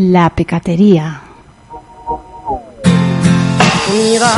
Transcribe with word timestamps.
La 0.00 0.30
pecatería. 0.30 1.22
On 3.90 3.94
ira 4.14 4.30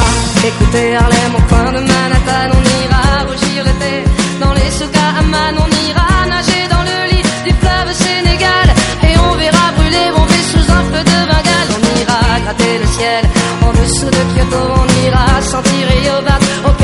écouter 0.43 0.97
Harlem 0.97 1.35
au 1.37 1.43
coin 1.51 1.71
de 1.73 1.81
Manhattan, 1.81 2.49
on 2.57 2.65
ira 2.83 3.25
rougir 3.29 3.65
l'été 3.67 4.05
dans 4.41 4.55
les 4.55 4.71
souks 4.71 4.97
à 4.97 5.21
on 5.21 5.71
ira 5.87 6.27
nager 6.31 6.67
dans 6.71 6.83
le 6.83 7.11
lit 7.13 7.23
du 7.45 7.53
fleuve 7.61 7.93
Sénégal 7.93 8.69
et 9.03 9.19
on 9.19 9.35
verra 9.37 9.73
brûler 9.77 10.11
bomber 10.17 10.45
sous 10.51 10.73
un 10.73 10.83
feu 10.91 11.05
de 11.05 11.19
Bengale. 11.29 11.71
On 11.77 11.83
ira 12.01 12.41
gratter 12.43 12.79
le 12.79 12.87
ciel 12.87 13.23
en 13.61 13.71
dessous 13.73 14.07
de 14.07 14.23
Kyoto, 14.33 14.63
on 14.81 14.89
ira 15.07 15.43
sentir 15.43 15.87
Rio 15.89 16.80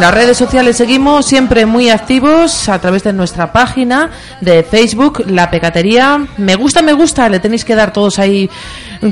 las 0.00 0.14
redes 0.14 0.38
sociales 0.38 0.78
seguimos 0.78 1.26
siempre 1.26 1.66
muy 1.66 1.90
activos 1.90 2.70
a 2.70 2.78
través 2.78 3.04
de 3.04 3.12
nuestra 3.12 3.52
página 3.52 4.10
de 4.40 4.62
Facebook, 4.62 5.24
La 5.26 5.50
Pecatería. 5.50 6.26
Me 6.38 6.54
gusta, 6.54 6.80
me 6.80 6.94
gusta, 6.94 7.28
le 7.28 7.38
tenéis 7.38 7.66
que 7.66 7.74
dar 7.74 7.92
todos 7.92 8.18
ahí 8.18 8.48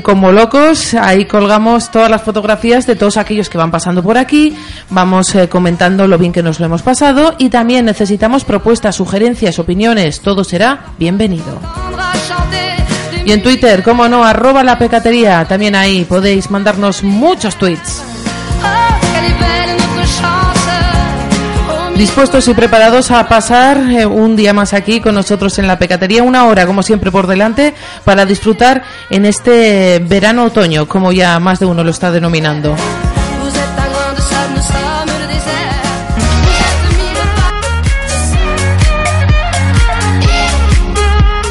como 0.01 0.31
locos. 0.31 0.95
Ahí 0.95 1.25
colgamos 1.25 1.91
todas 1.91 2.09
las 2.09 2.23
fotografías 2.23 2.87
de 2.87 2.95
todos 2.95 3.17
aquellos 3.17 3.49
que 3.49 3.59
van 3.59 3.69
pasando 3.69 4.01
por 4.01 4.17
aquí. 4.17 4.57
Vamos 4.89 5.35
eh, 5.35 5.47
comentando 5.47 6.07
lo 6.07 6.17
bien 6.17 6.31
que 6.31 6.41
nos 6.41 6.59
lo 6.59 6.65
hemos 6.65 6.81
pasado 6.81 7.35
y 7.37 7.49
también 7.49 7.85
necesitamos 7.85 8.43
propuestas, 8.43 8.95
sugerencias, 8.95 9.59
opiniones. 9.59 10.21
Todo 10.21 10.43
será 10.43 10.85
bienvenido. 10.97 11.59
Y 13.25 13.31
en 13.31 13.43
Twitter, 13.43 13.83
como 13.83 14.09
no, 14.09 14.23
arroba 14.23 14.63
la 14.63 14.79
pecatería. 14.79 15.45
También 15.47 15.75
ahí 15.75 16.03
podéis 16.03 16.49
mandarnos 16.49 17.03
muchos 17.03 17.57
tweets. 17.57 18.08
Dispuestos 21.99 22.47
y 22.47 22.53
preparados 22.53 23.11
a 23.11 23.27
pasar 23.27 23.77
eh, 23.91 24.05
un 24.05 24.37
día 24.37 24.53
más 24.53 24.73
aquí 24.73 25.01
con 25.01 25.15
nosotros 25.15 25.59
en 25.59 25.67
la 25.67 25.77
pecatería, 25.77 26.23
una 26.23 26.45
hora 26.45 26.65
como 26.65 26.81
siempre 26.81 27.11
por 27.11 27.27
delante 27.27 27.73
para 28.05 28.25
disfrutar 28.25 28.83
en 29.09 29.25
este 29.25 29.99
verano-otoño, 29.99 30.87
como 30.87 31.11
ya 31.11 31.37
más 31.41 31.59
de 31.59 31.65
uno 31.65 31.83
lo 31.83 31.91
está 31.91 32.09
denominando. 32.09 32.73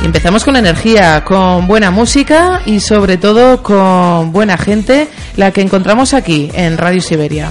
Empezamos 0.03 0.45
con 0.45 0.57
energía, 0.57 1.25
con 1.27 1.67
buena 1.67 1.91
música 1.91 2.63
y 2.65 2.81
sobre 2.81 3.19
todo 3.19 3.63
con 3.63 4.33
buena 4.33 4.57
gente, 4.57 5.09
la 5.37 5.51
que 5.51 5.61
encontramos 5.61 6.15
aquí 6.15 6.51
en 6.55 6.79
Radio 6.79 7.03
Siberia. 7.03 7.51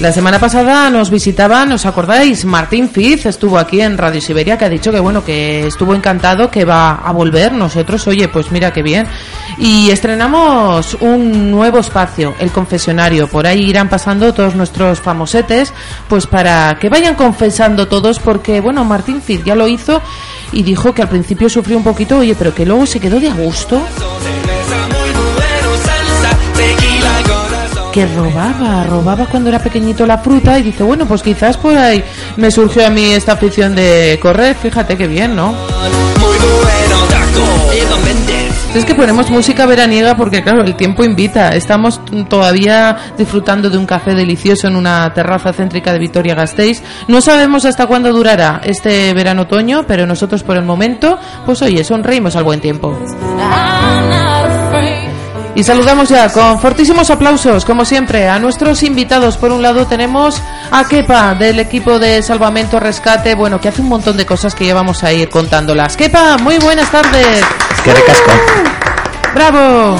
La 0.00 0.12
semana 0.12 0.38
pasada 0.38 0.88
nos 0.88 1.10
visitaba, 1.10 1.66
¿nos 1.66 1.84
acordáis? 1.84 2.46
Martín 2.46 2.88
Fiz 2.88 3.26
estuvo 3.26 3.58
aquí 3.58 3.82
en 3.82 3.98
Radio 3.98 4.22
Siberia 4.22 4.56
que 4.56 4.64
ha 4.64 4.68
dicho 4.70 4.90
que 4.90 4.98
bueno, 4.98 5.22
que 5.22 5.66
estuvo 5.66 5.94
encantado, 5.94 6.50
que 6.50 6.64
va 6.64 6.92
a 6.94 7.12
volver. 7.12 7.52
Nosotros, 7.52 8.06
oye, 8.06 8.26
pues 8.28 8.50
mira 8.50 8.72
qué 8.72 8.82
bien. 8.82 9.06
Y 9.58 9.90
estrenamos 9.90 10.96
un 11.00 11.50
nuevo 11.50 11.80
espacio, 11.80 12.34
el 12.38 12.50
confesionario. 12.50 13.28
Por 13.28 13.46
ahí 13.46 13.68
irán 13.68 13.90
pasando 13.90 14.32
todos 14.32 14.54
nuestros 14.54 15.00
famosetes, 15.00 15.74
pues 16.08 16.26
para 16.26 16.78
que 16.80 16.88
vayan 16.88 17.14
confesando 17.14 17.86
todos, 17.86 18.20
porque 18.20 18.62
bueno, 18.62 18.86
Martín 18.86 19.20
Fiz 19.20 19.44
ya 19.44 19.54
lo 19.54 19.68
hizo 19.68 20.00
y 20.50 20.62
dijo 20.62 20.94
que 20.94 21.02
al 21.02 21.10
principio 21.10 21.50
sufrió 21.50 21.76
un 21.76 21.84
poquito, 21.84 22.16
oye, 22.20 22.34
pero 22.34 22.54
que 22.54 22.64
luego 22.64 22.86
se 22.86 23.00
quedó 23.00 23.20
de 23.20 23.28
a 23.28 23.34
gusto. 23.34 23.82
Que 28.00 28.06
robaba, 28.14 28.84
robaba 28.84 29.26
cuando 29.26 29.50
era 29.50 29.58
pequeñito 29.58 30.06
la 30.06 30.16
fruta 30.16 30.58
y 30.58 30.62
dice, 30.62 30.82
bueno, 30.82 31.04
pues 31.06 31.22
quizás 31.22 31.58
por 31.58 31.76
ahí 31.76 32.02
me 32.36 32.50
surgió 32.50 32.86
a 32.86 32.88
mí 32.88 33.12
esta 33.12 33.32
afición 33.32 33.74
de 33.74 34.18
correr, 34.22 34.56
fíjate 34.56 34.96
qué 34.96 35.06
bien, 35.06 35.36
¿no? 35.36 35.54
Es 38.74 38.84
que 38.86 38.94
ponemos 38.94 39.28
música 39.28 39.66
veraniega 39.66 40.16
porque, 40.16 40.42
claro, 40.42 40.62
el 40.62 40.76
tiempo 40.76 41.04
invita. 41.04 41.50
Estamos 41.50 42.00
todavía 42.28 42.96
disfrutando 43.18 43.68
de 43.68 43.76
un 43.76 43.84
café 43.84 44.14
delicioso 44.14 44.68
en 44.68 44.76
una 44.76 45.12
terraza 45.12 45.52
céntrica 45.52 45.92
de 45.92 45.98
Vitoria-Gasteiz. 45.98 46.82
No 47.08 47.20
sabemos 47.20 47.66
hasta 47.66 47.86
cuándo 47.86 48.12
durará 48.12 48.62
este 48.64 49.12
verano-otoño, 49.12 49.84
pero 49.86 50.06
nosotros 50.06 50.42
por 50.42 50.56
el 50.56 50.64
momento, 50.64 51.18
pues 51.44 51.60
oye, 51.60 51.84
sonreímos 51.84 52.34
al 52.36 52.44
buen 52.44 52.60
tiempo. 52.60 52.96
Afraid. 53.38 54.29
Y 55.60 55.62
saludamos 55.62 56.08
ya 56.08 56.32
con 56.32 56.58
fortísimos 56.58 57.10
aplausos, 57.10 57.66
como 57.66 57.84
siempre, 57.84 58.30
a 58.30 58.38
nuestros 58.38 58.82
invitados. 58.82 59.36
Por 59.36 59.52
un 59.52 59.60
lado 59.60 59.86
tenemos 59.86 60.40
a 60.70 60.88
Kepa 60.88 61.34
del 61.34 61.60
equipo 61.60 61.98
de 61.98 62.22
Salvamento 62.22 62.80
Rescate, 62.80 63.34
bueno, 63.34 63.60
que 63.60 63.68
hace 63.68 63.82
un 63.82 63.90
montón 63.90 64.16
de 64.16 64.24
cosas 64.24 64.54
que 64.54 64.64
ya 64.64 64.72
vamos 64.72 65.04
a 65.04 65.12
ir 65.12 65.28
contándolas. 65.28 65.98
Kepa, 65.98 66.38
muy 66.38 66.56
buenas 66.56 66.90
tardes. 66.90 67.44
¡Qué 67.84 67.92
recasco! 67.92 68.30
¡Bravo! 69.34 69.98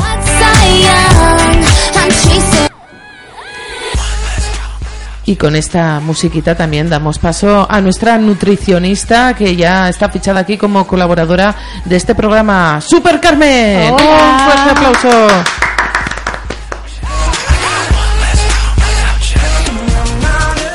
Y 5.27 5.37
con 5.37 5.55
esta 5.55 6.01
musiquita 6.01 6.55
también 6.57 6.89
damos 6.89 7.19
paso 7.19 7.67
a 7.71 7.81
nuestra 7.81 8.19
nutricionista 8.19 9.35
que 9.35 9.55
ya 9.55 9.89
está 9.89 10.09
fichada 10.09 10.41
aquí 10.41 10.57
como 10.57 10.87
colaboradora 10.87 11.55
de 11.85 11.97
este 11.97 12.15
programa, 12.15 12.81
Super 12.81 13.21
Carmen. 13.21 13.93
Hola. 13.93 14.39
Un 14.39 14.53
fuerte 14.53 14.71
aplauso. 14.71 15.60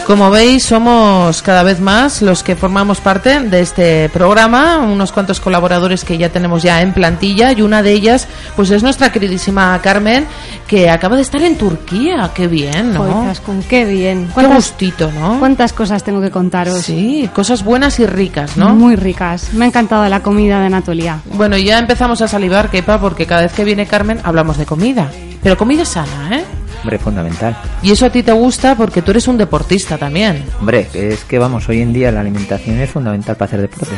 Como 0.06 0.30
veis, 0.30 0.64
somos 0.64 1.42
cada 1.42 1.64
vez 1.64 1.82
más 1.82 2.22
los 2.22 2.44
que 2.44 2.56
formamos 2.56 3.02
parte 3.02 3.40
de 3.40 3.62
este 3.62 4.08
programa, 4.10 4.78
unos 4.78 5.12
cuantos 5.12 5.40
colaboradores 5.40 6.06
que 6.06 6.20
ya 6.20 6.30
tenemos 6.30 6.62
ya 6.62 6.84
en 6.84 6.94
plantilla 6.94 7.52
y 7.54 7.64
una 7.64 7.82
de 7.82 7.94
ellas 7.94 8.28
pues 8.56 8.70
es 8.70 8.84
nuestra 8.84 9.12
queridísima 9.12 9.80
Carmen 9.82 10.28
que 10.68 10.92
acaba 10.92 11.16
de 11.16 11.24
estar 11.24 11.42
en 11.42 11.58
Turquía, 11.58 12.30
qué 12.36 12.48
bien, 12.48 12.94
¿no? 12.94 13.04
Joder, 13.04 13.42
con 13.42 13.64
qué 13.64 13.86
bien. 13.86 14.28
Qué 14.28 14.34
¿Cuántas, 14.34 14.56
gustito, 14.58 15.12
¿no? 15.12 15.40
cuántas 15.40 15.74
cosas 15.74 16.04
tengo 16.04 16.22
que 16.22 16.30
contaros? 16.30 16.84
Sí, 16.84 17.28
cosas 17.34 17.64
buenas 17.64 18.00
y 18.00 18.06
ricas, 18.06 18.58
¿no? 18.58 18.76
Muy 18.76 18.96
ricas. 18.96 19.54
Me 19.54 19.66
ha 19.66 19.68
encantado 19.70 20.08
la 20.08 20.22
comida 20.22 20.60
de 20.60 20.68
Anatolia. 20.68 21.20
Bueno, 21.34 21.58
ya 21.58 21.80
empezamos 21.80 22.22
a 22.22 22.28
salivar, 22.28 22.70
Kepa, 22.70 23.00
porque 23.00 23.26
cada 23.26 23.42
vez 23.42 23.54
que 23.54 23.64
viene 23.64 23.88
Carmen 23.88 24.20
hablamos 24.24 24.58
de 24.58 24.68
comida. 24.68 25.10
Pero 25.42 25.58
comida 25.58 25.84
sana, 25.84 26.38
¿eh? 26.38 26.44
Hombre, 26.82 27.00
fundamental. 27.00 27.58
Y 27.82 27.92
eso 27.92 28.06
a 28.06 28.10
ti 28.10 28.22
te 28.24 28.32
gusta 28.32 28.76
porque 28.76 29.02
tú 29.02 29.12
eres 29.12 29.28
un 29.28 29.38
deportista 29.38 29.98
también. 29.98 30.44
Hombre, 30.60 30.88
es 30.94 31.24
que 31.24 31.40
vamos, 31.40 31.68
hoy 31.70 31.82
en 31.82 31.94
día 31.94 32.12
la 32.12 32.22
alimentación 32.22 32.80
es 32.80 32.90
fundamental 32.92 33.36
para 33.36 33.48
hacer 33.48 33.62
deporte. 33.62 33.96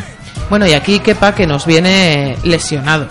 Bueno, 0.50 0.66
y 0.68 0.74
aquí 0.74 1.00
Kepa 1.00 1.36
que 1.36 1.46
nos 1.48 1.66
viene 1.66 2.38
lesionado. 2.44 3.08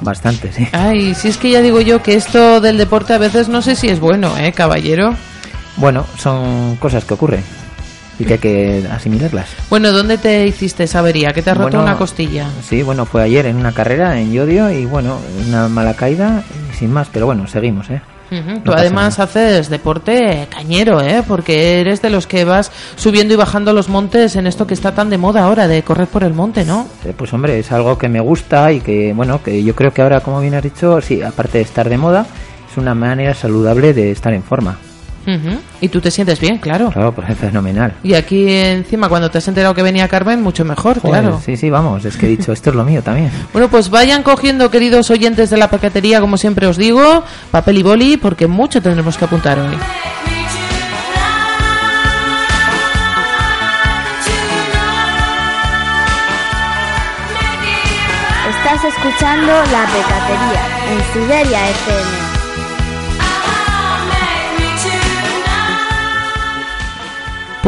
bastante, 0.00 0.52
sí. 0.52 0.66
Ay, 0.72 1.14
si 1.14 1.28
es 1.28 1.36
que 1.36 1.50
ya 1.50 1.60
digo 1.60 1.80
yo 1.80 2.02
que 2.02 2.14
esto 2.14 2.60
del 2.60 2.78
deporte 2.78 3.12
a 3.12 3.18
veces 3.18 3.48
no 3.48 3.60
sé 3.62 3.76
si 3.76 3.88
es 3.88 4.00
bueno, 4.00 4.36
¿eh, 4.38 4.52
caballero? 4.52 5.14
Bueno, 5.76 6.06
son 6.16 6.76
cosas 6.76 7.04
que 7.04 7.14
ocurren 7.14 7.42
y 8.18 8.24
que 8.24 8.32
hay 8.34 8.38
que 8.38 8.84
asimilarlas. 8.90 9.46
Bueno, 9.70 9.92
¿dónde 9.92 10.18
te 10.18 10.46
hiciste 10.46 10.84
esa 10.84 11.00
avería? 11.00 11.32
¿Que 11.32 11.42
te 11.42 11.50
has 11.50 11.56
roto 11.56 11.70
Bueno, 11.76 11.84
una 11.84 11.96
costilla? 11.96 12.48
Sí, 12.68 12.82
bueno, 12.82 13.06
fue 13.06 13.22
ayer 13.22 13.46
en 13.46 13.56
una 13.56 13.72
carrera 13.72 14.18
en 14.18 14.32
Yodio 14.32 14.70
y 14.70 14.86
bueno, 14.86 15.18
una 15.46 15.68
mala 15.68 15.94
caída 15.94 16.42
y 16.72 16.76
sin 16.76 16.92
más, 16.92 17.08
pero 17.12 17.26
bueno, 17.26 17.46
seguimos, 17.46 17.90
¿eh? 17.90 18.00
Ujú, 18.30 18.50
No 18.56 18.60
Tú 18.62 18.72
además 18.72 19.18
haces 19.18 19.70
deporte 19.70 20.46
cañero, 20.50 21.00
¿eh? 21.00 21.22
Porque 21.26 21.80
eres 21.80 22.02
de 22.02 22.10
los 22.10 22.26
que 22.26 22.44
vas 22.44 22.70
subiendo 22.96 23.34
y 23.34 23.36
bajando 23.36 23.72
los 23.72 23.88
montes 23.88 24.36
en 24.36 24.46
esto 24.46 24.66
que 24.66 24.74
está 24.74 24.92
tan 24.94 25.10
de 25.10 25.18
moda 25.18 25.44
ahora, 25.44 25.66
de 25.68 25.82
correr 25.82 26.08
por 26.08 26.24
el 26.24 26.34
monte, 26.34 26.64
¿no? 26.64 26.86
Eh, 27.04 27.14
Pues 27.16 27.32
hombre, 27.32 27.58
es 27.58 27.72
algo 27.72 27.96
que 27.96 28.08
me 28.08 28.20
gusta 28.20 28.70
y 28.72 28.80
que, 28.80 29.12
bueno, 29.14 29.42
que 29.42 29.62
yo 29.64 29.74
creo 29.74 29.92
que 29.92 30.02
ahora, 30.02 30.20
como 30.20 30.40
bien 30.40 30.54
has 30.54 30.62
dicho, 30.62 31.00
sí, 31.00 31.22
aparte 31.22 31.58
de 31.58 31.64
estar 31.64 31.88
de 31.88 31.96
moda, 31.98 32.26
es 32.70 32.76
una 32.76 32.94
manera 32.94 33.34
saludable 33.34 33.94
de 33.94 34.10
estar 34.10 34.32
en 34.34 34.42
forma. 34.42 34.78
Y 35.80 35.88
tú 35.88 36.00
te 36.00 36.10
sientes 36.10 36.40
bien, 36.40 36.58
claro. 36.58 36.90
Claro, 36.90 37.12
pues 37.12 37.28
es 37.30 37.38
fenomenal. 37.38 37.92
Y 38.02 38.14
aquí 38.14 38.50
encima, 38.50 39.08
cuando 39.08 39.30
te 39.30 39.38
has 39.38 39.48
enterado 39.48 39.74
que 39.74 39.82
venía 39.82 40.08
Carmen, 40.08 40.42
mucho 40.42 40.64
mejor, 40.64 41.00
Joder, 41.00 41.20
claro. 41.20 41.40
Sí, 41.44 41.56
sí, 41.56 41.70
vamos, 41.70 42.04
es 42.04 42.16
que 42.16 42.26
he 42.26 42.28
dicho, 42.30 42.52
esto 42.52 42.70
es 42.70 42.76
lo 42.76 42.84
mío 42.84 43.02
también. 43.02 43.30
Bueno, 43.52 43.68
pues 43.70 43.90
vayan 43.90 44.22
cogiendo, 44.22 44.70
queridos 44.70 45.10
oyentes 45.10 45.50
de 45.50 45.56
la 45.56 45.68
paquetería, 45.68 46.20
como 46.20 46.36
siempre 46.36 46.66
os 46.66 46.76
digo, 46.76 47.24
papel 47.50 47.78
y 47.78 47.82
boli, 47.82 48.16
porque 48.16 48.46
mucho 48.46 48.80
tendremos 48.80 49.16
que 49.16 49.24
apuntar 49.24 49.58
hoy. 49.58 49.76
Estás 58.50 58.84
escuchando 58.84 59.52
La 59.52 59.86
Pecatería 59.86 60.62
en 60.90 61.12
Siberia 61.12 61.70
FM. 61.70 62.27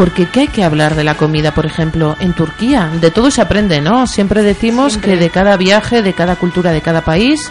Porque 0.00 0.24
¿qué 0.24 0.40
hay 0.40 0.48
que 0.48 0.64
hablar 0.64 0.94
de 0.94 1.04
la 1.04 1.18
comida, 1.18 1.52
por 1.52 1.66
ejemplo, 1.66 2.16
en 2.20 2.32
Turquía? 2.32 2.90
De 3.02 3.10
todo 3.10 3.30
se 3.30 3.42
aprende, 3.42 3.82
¿no? 3.82 4.06
Siempre 4.06 4.42
decimos 4.42 4.96
que 4.96 5.18
de 5.18 5.28
cada 5.28 5.58
viaje, 5.58 6.00
de 6.00 6.14
cada 6.14 6.36
cultura, 6.36 6.72
de 6.72 6.80
cada 6.80 7.02
país, 7.02 7.50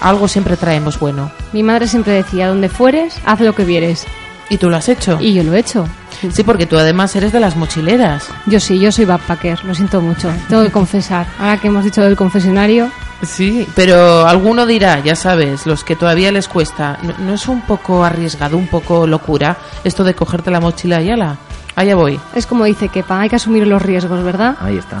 algo 0.00 0.28
siempre 0.28 0.56
traemos 0.56 1.00
bueno. 1.00 1.32
Mi 1.52 1.64
madre 1.64 1.88
siempre 1.88 2.12
decía, 2.12 2.46
donde 2.46 2.68
fueres, 2.68 3.16
haz 3.24 3.40
lo 3.40 3.52
que 3.52 3.64
vieres. 3.64 4.06
¿Y 4.48 4.58
tú 4.58 4.70
lo 4.70 4.76
has 4.76 4.88
hecho? 4.88 5.18
Y 5.20 5.34
yo 5.34 5.42
lo 5.42 5.54
he 5.54 5.58
hecho. 5.58 5.88
Sí, 6.32 6.44
porque 6.44 6.66
tú 6.66 6.78
además 6.78 7.16
eres 7.16 7.32
de 7.32 7.40
las 7.40 7.56
mochileras. 7.56 8.28
Yo 8.46 8.60
sí, 8.60 8.78
yo 8.78 8.92
soy 8.92 9.04
backpacker, 9.04 9.64
lo 9.64 9.74
siento 9.74 10.00
mucho. 10.00 10.30
Tengo 10.48 10.62
que 10.62 10.70
confesar. 10.70 11.26
Ahora 11.36 11.56
que 11.56 11.66
hemos 11.66 11.82
dicho 11.82 12.02
del 12.02 12.14
confesionario, 12.14 12.92
Sí, 13.22 13.66
pero 13.74 14.28
alguno 14.28 14.64
dirá, 14.64 15.00
ya 15.00 15.16
sabes, 15.16 15.66
los 15.66 15.82
que 15.82 15.96
todavía 15.96 16.30
les 16.30 16.46
cuesta, 16.46 17.00
¿no, 17.02 17.14
no 17.18 17.34
es 17.34 17.48
un 17.48 17.62
poco 17.62 18.04
arriesgado, 18.04 18.56
un 18.56 18.68
poco 18.68 19.08
locura 19.08 19.58
esto 19.82 20.04
de 20.04 20.14
cogerte 20.14 20.52
la 20.52 20.60
mochila 20.60 21.02
y 21.02 21.10
ala? 21.10 21.36
Allá 21.78 21.94
voy. 21.94 22.18
es 22.34 22.44
como 22.44 22.64
dice 22.64 22.88
Kepa, 22.88 23.20
hay 23.20 23.28
que 23.28 23.36
asumir 23.36 23.64
los 23.64 23.80
riesgos, 23.80 24.24
¿verdad? 24.24 24.56
Ahí 24.60 24.76
está. 24.78 25.00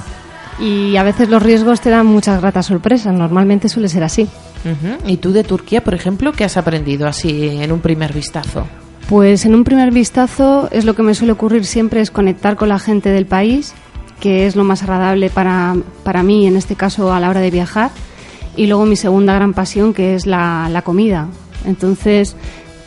Y 0.60 0.96
a 0.96 1.02
veces 1.02 1.28
los 1.28 1.42
riesgos 1.42 1.80
te 1.80 1.90
dan 1.90 2.06
muchas 2.06 2.40
gratas 2.40 2.66
sorpresas, 2.66 3.12
normalmente 3.12 3.68
suele 3.68 3.88
ser 3.88 4.04
así. 4.04 4.28
¿Y 5.04 5.16
tú 5.16 5.32
de 5.32 5.42
Turquía, 5.42 5.82
por 5.82 5.94
ejemplo, 5.94 6.30
qué 6.30 6.44
has 6.44 6.56
aprendido 6.56 7.08
así 7.08 7.48
en 7.48 7.72
un 7.72 7.80
primer 7.80 8.12
vistazo? 8.12 8.64
Pues 9.08 9.44
en 9.44 9.56
un 9.56 9.64
primer 9.64 9.90
vistazo 9.90 10.68
es 10.70 10.84
lo 10.84 10.94
que 10.94 11.02
me 11.02 11.16
suele 11.16 11.32
ocurrir 11.32 11.64
siempre 11.64 12.00
es 12.00 12.12
conectar 12.12 12.54
con 12.54 12.68
la 12.68 12.78
gente 12.78 13.10
del 13.10 13.26
país, 13.26 13.74
que 14.20 14.46
es 14.46 14.54
lo 14.54 14.62
más 14.62 14.84
agradable 14.84 15.30
para, 15.30 15.74
para 16.04 16.22
mí, 16.22 16.46
en 16.46 16.56
este 16.56 16.76
caso 16.76 17.12
a 17.12 17.18
la 17.18 17.28
hora 17.28 17.40
de 17.40 17.50
viajar. 17.50 17.90
Y 18.54 18.68
luego 18.68 18.86
mi 18.86 18.94
segunda 18.94 19.34
gran 19.34 19.52
pasión, 19.52 19.94
que 19.94 20.14
es 20.14 20.26
la, 20.26 20.68
la 20.70 20.82
comida. 20.82 21.26
Entonces, 21.64 22.36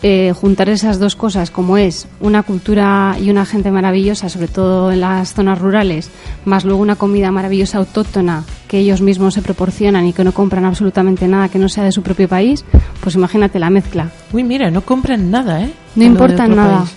eh, 0.04 0.34
juntar 0.34 0.68
esas 0.70 0.98
dos 1.00 1.16
cosas, 1.16 1.52
como 1.52 1.78
es 1.78 2.08
una 2.20 2.42
cultura 2.44 3.16
y 3.22 3.30
una 3.30 3.46
gente 3.46 3.70
maravillosa, 3.72 4.30
sobre 4.30 4.48
todo 4.48 4.92
en 4.92 5.02
las 5.02 5.34
zonas 5.34 5.60
rurales, 5.60 6.10
más 6.44 6.66
luego 6.66 6.82
una 6.82 6.96
comida 6.96 7.32
maravillosa 7.32 7.78
autóctona 7.78 8.44
que 8.68 8.80
ellos 8.80 9.02
mismos 9.02 9.36
se 9.36 9.42
proporcionan 9.44 10.06
y 10.08 10.14
que 10.14 10.24
no 10.24 10.32
compran 10.34 10.66
absolutamente 10.66 11.28
nada 11.28 11.50
que 11.50 11.60
no 11.60 11.70
sea 11.70 11.84
de 11.84 11.92
su 11.92 12.02
propio 12.02 12.28
país, 12.28 12.66
pues 13.02 13.16
imagínate 13.16 13.60
la 13.60 13.70
mezcla. 13.70 14.10
Uy, 14.34 14.44
mira, 14.44 14.72
no 14.72 14.82
compran 14.82 15.30
nada, 15.30 15.62
¿eh? 15.62 15.72
No 15.96 16.04
De 16.04 16.10
lo 16.10 16.16
de 16.16 16.20
importa 16.24 16.44
otro 16.46 16.56
nada. 16.56 16.78
país. 16.80 16.94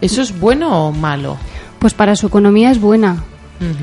¿Eso 0.00 0.22
es 0.22 0.38
bueno 0.38 0.88
o 0.88 0.92
malo? 0.92 1.36
Pues 1.78 1.94
para 1.94 2.14
su 2.14 2.26
economía 2.26 2.70
es 2.70 2.80
buena, 2.80 3.24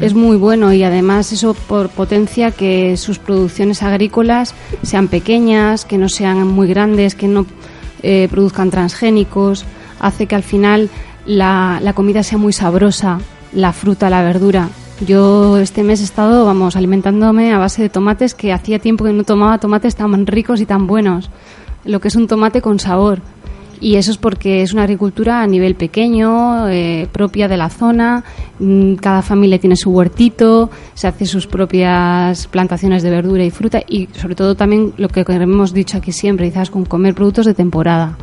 es 0.02 0.14
muy 0.14 0.38
bueno 0.38 0.74
y 0.74 0.84
además 0.84 1.32
eso 1.32 1.54
por 1.56 1.90
potencia 1.90 2.52
que 2.52 2.98
sus 2.98 3.18
producciones 3.20 3.82
agrícolas 3.84 4.54
sean 4.84 5.08
pequeñas, 5.08 5.86
que 5.86 5.98
no 5.98 6.08
sean 6.10 6.48
muy 6.48 6.68
grandes, 6.68 7.16
que 7.16 7.28
no 7.28 7.46
eh, 8.04 8.28
produzcan 8.30 8.70
transgénicos, 8.70 9.66
hace 10.00 10.28
que 10.28 10.36
al 10.36 10.44
final 10.44 10.90
la, 11.26 11.80
la 11.82 11.94
comida 11.94 12.24
sea 12.24 12.38
muy 12.38 12.54
sabrosa, 12.54 13.20
la 13.54 13.74
fruta, 13.74 14.10
la 14.10 14.24
verdura. 14.24 14.70
Yo 15.06 15.58
este 15.58 15.84
mes 15.84 16.02
he 16.02 16.04
estado, 16.04 16.46
vamos, 16.46 16.76
alimentándome 16.76 17.54
a 17.54 17.58
base 17.58 17.82
de 17.82 17.90
tomates 17.90 18.36
que 18.36 18.54
hacía 18.54 18.80
tiempo 18.80 19.04
que 19.04 19.14
no 19.14 19.24
tomaba 19.24 19.58
tomates 19.58 19.96
tan 19.96 20.28
ricos 20.28 20.62
y 20.62 20.66
tan 20.66 20.86
buenos. 20.86 21.32
Lo 21.86 22.00
que 22.00 22.10
es 22.10 22.16
un 22.16 22.28
tomate 22.28 22.62
con 22.62 22.80
sabor. 22.80 23.22
Y 23.82 23.96
eso 23.96 24.12
es 24.12 24.18
porque 24.18 24.62
es 24.62 24.74
una 24.74 24.84
agricultura 24.84 25.42
a 25.42 25.48
nivel 25.48 25.74
pequeño, 25.74 26.70
eh, 26.70 27.08
propia 27.12 27.48
de 27.48 27.58
la 27.58 27.70
zona. 27.70 28.24
Mm, 28.60 28.94
Cada 28.96 29.24
familia 29.24 29.58
tiene 29.58 29.76
su 29.76 29.90
huertito, 29.90 30.70
se 30.94 31.08
hace 31.08 31.26
sus 31.26 31.48
propias 31.48 32.46
plantaciones 32.46 33.02
de 33.02 33.10
verdura 33.10 33.44
y 33.44 33.50
fruta 33.50 33.82
y 33.86 34.08
sobre 34.14 34.36
todo 34.36 34.54
también 34.54 34.94
lo 34.98 35.10
que 35.10 35.26
hemos 35.28 35.74
dicho 35.74 35.98
aquí 35.98 36.12
siempre, 36.12 36.48
quizás 36.48 36.70
con 36.70 36.86
comer 36.86 37.16
productos 37.16 37.48
de 37.48 37.56
temporada. 37.56 38.18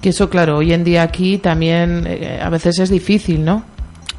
Que 0.00 0.08
eso, 0.08 0.30
claro, 0.30 0.56
hoy 0.56 0.72
en 0.72 0.82
día 0.82 1.02
aquí 1.02 1.36
también 1.36 2.04
eh, 2.06 2.40
a 2.42 2.48
veces 2.48 2.78
es 2.78 2.88
difícil, 2.88 3.44
¿no? 3.44 3.62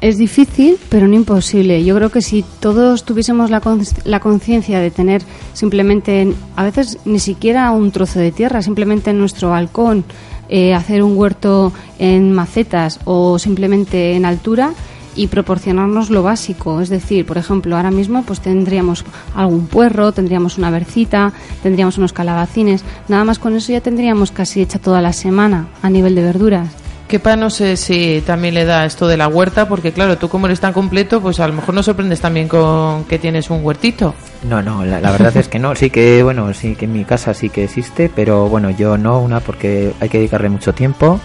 Es 0.00 0.16
difícil, 0.16 0.78
pero 0.88 1.06
no 1.08 1.14
imposible. 1.14 1.84
Yo 1.84 1.94
creo 1.94 2.10
que 2.10 2.22
si 2.22 2.42
todos 2.60 3.04
tuviésemos 3.04 3.50
la 3.50 3.60
la 4.04 4.20
conciencia 4.20 4.80
de 4.80 4.90
tener 4.90 5.22
simplemente, 5.52 6.32
a 6.56 6.64
veces 6.64 6.98
ni 7.04 7.18
siquiera 7.18 7.70
un 7.70 7.90
trozo 7.90 8.18
de 8.18 8.32
tierra, 8.32 8.62
simplemente 8.62 9.10
en 9.10 9.18
nuestro 9.18 9.50
balcón, 9.50 10.04
eh, 10.48 10.72
hacer 10.72 11.02
un 11.02 11.18
huerto 11.18 11.72
en 11.98 12.32
macetas 12.32 12.98
o 13.04 13.38
simplemente 13.38 14.16
en 14.16 14.24
altura 14.24 14.72
y 15.14 15.26
proporcionarnos 15.26 16.08
lo 16.08 16.22
básico. 16.22 16.80
Es 16.80 16.88
decir, 16.88 17.26
por 17.26 17.36
ejemplo, 17.36 17.76
ahora 17.76 17.90
mismo 17.90 18.22
pues 18.22 18.40
tendríamos 18.40 19.04
algún 19.34 19.66
puerro, 19.66 20.12
tendríamos 20.12 20.56
una 20.56 20.70
bercita, 20.70 21.34
tendríamos 21.62 21.98
unos 21.98 22.14
calabacines. 22.14 22.84
Nada 23.08 23.24
más 23.24 23.38
con 23.38 23.54
eso 23.54 23.70
ya 23.70 23.82
tendríamos 23.82 24.30
casi 24.30 24.62
hecha 24.62 24.78
toda 24.78 25.02
la 25.02 25.12
semana 25.12 25.68
a 25.82 25.90
nivel 25.90 26.14
de 26.14 26.22
verduras. 26.22 26.79
Kepa 27.10 27.34
no 27.34 27.50
sé 27.50 27.76
si 27.76 28.22
también 28.24 28.54
le 28.54 28.64
da 28.64 28.84
esto 28.86 29.08
de 29.08 29.16
la 29.16 29.26
huerta, 29.26 29.66
porque 29.68 29.92
claro, 29.92 30.16
tú 30.16 30.28
como 30.28 30.46
eres 30.46 30.60
tan 30.60 30.72
completo, 30.72 31.20
pues 31.20 31.40
a 31.40 31.48
lo 31.48 31.54
mejor 31.54 31.74
nos 31.74 31.84
sorprendes 31.86 32.20
también 32.20 32.46
con 32.46 33.02
que 33.04 33.18
tienes 33.18 33.50
un 33.50 33.64
huertito. 33.64 34.14
No, 34.48 34.62
no, 34.62 34.84
la, 34.84 35.00
la 35.00 35.10
verdad 35.10 35.36
es 35.36 35.48
que 35.48 35.58
no. 35.58 35.74
Sí 35.74 35.90
que, 35.90 36.22
bueno, 36.22 36.54
sí 36.54 36.76
que 36.76 36.84
en 36.84 36.92
mi 36.92 37.04
casa 37.04 37.34
sí 37.34 37.50
que 37.50 37.64
existe, 37.64 38.08
pero 38.14 38.48
bueno, 38.48 38.70
yo 38.70 38.96
no, 38.96 39.18
una 39.20 39.40
porque 39.40 39.92
hay 40.00 40.08
que 40.08 40.18
dedicarle 40.18 40.48
mucho 40.50 40.72
tiempo 40.72 41.18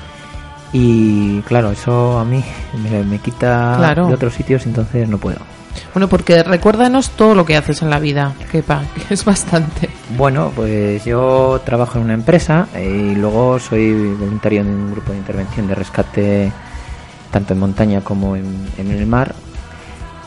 y 0.73 1.41
claro, 1.41 1.71
eso 1.71 2.17
a 2.19 2.25
mí 2.25 2.43
me, 2.83 3.03
me 3.03 3.19
quita 3.19 3.75
Claro. 3.77 4.07
de 4.07 4.13
otros 4.15 4.33
sitios, 4.33 4.65
entonces 4.65 5.07
no 5.07 5.17
puedo. 5.19 5.37
Bueno, 5.93 6.07
porque 6.07 6.43
recuérdanos 6.43 7.11
todo 7.11 7.35
lo 7.35 7.45
que 7.45 7.57
haces 7.57 7.81
en 7.81 7.89
la 7.89 7.99
vida, 7.99 8.33
Kepa, 8.51 8.83
que 9.07 9.13
es 9.13 9.25
bastante. 9.25 9.89
Bueno, 10.17 10.51
pues 10.55 11.03
yo 11.05 11.61
trabajo 11.65 11.97
en 11.97 12.05
una 12.05 12.13
empresa 12.13 12.67
eh, 12.73 13.11
y 13.11 13.15
luego 13.15 13.59
soy 13.59 13.93
voluntario 14.13 14.61
en 14.61 14.67
un 14.67 14.91
grupo 14.91 15.11
de 15.11 15.17
intervención 15.17 15.67
de 15.67 15.75
rescate 15.75 16.51
tanto 17.31 17.53
en 17.53 17.59
montaña 17.59 18.01
como 18.01 18.35
en, 18.35 18.67
en 18.77 18.91
el 18.91 19.05
mar. 19.05 19.35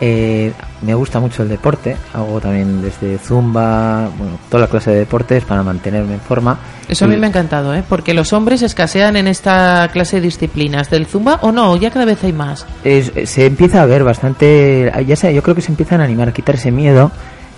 Eh, 0.00 0.52
me 0.82 0.94
gusta 0.94 1.18
mucho 1.20 1.42
el 1.42 1.48
deporte, 1.48 1.96
hago 2.14 2.40
también 2.40 2.80
desde 2.82 3.18
zumba, 3.18 4.08
bueno, 4.16 4.38
toda 4.48 4.62
la 4.62 4.66
clase 4.68 4.90
de 4.92 4.98
deportes 5.00 5.44
para 5.44 5.62
mantenerme 5.62 6.14
en 6.14 6.20
forma. 6.20 6.58
Eso 6.88 7.04
a 7.04 7.08
mí 7.08 7.16
me 7.16 7.26
ha 7.26 7.28
encantado, 7.30 7.74
¿eh? 7.74 7.82
Porque 7.88 8.14
los 8.14 8.32
hombres 8.32 8.62
escasean 8.62 9.16
en 9.16 9.26
esta 9.28 9.88
clase 9.92 10.16
de 10.16 10.22
disciplinas. 10.22 10.88
¿Del 10.90 11.06
zumba 11.06 11.38
o 11.42 11.52
no? 11.52 11.76
Ya 11.76 11.90
cada 11.90 12.04
vez 12.04 12.22
hay 12.24 12.32
más. 12.32 12.66
es- 12.84 13.12
se 13.24 13.46
empieza 13.46 13.82
a 13.82 13.86
ver 13.86 14.04
bastante, 14.04 14.92
ya 15.06 15.16
sé, 15.16 15.34
yo 15.34 15.42
creo 15.42 15.54
que 15.54 15.62
se 15.62 15.70
empiezan 15.72 16.00
a 16.00 16.04
animar 16.04 16.28
a 16.28 16.32
quitar 16.32 16.54
ese 16.54 16.70
miedo, 16.70 17.10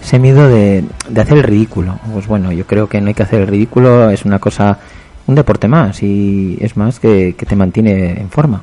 ese 0.03 0.19
miedo 0.19 0.49
de, 0.49 0.85
de 1.09 1.21
hacer 1.21 1.37
el 1.39 1.43
ridículo. 1.45 1.99
Pues 2.13 2.27
bueno, 2.27 2.51
yo 2.53 2.67
creo 2.67 2.89
que 2.89 3.01
no 3.01 3.09
hay 3.09 3.15
que 3.15 3.23
hacer 3.23 3.43
el 3.43 3.47
ridículo, 3.49 4.09
es 4.11 4.25
una 4.25 4.39
cosa, 4.39 4.79
un 5.27 5.35
deporte 5.35 5.69
más 5.69 6.03
y 6.03 6.57
es 6.61 6.77
más 6.77 6.99
que, 6.99 7.35
que 7.37 7.45
te 7.47 7.55
mantiene 7.55 8.19
en 8.21 8.31
forma. 8.31 8.63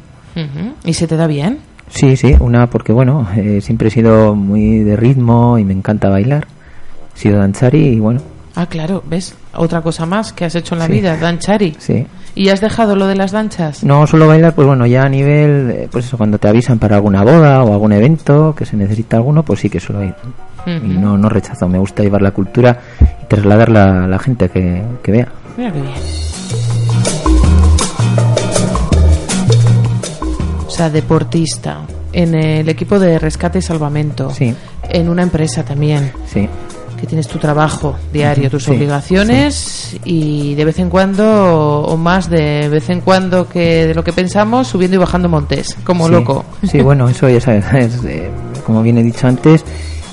¿Y 0.84 0.94
se 0.94 1.08
te 1.08 1.16
da 1.16 1.28
bien? 1.28 1.60
Sí, 1.90 2.16
sí, 2.18 2.36
una 2.40 2.70
porque 2.70 2.92
bueno, 2.92 3.28
eh, 3.36 3.60
siempre 3.62 3.88
he 3.88 3.92
sido 3.92 4.36
muy 4.36 4.80
de 4.80 4.96
ritmo 4.96 5.58
y 5.58 5.64
me 5.64 5.74
encanta 5.74 6.10
bailar. 6.10 6.48
He 7.16 7.20
sido 7.20 7.40
danzari 7.40 7.88
y 7.88 8.00
bueno, 8.00 8.22
Ah, 8.60 8.66
claro, 8.66 9.04
¿ves? 9.08 9.36
Otra 9.54 9.82
cosa 9.82 10.08
más 10.08 10.34
que 10.34 10.44
has 10.46 10.56
hecho 10.56 10.74
en 10.74 10.80
la 10.80 10.88
Sí. 10.88 10.94
vida, 10.94 11.16
danchari. 11.16 11.76
Sí. 11.78 12.08
¿Y 12.34 12.50
has 12.50 12.60
dejado 12.60 12.96
lo 12.96 13.06
de 13.06 13.16
las 13.16 13.32
danchas? 13.32 13.84
No 13.84 14.08
solo 14.08 14.28
bailar, 14.28 14.56
pues 14.56 14.68
bueno, 14.68 14.88
ya 14.88 15.04
a 15.04 15.10
nivel, 15.10 15.70
eh, 15.70 15.90
pues 15.92 16.06
eso, 16.06 16.18
cuando 16.18 16.40
te 16.40 16.48
avisan 16.48 16.80
para 16.80 16.96
alguna 16.96 17.22
boda 17.24 17.64
o 17.64 17.72
algún 17.74 17.94
evento 17.94 18.56
que 18.56 18.66
se 18.66 18.76
necesita 18.76 19.18
alguno, 19.18 19.44
pues 19.44 19.60
sí 19.60 19.70
que 19.70 19.80
suelo 19.80 20.04
ir. 20.04 20.16
Y 20.66 20.98
no, 20.98 21.18
no 21.20 21.30
rechazo, 21.30 21.70
me 21.70 21.78
gusta 21.78 22.02
llevar 22.04 22.22
la 22.24 22.32
cultura 22.32 22.80
y 23.00 23.26
trasladarla 23.28 24.06
a 24.06 24.08
la 24.08 24.18
gente 24.20 24.50
que, 24.50 24.82
que 25.04 25.12
vea. 25.12 25.28
Mira 25.56 25.72
qué 25.72 25.82
bien. 25.82 25.94
Sea, 30.78 30.90
deportista, 30.90 31.82
en 32.14 32.34
el 32.36 32.70
equipo 32.70 33.00
de 33.00 33.20
rescate 33.20 33.60
y 33.60 33.62
salvamento, 33.62 34.30
Sí, 34.32 34.54
en 34.90 35.10
una 35.10 35.24
empresa 35.24 35.64
también, 35.64 36.12
sí. 36.32 36.48
que 37.00 37.06
tienes 37.06 37.28
tu 37.28 37.38
trabajo 37.38 37.96
diario, 38.12 38.50
tus 38.50 38.64
sí, 38.64 38.72
obligaciones 38.72 39.98
y 40.04 40.56
de 40.56 40.66
vez 40.66 40.80
en 40.80 40.90
cuando, 40.90 41.82
o 41.84 41.98
más 41.98 42.30
de 42.30 42.70
vez 42.70 42.90
en 42.90 43.02
cuando 43.02 43.48
que 43.48 43.86
de 43.88 43.94
lo 43.94 44.04
que 44.04 44.14
pensamos, 44.14 44.68
subiendo 44.68 44.96
y 44.96 45.00
bajando 45.00 45.30
montes, 45.30 45.76
como 45.84 46.06
Sí. 46.08 46.12
loco. 46.14 46.46
Sí, 46.70 46.82
bueno, 46.82 47.08
eso 47.10 47.30
ya 47.30 47.40
sabes, 47.42 47.66
es, 47.74 48.04
eh, 48.06 48.30
como 48.66 48.82
bien 48.82 48.98
he 48.98 49.04
dicho 49.04 49.28
antes, 49.28 49.64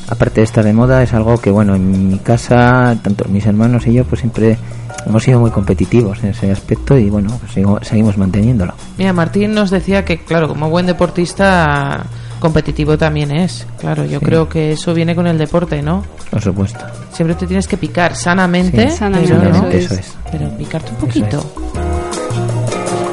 aparte 0.08 0.40
de 0.40 0.44
estar 0.44 0.64
de 0.64 0.72
moda, 0.72 1.02
es 1.02 1.14
algo 1.14 1.38
que, 1.40 1.50
bueno, 1.50 1.74
en 1.74 2.08
mi 2.08 2.18
casa, 2.18 2.96
tanto 3.02 3.24
mis 3.28 3.46
hermanos 3.46 3.86
y 3.86 3.94
yo, 3.94 4.04
pues 4.04 4.20
siempre 4.20 4.58
hemos 5.06 5.22
sido 5.22 5.40
muy 5.40 5.50
competitivos 5.50 6.22
en 6.22 6.30
ese 6.30 6.50
aspecto 6.50 6.96
y, 6.98 7.10
bueno, 7.10 7.36
pues 7.40 7.52
sigo- 7.52 7.78
seguimos 7.82 8.16
manteniéndolo. 8.18 8.74
Mira, 8.98 9.12
Martín 9.12 9.54
nos 9.54 9.70
decía 9.70 10.04
que, 10.04 10.24
claro, 10.24 10.48
como 10.48 10.70
buen 10.70 10.86
deportista, 10.86 12.04
competitivo 12.40 12.98
también 12.98 13.30
es. 13.30 13.66
Claro, 13.78 14.04
yo 14.04 14.18
Sí. 14.18 14.24
creo 14.24 14.48
que 14.48 14.72
eso 14.72 14.92
viene 14.94 15.14
con 15.14 15.26
el 15.26 15.38
deporte, 15.38 15.80
¿no? 15.82 16.04
Por 16.30 16.42
supuesto. 16.42 16.80
Siempre 17.12 17.34
te 17.36 17.46
tienes 17.46 17.66
que 17.68 17.76
picar 17.76 18.16
sanamente, 18.16 18.90
Sí, 18.90 18.96
Sanamente, 18.96 19.34
pero, 19.34 19.54
sanamente, 19.54 19.78
eso 19.78 19.94
eso 19.94 20.00
es. 20.02 20.06
es. 20.08 20.14
pero 20.30 20.48
picarte 20.56 20.90
un 20.90 20.96
poquito. 20.96 21.44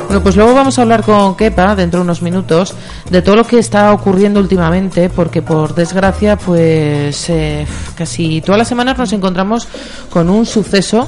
Bueno, 0.08 0.24
pues 0.24 0.36
luego 0.36 0.54
vamos 0.54 0.78
a 0.78 0.82
hablar 0.82 1.04
con 1.04 1.36
Kepa 1.38 1.74
dentro 1.74 2.00
de 2.02 2.04
unos 2.04 2.22
minutos 2.22 2.74
de 3.10 3.22
todo 3.22 3.38
lo 3.38 3.46
que 3.46 3.60
está 3.60 3.94
ocurriendo 3.94 4.42
últimamente, 4.42 5.10
porque 5.10 5.42
por 5.42 5.74
desgracia, 5.74 6.36
pues 6.36 7.30
eh, 7.30 7.66
casi 7.96 8.42
todas 8.42 8.58
las 8.60 8.68
semanas 8.68 8.98
nos 8.98 9.14
encontramos 9.14 9.70
con 10.10 10.30
un 10.30 10.46
suceso, 10.46 11.08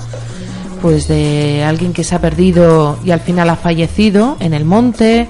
pues 0.83 1.07
de 1.07 1.63
alguien 1.63 1.93
que 1.93 2.03
se 2.03 2.13
ha 2.13 2.19
perdido 2.19 2.99
y 3.05 3.11
al 3.11 3.21
final 3.21 3.49
ha 3.49 3.55
fallecido 3.55 4.35
en 4.41 4.53
el 4.53 4.65
monte. 4.65 5.29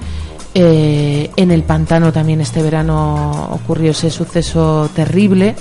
eh, 0.52 1.30
en 1.36 1.50
el 1.52 1.62
pantano 1.62 2.12
también 2.12 2.40
este 2.40 2.60
verano 2.60 3.50
ocurrió 3.52 3.92
ese 3.92 4.10
suceso 4.10 4.88
terrible 4.94 5.54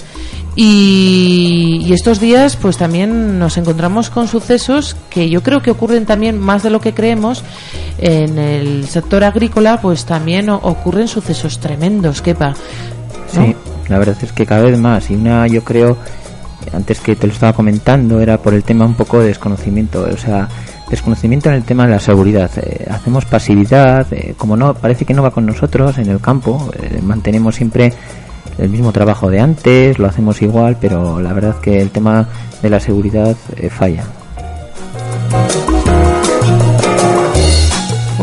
y, 0.55 1.91
estos 1.93 2.19
días 2.19 2.55
pues 2.55 2.77
también 2.77 3.37
nos 3.37 3.57
encontramos 3.57 4.09
con 4.09 4.27
sucesos 4.27 4.95
que 5.11 5.29
yo 5.29 5.43
creo 5.43 5.61
que 5.61 5.69
ocurren 5.69 6.07
también 6.07 6.39
más 6.39 6.63
de 6.63 6.71
lo 6.71 6.81
que 6.81 6.95
creemos 6.95 7.43
en 7.99 8.39
el 8.39 8.87
sector 8.87 9.23
agrícola 9.23 9.79
pues 9.79 10.05
también 10.05 10.49
ocurren 10.49 11.07
sucesos 11.07 11.59
tremendos 11.59 12.23
quepa. 12.23 12.55
Sí, 13.31 13.55
la 13.89 13.99
verdad 13.99 14.17
es 14.21 14.31
que 14.31 14.47
cada 14.47 14.63
vez 14.63 14.79
más. 14.79 15.11
Y 15.11 15.15
una, 15.15 15.45
yo 15.47 15.63
creo, 15.63 15.97
antes 16.71 16.99
que 16.99 17.15
te 17.15 17.27
lo 17.27 17.33
estaba 17.33 17.53
comentando, 17.53 18.19
era 18.19 18.37
por 18.37 18.53
el 18.53 18.63
tema 18.63 18.85
un 18.85 18.95
poco 18.95 19.19
de 19.19 19.27
desconocimiento. 19.27 20.07
O 20.11 20.17
sea, 20.17 20.47
desconocimiento 20.89 21.49
en 21.49 21.55
el 21.55 21.63
tema 21.63 21.85
de 21.85 21.91
la 21.91 21.99
seguridad. 21.99 22.51
Eh, 22.57 22.85
hacemos 22.89 23.25
pasividad, 23.25 24.05
eh, 24.11 24.35
como 24.37 24.55
no, 24.55 24.73
parece 24.73 25.05
que 25.05 25.13
no 25.13 25.23
va 25.23 25.31
con 25.31 25.45
nosotros 25.45 25.97
en 25.97 26.09
el 26.09 26.19
campo. 26.19 26.71
eh, 26.79 27.01
mantenemos 27.01 27.55
siempre 27.55 27.93
el 28.57 28.69
mismo 28.69 28.91
trabajo 28.91 29.29
de 29.29 29.39
antes, 29.39 29.97
lo 29.97 30.07
hacemos 30.07 30.41
igual, 30.41 30.77
pero 30.79 31.19
la 31.19 31.33
verdad 31.33 31.59
que 31.59 31.81
el 31.81 31.89
tema 31.89 32.27
de 32.61 32.69
la 32.69 32.79
seguridad 32.79 33.35
falla. 33.69 34.03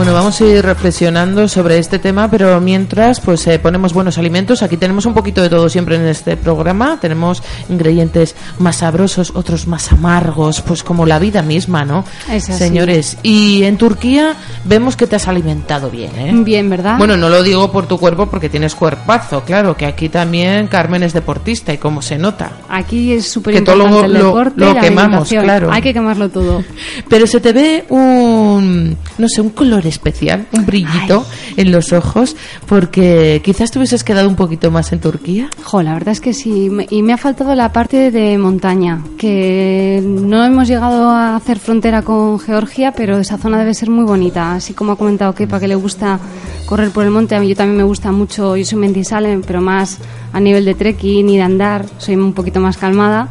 Bueno, 0.00 0.14
vamos 0.14 0.40
a 0.40 0.46
ir 0.46 0.64
reflexionando 0.64 1.46
sobre 1.46 1.76
este 1.76 1.98
tema, 1.98 2.30
pero 2.30 2.58
mientras, 2.58 3.20
pues 3.20 3.46
eh, 3.46 3.58
ponemos 3.58 3.92
buenos 3.92 4.16
alimentos. 4.16 4.62
Aquí 4.62 4.78
tenemos 4.78 5.04
un 5.04 5.12
poquito 5.12 5.42
de 5.42 5.50
todo 5.50 5.68
siempre 5.68 5.96
en 5.96 6.06
este 6.06 6.38
programa. 6.38 6.96
Tenemos 6.98 7.42
ingredientes 7.68 8.34
más 8.58 8.76
sabrosos, 8.76 9.32
otros 9.34 9.66
más 9.66 9.92
amargos, 9.92 10.62
pues 10.62 10.82
como 10.82 11.04
la 11.04 11.18
vida 11.18 11.42
misma, 11.42 11.84
¿no? 11.84 12.06
Es 12.32 12.48
así. 12.48 12.58
Señores, 12.58 13.18
y 13.22 13.64
en 13.64 13.76
Turquía 13.76 14.36
vemos 14.64 14.96
que 14.96 15.06
te 15.06 15.16
has 15.16 15.28
alimentado 15.28 15.90
bien, 15.90 16.12
¿eh? 16.18 16.30
Bien, 16.34 16.70
¿verdad? 16.70 16.96
Bueno, 16.96 17.18
no 17.18 17.28
lo 17.28 17.42
digo 17.42 17.70
por 17.70 17.86
tu 17.86 17.98
cuerpo 17.98 18.24
porque 18.24 18.48
tienes 18.48 18.74
cuerpazo, 18.74 19.42
claro, 19.44 19.76
que 19.76 19.84
aquí 19.84 20.08
también 20.08 20.66
Carmen 20.68 21.02
es 21.02 21.12
deportista 21.12 21.74
y 21.74 21.78
cómo 21.78 22.00
se 22.00 22.16
nota. 22.16 22.52
Aquí 22.70 23.12
es 23.12 23.28
súper 23.30 23.52
Que 23.52 23.60
todo 23.60 23.76
lo- 23.76 23.84
importante 23.84 24.16
el 24.16 24.22
lo- 24.22 24.28
deporte 24.28 24.60
lo 24.64 24.80
quemamos, 24.80 25.28
claro. 25.28 25.70
Hay 25.70 25.82
que 25.82 25.92
quemarlo 25.92 26.30
todo. 26.30 26.64
Pero 27.10 27.26
se 27.26 27.38
te 27.40 27.52
ve 27.52 27.84
un, 27.90 28.96
no 29.18 29.28
sé, 29.28 29.42
un 29.42 29.50
color 29.50 29.89
especial, 29.90 30.46
un 30.52 30.64
brillito 30.64 31.26
en 31.56 31.70
los 31.70 31.92
ojos, 31.92 32.36
porque 32.66 33.40
quizás 33.44 33.70
te 33.70 33.78
hubieses 33.78 34.04
quedado 34.04 34.28
un 34.28 34.36
poquito 34.36 34.70
más 34.70 34.92
en 34.92 35.00
Turquía. 35.00 35.50
Jo, 35.62 35.82
la 35.82 35.92
verdad 35.94 36.12
es 36.12 36.20
que 36.20 36.32
sí. 36.32 36.70
Y 36.88 37.02
me 37.02 37.12
ha 37.12 37.18
faltado 37.18 37.54
la 37.54 37.72
parte 37.72 38.10
de 38.10 38.38
montaña, 38.38 39.02
que 39.18 40.02
no 40.02 40.44
hemos 40.44 40.68
llegado 40.68 41.10
a 41.10 41.36
hacer 41.36 41.58
frontera 41.58 42.02
con 42.02 42.38
Georgia, 42.38 42.92
pero 42.92 43.18
esa 43.18 43.36
zona 43.38 43.58
debe 43.58 43.74
ser 43.74 43.90
muy 43.90 44.04
bonita. 44.04 44.54
Así 44.54 44.72
como 44.72 44.92
ha 44.92 44.96
comentado 44.96 45.34
Kepa, 45.34 45.60
que 45.60 45.68
le 45.68 45.74
gusta 45.74 46.18
correr 46.66 46.90
por 46.90 47.04
el 47.04 47.10
monte, 47.10 47.34
a 47.34 47.40
mí 47.40 47.48
yo 47.48 47.56
también 47.56 47.76
me 47.76 47.84
gusta 47.84 48.12
mucho. 48.12 48.56
Yo 48.56 48.64
soy 48.64 48.78
mendisale, 48.78 49.38
pero 49.46 49.60
más 49.60 49.98
a 50.32 50.40
nivel 50.40 50.64
de 50.64 50.74
trekking 50.74 51.28
y 51.28 51.36
de 51.36 51.42
andar. 51.42 51.84
Soy 51.98 52.16
un 52.16 52.32
poquito 52.32 52.60
más 52.60 52.76
calmada. 52.76 53.28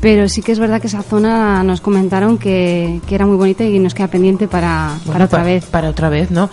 Pero 0.00 0.28
sí 0.28 0.40
que 0.42 0.52
es 0.52 0.58
verdad 0.58 0.80
que 0.80 0.86
esa 0.86 1.02
zona 1.02 1.62
nos 1.62 1.80
comentaron 1.80 2.38
que, 2.38 3.00
que 3.06 3.14
era 3.14 3.26
muy 3.26 3.36
bonita 3.36 3.64
y 3.64 3.78
nos 3.78 3.92
queda 3.94 4.08
pendiente 4.08 4.48
para, 4.48 4.96
para 5.06 5.26
otra 5.26 5.38
pa- 5.40 5.44
vez. 5.44 5.64
Para 5.66 5.90
otra 5.90 6.08
vez, 6.08 6.30
¿no? 6.30 6.48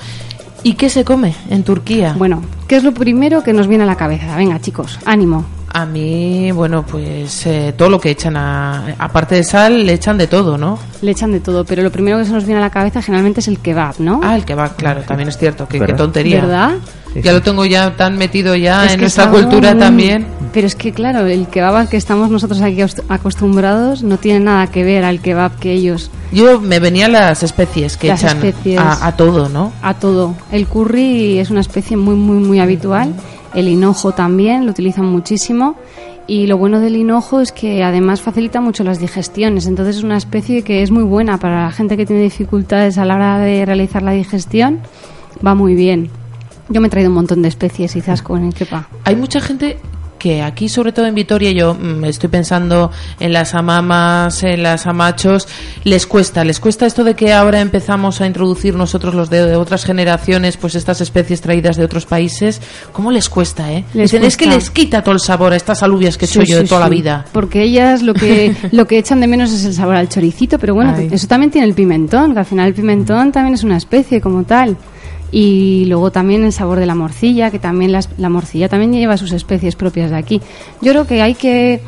¿Y 0.64 0.74
qué 0.74 0.90
se 0.90 1.06
come 1.06 1.34
en 1.50 1.64
Turquía? 1.64 2.14
Bueno, 2.18 2.42
¿qué 2.68 2.76
es 2.76 2.84
lo 2.84 2.94
primero 2.94 3.44
que 3.44 3.54
nos 3.54 3.68
viene 3.68 3.84
a 3.86 3.88
la 3.88 3.96
cabeza? 3.96 4.36
Venga, 4.36 4.60
chicos, 4.60 5.00
ánimo. 5.06 5.46
A 5.80 5.86
mí, 5.86 6.52
bueno, 6.52 6.84
pues 6.84 7.46
eh, 7.46 7.72
todo 7.78 7.88
lo 7.92 8.00
que 8.02 8.10
echan, 8.10 8.36
a, 8.36 8.96
aparte 8.98 9.36
de 9.36 9.44
sal, 9.44 9.86
le 9.86 9.94
echan 9.94 10.18
de 10.18 10.26
todo, 10.26 10.58
¿no? 10.58 10.80
Le 11.04 11.12
echan 11.12 11.32
de 11.32 11.40
todo, 11.40 11.66
pero 11.66 11.84
lo 11.84 11.92
primero 11.92 12.18
que 12.18 12.26
se 12.26 12.32
nos 12.32 12.46
viene 12.46 12.60
a 12.60 12.64
la 12.64 12.72
cabeza 12.72 13.00
generalmente 13.04 13.42
es 13.42 13.48
el 13.48 13.60
kebab, 13.60 14.00
¿no? 14.00 14.20
Ah, 14.24 14.36
el 14.36 14.44
va, 14.58 14.70
claro, 14.70 15.02
también 15.04 15.30
es 15.30 15.38
cierto, 15.38 15.68
que 15.68 15.80
qué 15.80 15.94
tontería. 15.94 16.42
¿Verdad? 16.42 16.72
Sí, 17.14 17.22
Ya 17.22 17.32
lo 17.32 17.44
tengo 17.44 17.64
ya 17.66 17.96
tan 17.96 18.18
metido 18.18 18.56
ya 18.56 18.86
Es 18.88 18.94
en 18.94 19.02
nuestra 19.02 19.30
cultura 19.30 19.72
muy- 19.74 19.80
también. 19.80 20.26
Pero 20.52 20.66
es 20.66 20.74
que, 20.74 20.92
claro, 20.94 21.28
el 21.28 21.46
kebab 21.48 21.76
al 21.76 21.90
que 21.90 21.98
estamos 21.98 22.32
nosotros 22.32 22.60
aquí 22.62 22.78
acost- 22.78 23.04
acostumbrados 23.08 24.02
no 24.02 24.18
tiene 24.18 24.40
nada 24.40 24.66
que 24.68 24.84
ver 24.84 25.04
al 25.04 25.20
kebab 25.22 25.60
que 25.60 25.74
ellos. 25.74 26.10
Yo 26.32 26.60
me 26.60 26.80
venían 26.80 27.12
las 27.12 27.44
especies 27.44 27.98
que 27.98 28.08
Las 28.08 28.24
echan 28.24 28.38
especies. 28.38 28.80
A, 28.80 29.06
a 29.06 29.16
todo, 29.16 29.48
¿no? 29.48 29.72
A 29.84 29.94
todo. 29.94 30.34
El 30.52 30.66
curry 30.68 31.38
es 31.38 31.52
una 31.52 31.62
especie 31.62 31.96
muy, 31.98 32.16
muy, 32.16 32.38
muy 32.38 32.60
habitual. 32.60 33.14
El 33.58 33.70
hinojo 33.70 34.12
también 34.12 34.66
lo 34.68 34.72
utilizan 34.72 35.08
muchísimo. 35.08 35.78
Y 36.28 36.46
lo 36.46 36.60
bueno 36.60 36.80
del 36.80 36.96
hinojo 36.96 37.42
es 37.42 37.52
que 37.52 37.84
además 37.84 38.22
facilita 38.22 38.62
mucho 38.62 38.84
las 38.84 39.00
digestiones. 39.00 39.66
Entonces 39.66 39.96
es 39.96 40.04
una 40.04 40.16
especie 40.16 40.62
que 40.62 40.84
es 40.84 40.92
muy 40.92 41.02
buena 41.02 41.40
para 41.40 41.64
la 41.64 41.72
gente 41.72 41.98
que 41.98 42.06
tiene 42.06 42.22
dificultades 42.22 43.00
a 43.00 43.06
la 43.06 43.16
hora 43.16 43.40
de 43.40 43.66
realizar 43.66 44.04
la 44.04 44.12
digestión. 44.12 44.82
Va 45.44 45.56
muy 45.56 45.74
bien. 45.74 46.12
Yo 46.70 46.82
me 46.82 46.88
he 46.88 46.92
traído 46.92 47.10
un 47.10 47.16
montón 47.16 47.42
de 47.42 47.48
especies 47.48 47.96
y 47.96 48.02
con 48.22 48.44
el 48.44 48.54
kepa. 48.54 48.90
Hay 49.06 49.16
mucha 49.16 49.42
gente 49.42 49.80
que 50.18 50.42
aquí, 50.42 50.70
sobre 50.70 50.92
todo 50.92 51.06
en 51.06 51.16
Vitoria, 51.16 51.52
yo 51.52 51.74
mm, 51.74 52.06
estoy 52.06 52.30
pensando 52.30 52.92
en 53.20 53.34
las 53.34 53.54
amamas, 53.56 54.44
en 54.44 54.64
las 54.64 54.88
amachos, 54.88 55.48
les 55.84 56.08
cuesta, 56.08 56.44
les 56.44 56.60
cuesta 56.60 56.86
esto 56.86 57.04
de 57.04 57.16
que 57.16 57.34
ahora 57.34 57.62
empezamos 57.62 58.22
a 58.22 58.28
introducir 58.28 58.76
nosotros 58.76 59.14
los 59.14 59.30
de, 59.30 59.46
de 59.46 59.56
otras 59.56 59.86
generaciones, 59.86 60.58
pues 60.58 60.76
estas 60.76 61.02
especies 61.02 61.42
traídas 61.42 61.78
de 61.78 61.84
otros 61.84 62.06
países, 62.06 62.62
¿cómo 62.92 63.12
les 63.12 63.30
cuesta, 63.30 63.72
eh? 63.72 63.86
Les 63.94 64.12
Dicen, 64.12 64.24
es 64.26 64.38
que 64.38 64.48
les 64.48 64.70
quita 64.70 65.04
todo 65.04 65.14
el 65.14 65.20
sabor 65.20 65.54
a 65.54 65.56
estas 65.56 65.84
alubias 65.84 66.18
que 66.18 66.26
he 66.26 66.28
hecho 66.28 66.42
Sí, 66.42 66.52
yo 66.52 66.58
de 66.58 66.64
sí, 66.64 66.70
toda 66.70 66.82
la 66.82 66.90
vida. 66.90 67.26
Porque 67.32 67.64
ellas 67.64 68.02
lo 68.02 68.14
que 68.14 68.56
lo 68.72 68.88
que 68.88 68.98
echan 68.98 69.20
de 69.20 69.28
menos 69.28 69.52
es 69.52 69.66
el 69.66 69.74
sabor 69.74 69.96
al 69.96 70.10
choricito, 70.10 70.60
pero 70.60 70.74
bueno, 70.74 70.94
Ay. 70.96 71.10
eso 71.12 71.28
también 71.28 71.52
tiene 71.52 71.68
el 71.68 71.74
pimentón, 71.74 72.34
que 72.34 72.40
al 72.40 72.46
final 72.46 72.68
el 72.68 72.74
pimentón 72.74 73.32
también 73.32 73.54
es 73.56 73.64
una 73.64 73.78
especie 73.78 74.22
como 74.22 74.44
tal. 74.44 74.78
Y 75.32 75.86
luego 75.86 76.12
también 76.12 76.44
el 76.46 76.54
sabor 76.54 76.80
de 76.80 76.86
la 76.86 76.96
morcilla, 76.96 77.52
que 77.52 77.60
también 77.60 77.92
las- 77.92 78.10
la 78.18 78.30
morcilla 78.30 78.70
también 78.70 78.94
lleva 78.94 79.18
sus 79.18 79.32
especies 79.34 79.76
propias 79.76 80.10
de 80.12 80.18
aquí. 80.18 80.42
Yo 80.82 80.92
creo 80.94 81.06
que 81.08 81.22
hay 81.22 81.34
que 81.36 81.82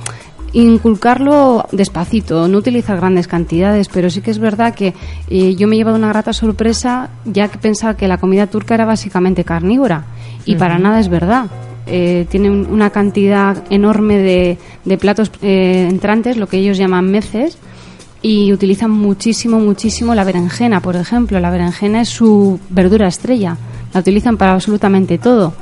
inculcarlo 0.53 1.65
despacito, 1.71 2.47
no 2.47 2.57
utilizar 2.57 2.97
grandes 2.97 3.27
cantidades, 3.27 3.87
pero 3.87 4.09
sí 4.09 4.21
que 4.21 4.31
es 4.31 4.39
verdad 4.39 4.73
que 4.73 4.93
eh, 5.29 5.55
yo 5.55 5.67
me 5.67 5.75
he 5.75 5.77
llevado 5.77 5.95
una 5.97 6.09
grata 6.09 6.33
sorpresa 6.33 7.09
ya 7.25 7.47
que 7.49 7.57
pensaba 7.57 7.95
que 7.95 8.07
la 8.07 8.17
comida 8.17 8.47
turca 8.47 8.73
era 8.75 8.85
básicamente 8.85 9.43
carnívora 9.43 10.05
y 10.45 10.55
para 10.55 10.79
nada 10.79 10.99
es 10.99 11.09
verdad. 11.09 11.45
Eh, 11.85 12.25
tiene 12.29 12.49
un- 12.51 12.67
una 12.69 12.89
cantidad 12.91 13.63
enorme 13.69 14.17
de, 14.17 14.57
de 14.85 14.97
platos 14.97 15.31
eh, 15.41 15.87
entrantes, 15.89 16.37
lo 16.37 16.47
que 16.47 16.57
ellos 16.57 16.77
llaman 16.77 17.09
meces, 17.09 17.57
y 18.21 18.51
utilizan 18.51 18.91
muchísimo, 18.91 19.59
muchísimo 19.59 20.15
la 20.15 20.23
berenjena, 20.23 20.81
por 20.81 20.95
ejemplo. 20.95 21.39
La 21.39 21.51
berenjena 21.51 22.01
es 22.01 22.09
su 22.09 22.59
verdura 22.69 23.07
estrella, 23.07 23.57
la 23.93 24.01
utilizan 24.01 24.37
para 24.37 24.53
absolutamente 24.53 25.17
todo. 25.17 25.53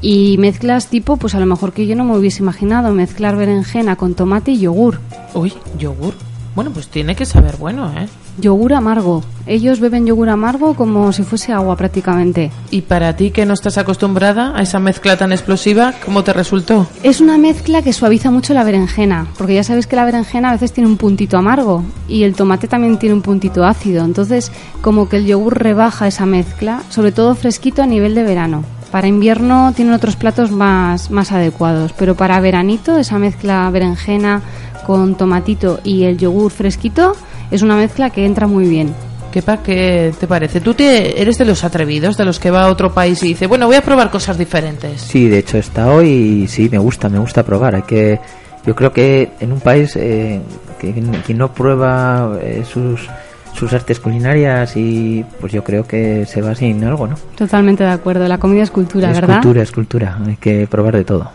Y 0.00 0.36
mezclas 0.38 0.88
tipo, 0.88 1.16
pues 1.16 1.34
a 1.34 1.40
lo 1.40 1.46
mejor 1.46 1.72
que 1.72 1.86
yo 1.86 1.96
no 1.96 2.04
me 2.04 2.16
hubiese 2.16 2.42
imaginado, 2.42 2.92
mezclar 2.92 3.36
berenjena 3.36 3.96
con 3.96 4.14
tomate 4.14 4.52
y 4.52 4.60
yogur. 4.60 5.00
Uy, 5.34 5.52
yogur. 5.78 6.14
Bueno, 6.54 6.70
pues 6.70 6.88
tiene 6.88 7.16
que 7.16 7.26
saber 7.26 7.56
bueno, 7.56 7.90
¿eh? 7.96 8.06
Yogur 8.38 8.74
amargo. 8.74 9.22
Ellos 9.46 9.78
beben 9.78 10.06
yogur 10.06 10.28
amargo 10.28 10.74
como 10.74 11.12
si 11.12 11.22
fuese 11.22 11.52
agua 11.52 11.76
prácticamente. 11.76 12.50
Y 12.70 12.82
para 12.82 13.14
ti 13.14 13.30
que 13.30 13.46
no 13.46 13.54
estás 13.54 13.78
acostumbrada 13.78 14.56
a 14.56 14.62
esa 14.62 14.78
mezcla 14.78 15.16
tan 15.16 15.32
explosiva, 15.32 15.94
¿cómo 16.04 16.24
te 16.24 16.32
resultó? 16.32 16.86
Es 17.02 17.20
una 17.20 17.38
mezcla 17.38 17.82
que 17.82 17.92
suaviza 17.92 18.30
mucho 18.30 18.54
la 18.54 18.64
berenjena, 18.64 19.26
porque 19.36 19.54
ya 19.54 19.62
sabes 19.62 19.86
que 19.86 19.96
la 19.96 20.04
berenjena 20.04 20.48
a 20.50 20.52
veces 20.52 20.72
tiene 20.72 20.88
un 20.88 20.96
puntito 20.96 21.36
amargo 21.36 21.84
y 22.08 22.24
el 22.24 22.34
tomate 22.34 22.68
también 22.68 22.98
tiene 22.98 23.14
un 23.14 23.22
puntito 23.22 23.64
ácido. 23.64 24.04
Entonces, 24.04 24.50
como 24.80 25.08
que 25.08 25.18
el 25.18 25.26
yogur 25.26 25.58
rebaja 25.58 26.08
esa 26.08 26.26
mezcla, 26.26 26.82
sobre 26.88 27.12
todo 27.12 27.34
fresquito 27.34 27.82
a 27.82 27.86
nivel 27.86 28.14
de 28.14 28.24
verano. 28.24 28.64
Para 28.90 29.08
invierno 29.08 29.72
tienen 29.74 29.92
otros 29.92 30.16
platos 30.16 30.50
más, 30.52 31.10
más 31.10 31.32
adecuados, 31.32 31.92
pero 31.92 32.14
para 32.14 32.40
veranito 32.40 32.96
esa 32.96 33.18
mezcla 33.18 33.68
berenjena 33.70 34.40
con 34.86 35.16
tomatito 35.16 35.80
y 35.82 36.04
el 36.04 36.16
yogur 36.16 36.52
fresquito 36.52 37.16
es 37.54 37.62
una 37.62 37.76
mezcla 37.76 38.10
que 38.10 38.26
entra 38.26 38.46
muy 38.46 38.66
bien. 38.68 38.94
¿Qué, 39.32 39.42
pa, 39.42 39.62
¿Qué 39.62 40.12
te 40.18 40.26
parece? 40.26 40.60
¿Tú 40.60 40.74
te, 40.74 41.20
eres 41.20 41.38
de 41.38 41.44
los 41.44 41.64
atrevidos, 41.64 42.16
de 42.16 42.24
los 42.24 42.38
que 42.38 42.50
va 42.50 42.64
a 42.64 42.70
otro 42.70 42.94
país 42.94 43.22
y 43.22 43.28
dice, 43.28 43.46
bueno, 43.46 43.66
voy 43.66 43.76
a 43.76 43.82
probar 43.82 44.10
cosas 44.10 44.38
diferentes? 44.38 45.00
Sí, 45.00 45.28
de 45.28 45.38
hecho 45.38 45.56
he 45.56 45.60
estado 45.60 46.02
y 46.02 46.46
sí, 46.46 46.68
me 46.70 46.78
gusta, 46.78 47.08
me 47.08 47.18
gusta 47.18 47.42
probar. 47.42 47.74
Hay 47.74 47.82
que, 47.82 48.20
yo 48.64 48.74
creo 48.76 48.92
que 48.92 49.30
en 49.40 49.52
un 49.52 49.60
país 49.60 49.96
eh, 49.96 50.40
que 50.78 50.92
quien 50.92 51.38
no 51.38 51.52
prueba 51.52 52.38
eh, 52.40 52.62
sus 52.64 53.08
sus 53.54 53.72
artes 53.72 54.00
culinarias 54.00 54.76
y 54.76 55.24
pues 55.40 55.52
yo 55.52 55.62
creo 55.62 55.86
que 55.86 56.26
se 56.26 56.42
va 56.42 56.54
sin 56.54 56.82
algo, 56.84 57.06
¿no? 57.06 57.14
Totalmente 57.36 57.84
de 57.84 57.90
acuerdo. 57.90 58.26
La 58.26 58.38
comida 58.38 58.62
es 58.62 58.70
cultura, 58.70 59.10
es 59.10 59.20
¿verdad? 59.20 59.36
cultura, 59.36 59.62
es 59.62 59.72
cultura. 59.72 60.18
Hay 60.26 60.36
que 60.36 60.66
probar 60.66 60.96
de 60.96 61.04
todo. 61.04 61.30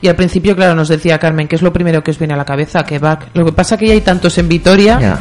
Y 0.00 0.08
al 0.08 0.16
principio, 0.16 0.54
claro, 0.56 0.74
nos 0.74 0.88
decía 0.88 1.18
Carmen, 1.18 1.48
que 1.48 1.56
es 1.56 1.62
lo 1.62 1.72
primero 1.72 2.02
que 2.02 2.10
os 2.10 2.18
viene 2.18 2.34
a 2.34 2.36
la 2.36 2.44
cabeza? 2.44 2.84
Kebab. 2.84 3.28
Lo 3.34 3.44
que 3.44 3.52
pasa 3.52 3.76
que 3.76 3.86
ya 3.88 3.92
hay 3.94 4.00
tantos 4.00 4.38
en 4.38 4.48
Vitoria 4.48 4.98
Ya. 5.00 5.18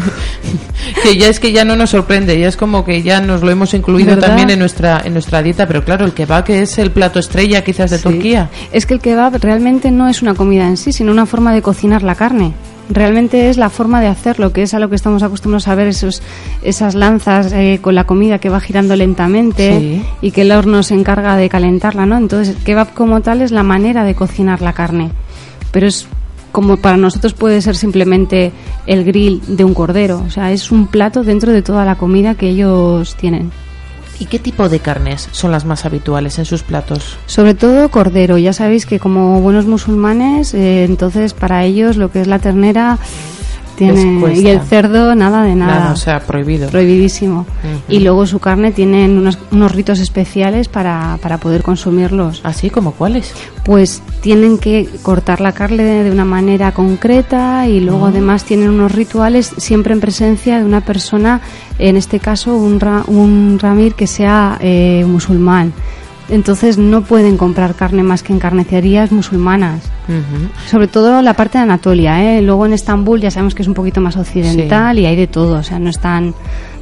que 1.04 1.18
ya 1.18 1.28
es 1.28 1.40
que 1.40 1.52
ya 1.52 1.66
no 1.66 1.76
nos 1.76 1.90
sorprende, 1.92 2.40
ya 2.40 2.48
es 2.48 2.58
como 2.58 2.86
que 2.86 3.02
ya 3.02 3.20
nos 3.22 3.42
lo 3.42 3.50
hemos 3.52 3.74
incluido 3.74 4.12
¿Verdad? 4.16 4.28
también 4.30 4.50
en 4.50 4.60
nuestra 4.60 5.02
en 5.04 5.14
nuestra 5.14 5.42
dieta, 5.42 5.68
pero 5.68 5.84
claro, 5.84 6.06
el 6.06 6.14
kebab 6.14 6.44
que 6.44 6.62
es 6.62 6.78
el 6.78 6.92
plato 6.92 7.20
estrella 7.20 7.64
quizás 7.64 7.90
de 7.92 7.98
Sí. 7.98 8.04
Turquía. 8.04 8.50
Es 8.72 8.86
que 8.86 8.94
el 8.94 9.00
kebab 9.00 9.38
realmente 9.42 9.92
no 9.92 10.08
es 10.08 10.22
una 10.22 10.34
comida 10.34 10.68
en 10.68 10.78
sí, 10.78 10.92
sino 10.94 11.12
una 11.12 11.26
forma 11.26 11.54
de 11.54 11.62
cocinar 11.62 12.04
la 12.04 12.16
carne. 12.16 12.54
Realmente 12.90 13.50
es 13.50 13.58
la 13.58 13.70
forma 13.70 14.00
de 14.00 14.08
hacerlo, 14.08 14.54
que 14.54 14.64
es 14.64 14.74
a 14.74 14.80
lo 14.80 14.90
que 14.90 14.96
estamos 14.96 15.22
acostumbrados 15.22 15.68
a 15.68 15.76
ver 15.76 15.88
esos, 15.88 16.22
esas 16.64 16.96
lanzas 16.96 17.52
eh, 17.52 17.80
con 17.82 17.96
la 17.96 18.06
comida 18.06 18.40
que 18.40 18.50
va 18.50 18.60
girando 18.62 18.96
lentamente 18.96 19.78
Sí. 19.80 20.04
y 20.22 20.32
que 20.32 20.44
el 20.44 20.52
horno 20.52 20.84
se 20.84 20.94
encarga 20.94 21.36
de 21.36 21.50
calentarla, 21.50 22.06
¿no? 22.06 22.18
Entonces, 22.18 22.56
el 22.56 22.64
kebab 22.64 22.94
como 22.94 23.22
tal 23.22 23.42
es 23.42 23.52
la 23.52 23.64
manera 23.64 24.04
de 24.06 24.16
cocinar 24.16 24.62
la 24.62 24.72
carne. 24.74 25.12
Pero 25.72 25.86
es 25.88 26.08
como 26.54 26.78
para 26.78 26.98
nosotros 26.98 27.34
puede 27.34 27.62
ser 27.62 27.76
simplemente 27.76 28.52
el 28.88 29.04
grill 29.04 29.42
de 29.48 29.64
un 29.64 29.74
cordero, 29.74 30.24
o 30.26 30.30
sea, 30.30 30.52
es 30.52 30.72
un 30.72 30.88
plato 30.88 31.24
dentro 31.24 31.52
de 31.52 31.62
toda 31.62 31.84
la 31.86 31.96
comida 31.96 32.36
que 32.36 32.50
ellos 32.50 33.16
tienen. 33.16 33.52
¿Y 34.20 34.26
qué 34.26 34.40
tipo 34.40 34.68
de 34.68 34.80
carnes 34.80 35.30
son 35.32 35.52
las 35.52 35.66
más 35.66 35.86
habituales 35.86 36.40
en 36.40 36.46
sus 36.46 36.64
platos? 36.64 37.18
Sobre 37.28 37.54
todo 37.54 37.90
cordero. 37.90 38.38
Ya 38.38 38.54
sabéis 38.54 38.86
que 38.86 39.00
como 39.00 39.42
buenos 39.42 39.66
musulmanes, 39.66 40.54
eh, 40.54 40.84
entonces 40.86 41.34
para 41.34 41.64
ellos 41.66 41.98
lo 41.98 42.12
que 42.12 42.22
es 42.22 42.28
la 42.28 42.40
ternera 42.40 42.98
tiene 43.78 44.20
cuesta. 44.20 44.40
y 44.40 44.48
el 44.48 44.62
cerdo 44.62 45.14
nada 45.16 45.44
de 45.44 45.56
nada. 45.56 45.80
Nada, 45.80 45.92
o 45.94 45.96
sea, 45.96 46.20
prohibido. 46.20 46.70
Prohibidísimo. 46.70 47.46
Y 47.88 48.00
luego 48.00 48.26
su 48.26 48.40
carne 48.40 48.72
tienen 48.72 49.18
unos, 49.18 49.38
unos 49.52 49.72
ritos 49.74 50.00
especiales 50.00 50.68
para, 50.68 51.18
para 51.22 51.38
poder 51.38 51.62
consumirlos. 51.64 52.42
¿Así 52.44 52.70
como 52.70 52.92
cuáles? 52.94 53.34
Pues 53.64 54.02
tienen 54.22 54.58
que 54.58 54.90
cortar 55.04 55.42
la 55.42 55.52
carne 55.52 55.84
de, 55.84 56.04
de 56.06 56.12
una 56.12 56.26
manera 56.26 56.72
concreta 56.74 57.68
y 57.68 57.80
luego 57.80 58.08
además 58.08 58.44
tienen 58.44 58.70
unos 58.70 58.92
rituales 58.94 59.54
siempre 59.58 59.94
en 59.94 60.00
presencia 60.00 60.58
de 60.58 60.66
una 60.66 60.82
persona, 60.82 61.42
en 61.78 61.98
este 61.98 62.20
caso 62.20 62.56
un, 62.56 62.80
ra- 62.80 63.04
un 63.08 63.60
ramir 63.62 63.94
que 63.94 64.08
sea 64.08 64.58
eh, 64.62 65.06
musulmán. 65.08 65.74
Entonces 66.30 66.78
no 66.78 67.04
pueden 67.04 67.38
comprar 67.38 67.74
carne 67.76 68.04
más 68.04 68.22
que 68.24 68.34
en 68.34 68.40
carnicerías 68.40 69.12
musulmanas. 69.12 69.82
Sobre 70.70 70.88
todo 70.88 71.22
la 71.22 71.34
parte 71.34 71.58
de 71.58 71.64
Anatolia, 71.64 72.22
¿eh? 72.38 72.42
Luego 72.42 72.66
en 72.66 72.74
Estambul 72.74 73.22
ya 73.22 73.32
sabemos 73.32 73.56
que 73.56 73.62
es 73.62 73.68
un 73.68 73.74
poquito 73.74 74.02
más 74.02 74.16
occidental 74.18 75.00
y 75.00 75.06
hay 75.06 75.16
de 75.16 75.28
todo, 75.28 75.60
o 75.60 75.64
sea, 75.64 75.80
no 75.80 75.90
es 75.90 76.00
tan 76.00 76.34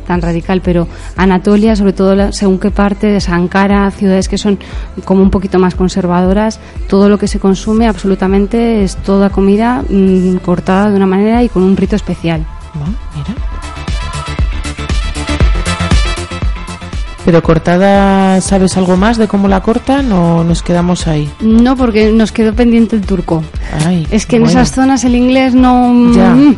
tan 0.08 0.22
radical, 0.22 0.62
pero 0.64 0.88
Anatolia, 1.18 1.76
sobre 1.76 1.92
todo 1.94 2.14
la- 2.14 2.32
según 2.32 2.60
qué 2.60 2.70
parte 2.70 3.08
de 3.08 3.20
Sankara, 3.20 3.90
ciudades 3.90 4.30
que 4.30 4.38
son 4.38 4.60
como 5.04 5.24
un 5.24 5.32
poquito 5.32 5.58
más 5.58 5.74
conservadoras, 5.74 6.60
todo 6.88 7.10
lo 7.10 7.18
que 7.18 7.28
se 7.28 7.40
consume 7.40 7.88
absolutamente 7.88 8.84
es 8.84 8.98
toda 8.98 9.32
comida 9.32 9.82
mm, 9.90 10.36
cortada 10.46 10.92
de 10.92 10.98
una 10.98 11.08
manera 11.08 11.42
y 11.42 11.50
con 11.50 11.64
un 11.64 11.76
rito 11.76 11.96
especial. 11.96 12.46
Ah, 12.76 12.86
mira. 13.16 13.55
Pero 17.26 17.42
cortada, 17.42 18.40
¿sabes 18.40 18.78
algo 18.78 18.96
más 18.98 19.18
de 19.18 19.28
cómo 19.28 19.48
la 19.48 19.62
cortan 19.62 20.12
o 20.12 20.44
nos 20.44 20.62
quedamos 20.62 21.08
ahí? 21.08 21.28
No, 21.42 21.76
porque 21.76 22.12
nos 22.12 22.32
quedó 22.32 22.54
pendiente 22.54 22.96
el 22.96 23.02
turco. 23.02 23.44
Ay, 23.86 24.06
Es 24.12 24.28
que 24.28 24.36
en 24.36 24.46
esas 24.46 24.72
zonas 24.72 25.04
el 25.06 25.16
inglés 25.16 25.56
no... 25.56 26.14
Ya. 26.14 26.30
mm, 26.30 26.56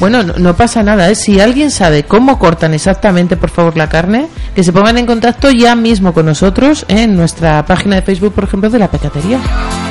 Bueno, 0.00 0.24
no, 0.24 0.32
no 0.36 0.56
pasa 0.56 0.82
nada, 0.82 1.08
¿eh? 1.08 1.14
Si 1.14 1.38
alguien 1.40 1.70
sabe 1.70 2.02
cómo 2.02 2.40
cortan 2.40 2.74
exactamente, 2.74 3.36
por 3.36 3.50
favor, 3.50 3.76
la 3.76 3.88
carne, 3.88 4.26
que 4.52 4.64
se 4.64 4.72
pongan 4.72 4.98
en 4.98 5.06
contacto 5.06 5.48
ya 5.52 5.76
mismo 5.76 6.12
con 6.12 6.26
nosotros 6.26 6.84
en 6.88 7.16
nuestra 7.16 7.64
página 7.64 7.94
de 7.94 8.02
Facebook, 8.02 8.32
por 8.34 8.44
ejemplo, 8.44 8.68
de 8.70 8.80
la 8.80 8.88
pecatería. 8.90 9.38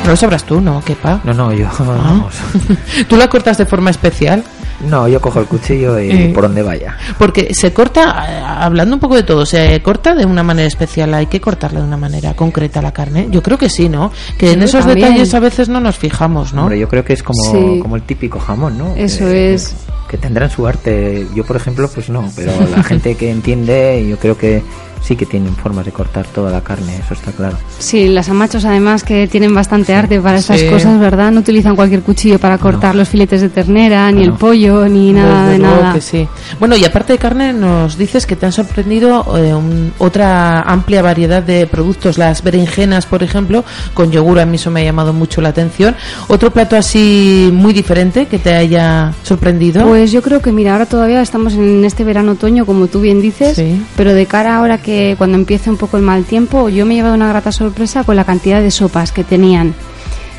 No 0.04 0.10
lo 0.12 0.18
sabrás 0.18 0.44
tú, 0.44 0.60
¿no? 0.60 0.84
¿Qué 0.84 0.96
pa? 0.96 1.22
No, 1.24 1.34
no, 1.34 1.54
yo, 1.54 1.68
Ah. 1.80 1.84
vamos. 1.88 2.34
¿Tú 3.08 3.16
la 3.16 3.30
cortas 3.30 3.58
de 3.58 3.66
forma 3.66 3.90
especial? 3.90 4.44
No, 4.82 5.08
yo 5.08 5.22
cojo 5.22 5.40
el 5.40 5.46
cuchillo 5.46 6.00
y 6.00 6.12
Eh. 6.12 6.32
por 6.34 6.44
donde 6.44 6.62
vaya. 6.64 6.98
Porque 7.18 7.54
se 7.54 7.72
corta, 7.74 8.26
eh, 8.28 8.44
hablando 8.46 8.96
un 8.96 9.00
poco 9.00 9.16
de 9.16 9.24
todo, 9.24 9.46
se 9.46 9.82
corta 9.82 10.14
de 10.16 10.26
una 10.26 10.44
manera 10.44 10.68
especial, 10.68 11.14
hay 11.14 11.28
que 11.28 11.40
cortarla 11.40 11.80
de 11.80 11.86
una 11.88 11.98
manera 11.98 12.34
concreta 12.36 12.82
la 12.82 12.92
carne. 12.92 13.28
Yo 13.32 13.42
creo 13.42 13.58
que 13.58 13.70
sí, 13.70 13.88
¿no? 13.90 14.12
Que 14.38 14.52
en 14.54 14.64
esos 14.64 14.86
también. 14.86 15.10
detalles 15.10 15.34
a 15.34 15.40
veces 15.40 15.70
no 15.70 15.80
nos 15.80 15.98
fijamos, 15.98 16.54
¿no? 16.54 16.64
Hombre, 16.64 16.80
yo 16.80 16.90
creo 16.90 17.06
que 17.06 17.14
es 17.14 17.24
como, 17.24 17.44
Sí. 17.44 17.80
como 17.82 17.96
el 17.96 18.02
típico 18.02 18.40
jamón, 18.40 18.78
¿no? 18.78 18.94
Eso 18.96 19.20
Que- 19.26 19.54
es. 19.54 19.74
Que 20.08 20.18
tendrán 20.18 20.50
su 20.52 20.68
arte. 20.68 21.26
Yo, 21.34 21.44
por 21.44 21.56
ejemplo, 21.56 21.90
pues 21.92 22.10
no. 22.10 22.30
Pero 22.36 22.52
la 22.76 22.84
gente 22.84 23.16
que 23.16 23.32
entiende, 23.32 24.06
yo 24.08 24.18
creo 24.18 24.38
que 24.38 24.62
sí 25.04 25.16
que 25.16 25.26
tienen 25.26 25.56
formas 25.56 25.86
de 25.86 25.92
cortar 25.92 26.26
toda 26.28 26.50
la 26.52 26.62
carne, 26.62 26.96
eso 27.04 27.14
está 27.14 27.32
claro. 27.32 27.58
Sí, 27.78 28.08
las 28.08 28.30
amachos 28.30 28.64
además 28.66 29.04
que 29.04 29.28
tienen 29.28 29.54
bastante 29.54 29.94
arte 29.94 30.20
para 30.22 30.38
estas 30.38 30.62
Sí. 30.62 30.68
cosas, 30.68 30.98
¿verdad? 31.00 31.32
No 31.32 31.42
utilizan 31.42 31.76
cualquier 31.76 32.02
cuchillo 32.02 32.40
para 32.40 32.58
cortar 32.58 32.96
los 32.96 33.10
filetes 33.10 33.42
de 33.42 33.50
ternera, 33.50 34.10
ni 34.12 34.26
No. 34.26 34.32
el 34.34 34.38
pollo, 34.40 34.88
ni 34.88 35.12
nada 35.12 35.42
Desde 35.48 35.52
de 35.54 35.60
nada. 35.60 35.94
que 35.94 36.02
sí. 36.02 36.28
Bueno, 36.60 36.76
y 36.78 36.86
aparte 36.86 37.14
de 37.14 37.20
carne, 37.20 37.52
nos 37.54 37.98
dices 37.98 38.26
que 38.26 38.36
te 38.38 38.46
han 38.46 38.54
sorprendido 38.54 39.26
eh, 39.38 39.54
un- 39.54 39.92
otra 39.98 40.62
amplia 40.62 41.02
variedad 41.02 41.44
de 41.44 41.68
productos. 41.68 42.18
Las 42.18 42.42
berenjenas, 42.42 43.06
por 43.06 43.24
ejemplo, 43.24 43.66
con 43.94 44.10
yogur, 44.12 44.40
a 44.40 44.46
mí 44.46 44.56
eso 44.56 44.72
me 44.72 44.82
ha 44.82 44.84
llamado 44.86 45.12
mucho 45.12 45.42
la 45.42 45.50
atención. 45.50 45.96
Otro 46.30 46.52
plato 46.52 46.78
así 46.78 47.50
muy 47.54 47.74
diferente 47.74 48.26
que 48.28 48.40
te 48.40 48.54
haya 48.56 49.12
sorprendido. 49.24 49.86
Pues 49.86 50.12
yo 50.14 50.22
creo 50.22 50.42
que, 50.42 50.52
mira, 50.54 50.72
ahora 50.74 50.86
todavía 50.86 51.22
estamos 51.22 51.54
en 51.56 51.84
este 51.84 52.04
verano-otoño, 52.06 52.66
como 52.66 52.88
tú 52.88 53.02
bien 53.02 53.22
dices, 53.22 53.56
Sí. 53.58 53.82
pero 53.98 54.14
de 54.14 54.26
cara 54.26 54.56
ahora 54.58 54.78
que 54.78 54.93
cuando 55.18 55.38
empiece 55.38 55.70
un 55.70 55.78
poco 55.78 55.98
el 55.98 56.04
mal 56.04 56.26
tiempo, 56.26 56.70
yo 56.70 56.86
me 56.86 56.94
he 56.94 56.98
llevado 56.98 57.16
una 57.16 57.30
grata 57.30 57.52
sorpresa 57.52 58.04
con 58.04 58.16
la 58.16 58.26
cantidad 58.26 58.62
de 58.62 58.72
sopas 58.72 59.12
que 59.12 59.24
tenían. 59.24 59.74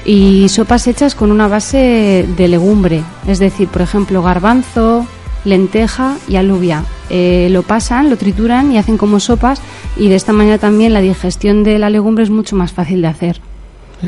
Y 0.05 0.49
sopas 0.49 0.87
hechas 0.87 1.14
con 1.14 1.31
una 1.31 1.49
base 1.49 2.27
de 2.37 2.49
legumbre, 2.49 3.03
es 3.27 3.38
decir, 3.38 3.69
por 3.69 3.83
ejemplo, 3.83 4.23
garbanzo, 4.23 5.07
lenteja 5.45 6.17
y 6.29 6.37
alubia. 6.37 6.85
Eh, 7.11 7.49
lo 7.51 7.62
pasan, 7.62 8.11
lo 8.11 8.17
trituran 8.17 8.73
y 8.73 8.79
hacen 8.79 8.97
como 8.97 9.21
sopas 9.21 9.61
y 9.97 10.09
de 10.09 10.17
esta 10.17 10.33
manera 10.33 10.59
también 10.59 10.93
la 10.93 11.01
digestión 11.01 11.62
de 11.64 11.79
la 11.79 11.90
legumbre 11.90 12.25
es 12.25 12.31
mucho 12.31 12.57
más 12.57 12.73
fácil 12.73 13.03
de 13.03 13.09
hacer. 13.09 13.40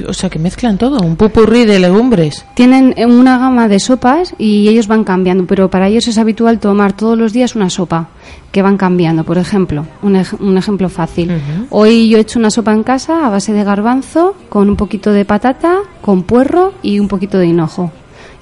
O 0.09 0.13
sea, 0.13 0.29
que 0.31 0.39
mezclan 0.39 0.79
todo, 0.79 0.99
un 1.01 1.17
pupurrí 1.17 1.65
de 1.65 1.79
legumbres. 1.79 2.45
Tienen 2.55 2.95
eh, 2.97 3.07
una 3.07 3.39
gama 3.39 3.69
de 3.69 3.81
sopas 3.81 4.35
y 4.39 4.69
ellos 4.69 4.87
van 4.89 5.05
cambiando, 5.05 5.47
pero 5.47 5.71
para 5.71 5.89
ellos 5.89 6.07
es 6.09 6.19
habitual 6.19 6.59
tomar 6.59 6.93
todos 6.95 7.17
los 7.17 7.33
días 7.33 7.57
una 7.57 7.71
sopa 7.71 8.09
que 8.53 8.63
van 8.63 8.77
cambiando. 8.77 9.25
Por 9.25 9.39
ejemplo, 9.39 9.87
un, 10.03 10.17
ej- 10.17 10.37
un 10.41 10.57
ejemplo 10.59 10.89
fácil. 10.89 11.31
Hoy 11.71 12.09
yo 12.09 12.19
he 12.19 12.21
hecho 12.21 12.39
una 12.39 12.51
sopa 12.51 12.73
en 12.73 12.83
casa 12.83 13.27
a 13.27 13.31
base 13.31 13.53
de 13.53 13.65
garbanzo, 13.65 14.35
con 14.49 14.69
un 14.69 14.77
poquito 14.77 15.13
de 15.13 15.25
patata, 15.25 15.79
con 16.03 16.23
puerro 16.25 16.73
y 16.83 16.99
un 16.99 17.09
poquito 17.09 17.39
de 17.39 17.47
hinojo. 17.47 17.91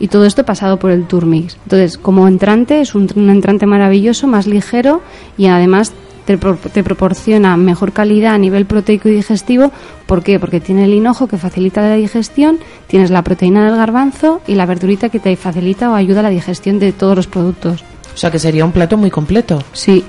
Y 0.01 0.09
todo 0.09 0.25
esto 0.27 0.45
pasado 0.45 0.79
por 0.79 0.91
el 0.91 1.05
turmix. 1.07 1.57
Entonces, 1.65 1.99
como 1.99 2.27
entrante, 2.27 2.81
es 2.81 2.95
un, 2.97 3.09
un 3.15 3.31
entrante 3.31 3.65
maravilloso, 3.65 4.27
más 4.27 4.47
ligero 4.47 5.01
y 5.39 5.47
además 5.47 5.93
te, 6.27 6.37
pro- 6.37 6.57
te 6.73 6.83
proporciona 6.83 7.57
mejor 7.57 7.93
calidad 7.93 8.35
a 8.35 8.39
nivel 8.39 8.67
proteico 8.67 9.09
y 9.09 9.13
digestivo. 9.13 9.71
¿Por 10.07 10.23
qué? 10.23 10.39
Porque 10.39 10.61
tiene 10.61 10.85
el 10.85 10.95
hinojo 10.95 11.27
que 11.27 11.39
facilita 11.39 11.81
la 11.81 11.95
digestión, 11.95 12.59
tienes 12.87 13.11
la 13.11 13.23
proteína 13.23 13.65
del 13.65 13.77
garbanzo 13.77 14.43
y 14.47 14.55
la 14.55 14.67
verdurita 14.67 15.09
que 15.09 15.19
te 15.19 15.35
facilita 15.37 15.91
o 15.91 15.95
ayuda 15.95 16.21
a 16.21 16.25
la 16.25 16.31
digestión 16.31 16.79
de 16.79 16.93
todos 16.93 17.17
los 17.17 17.27
productos. 17.27 17.83
O 18.15 18.17
sea, 18.17 18.31
que 18.31 18.39
sería 18.39 18.65
un 18.65 18.73
plato 18.73 18.97
muy 18.97 19.11
completo. 19.11 19.63
Sí. 19.73 20.05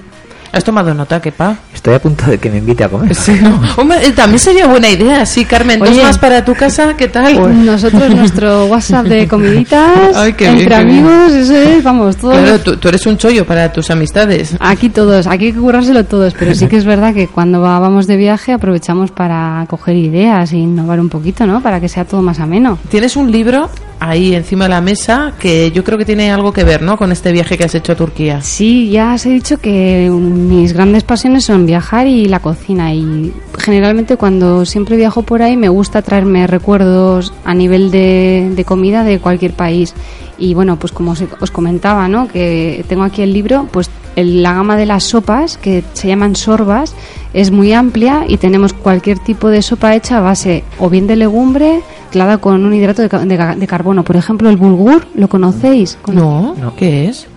¿Has 0.55 0.63
tomado 0.63 0.93
nota, 0.93 1.19
Kepa? 1.21 1.57
Estoy 1.73 1.95
a 1.95 1.99
punto 2.01 2.25
de 2.27 2.37
que 2.37 2.49
me 2.49 2.59
invite 2.59 2.85
a 2.85 2.89
comer. 2.89 3.13
Sí, 3.13 3.33
¿no? 3.41 3.59
Hombre, 3.75 3.97
eh, 4.07 4.11
también 4.13 4.39
sería 4.39 4.65
buena 4.67 4.87
idea, 4.89 5.25
sí, 5.25 5.43
Carmen. 5.43 5.79
¿Dos 5.79 5.89
Oye. 5.89 6.01
más 6.01 6.17
para 6.17 6.45
tu 6.45 6.53
casa? 6.55 6.95
¿Qué 6.95 7.09
tal? 7.09 7.35
Pues 7.37 7.53
nosotros, 7.55 8.09
nuestro 8.15 8.65
WhatsApp 8.67 9.05
de 9.05 9.27
comiditas, 9.27 10.15
Ay, 10.15 10.31
qué 10.31 10.45
bien, 10.45 10.59
entre 10.61 10.75
qué 10.77 10.83
bien. 10.85 10.97
amigos, 11.05 11.33
eso 11.33 11.53
es, 11.55 11.83
vamos. 11.83 12.15
Claro, 12.15 12.59
tú, 12.61 12.77
tú 12.77 12.87
eres 12.87 13.05
un 13.05 13.17
chollo 13.17 13.45
para 13.45 13.71
tus 13.73 13.91
amistades. 13.91 14.55
Aquí 14.61 14.87
todos, 14.89 15.27
aquí 15.27 15.47
hay 15.47 15.51
que 15.53 15.59
currárselo 15.59 16.05
todos, 16.05 16.33
pero 16.39 16.55
sí 16.55 16.67
que 16.67 16.77
es 16.77 16.85
verdad 16.95 17.13
que 17.13 17.27
cuando 17.27 17.59
va- 17.59 17.77
vamos 17.79 18.07
de 18.07 18.15
viaje 18.15 18.53
aprovechamos 18.53 19.11
para 19.11 19.65
coger 19.69 19.97
ideas 19.97 20.53
e 20.53 20.57
innovar 20.57 21.01
un 21.01 21.09
poquito, 21.09 21.45
¿no? 21.45 21.61
Para 21.61 21.81
que 21.81 21.89
sea 21.89 22.05
todo 22.05 22.21
más 22.21 22.39
ameno. 22.39 22.77
Tienes 22.89 23.17
un 23.17 23.29
libro 23.29 23.69
ahí 23.99 24.35
encima 24.35 24.65
de 24.65 24.69
la 24.69 24.81
mesa 24.81 25.33
que 25.39 25.71
yo 25.71 25.83
creo 25.83 25.97
que 25.97 26.05
tiene 26.05 26.31
algo 26.31 26.51
que 26.53 26.63
ver, 26.63 26.81
¿no? 26.81 26.97
Con 26.97 27.11
este 27.11 27.31
viaje 27.31 27.57
que 27.57 27.63
has 27.63 27.75
hecho 27.75 27.93
a 27.93 27.95
Turquía. 27.95 28.41
Sí, 28.41 28.89
ya 28.89 29.13
os 29.13 29.25
he 29.25 29.29
dicho 29.29 29.57
que 29.57 30.09
mis 30.11 30.73
grandes 30.73 31.03
pasiones 31.03 31.45
son 31.45 31.65
viajar 31.65 32.07
y 32.07 32.25
la 32.27 32.39
cocina 32.39 32.93
y 32.93 33.33
generalmente 33.57 34.17
cuando 34.17 34.65
siempre 34.65 34.97
viajo 34.97 35.23
por 35.23 35.41
ahí 35.41 35.55
me 35.57 35.69
gusta 35.69 36.01
traerme 36.01 36.45
recuerdos 36.47 37.33
a 37.45 37.53
nivel 37.53 37.91
de, 37.91 38.51
de 38.55 38.65
comida 38.65 39.03
de 39.03 39.19
cualquier 39.19 39.53
país 39.53 39.93
y 40.37 40.53
bueno, 40.53 40.77
pues 40.77 40.91
como 40.91 41.11
os, 41.39 41.51
comentaba, 41.51 42.07
¿no? 42.07 42.27
Que 42.27 42.83
tengo 42.89 43.03
aquí 43.03 43.21
el 43.21 43.31
libro, 43.33 43.67
pues 43.71 43.89
el- 44.17 44.43
la 44.43 44.53
gama 44.53 44.75
de 44.75 44.85
las 44.85 45.03
sopas 45.05 45.57
que 45.57 45.83
se 45.93 46.07
llaman 46.09 46.35
sorbas 46.35 46.93
es 47.35 47.51
muy 47.51 47.71
amplia 47.73 48.23
y 48.27 48.37
tenemos 48.37 48.73
cualquier 48.73 49.19
tipo 49.19 49.49
de 49.49 49.61
sopa 49.61 49.93
hecha 49.95 50.17
a 50.17 50.21
base 50.21 50.63
o 50.79 50.89
bien 50.89 51.05
de 51.05 51.15
legumbre 51.17 51.81
mezclada 52.05 52.37
con 52.37 52.63
un 52.65 52.73
hidrato 52.73 53.01
de, 53.01 53.09
ca- 53.09 53.25
de 53.25 53.37
ca- 53.37 53.55
de 53.55 53.67
carbono. 53.67 54.03
Por 54.03 54.15
ejemplo, 54.15 54.49
el 54.49 54.55
bulgur, 54.57 55.05
¿lo 55.15 55.27
conocéis? 55.27 55.97
Con- 56.01 56.15
No, 56.15 56.55
¿qué 56.77 57.09
es? 57.09 57.27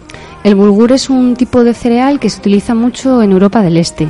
el 0.44 0.54
bulgur 0.54 0.92
es 0.92 1.10
un 1.10 1.34
tipo 1.34 1.64
de 1.64 1.74
cereal 1.74 2.20
que 2.20 2.30
se 2.30 2.38
utiliza 2.38 2.74
mucho 2.74 3.20
en 3.22 3.32
Europa 3.32 3.60
del 3.60 3.76
Este. 3.76 4.06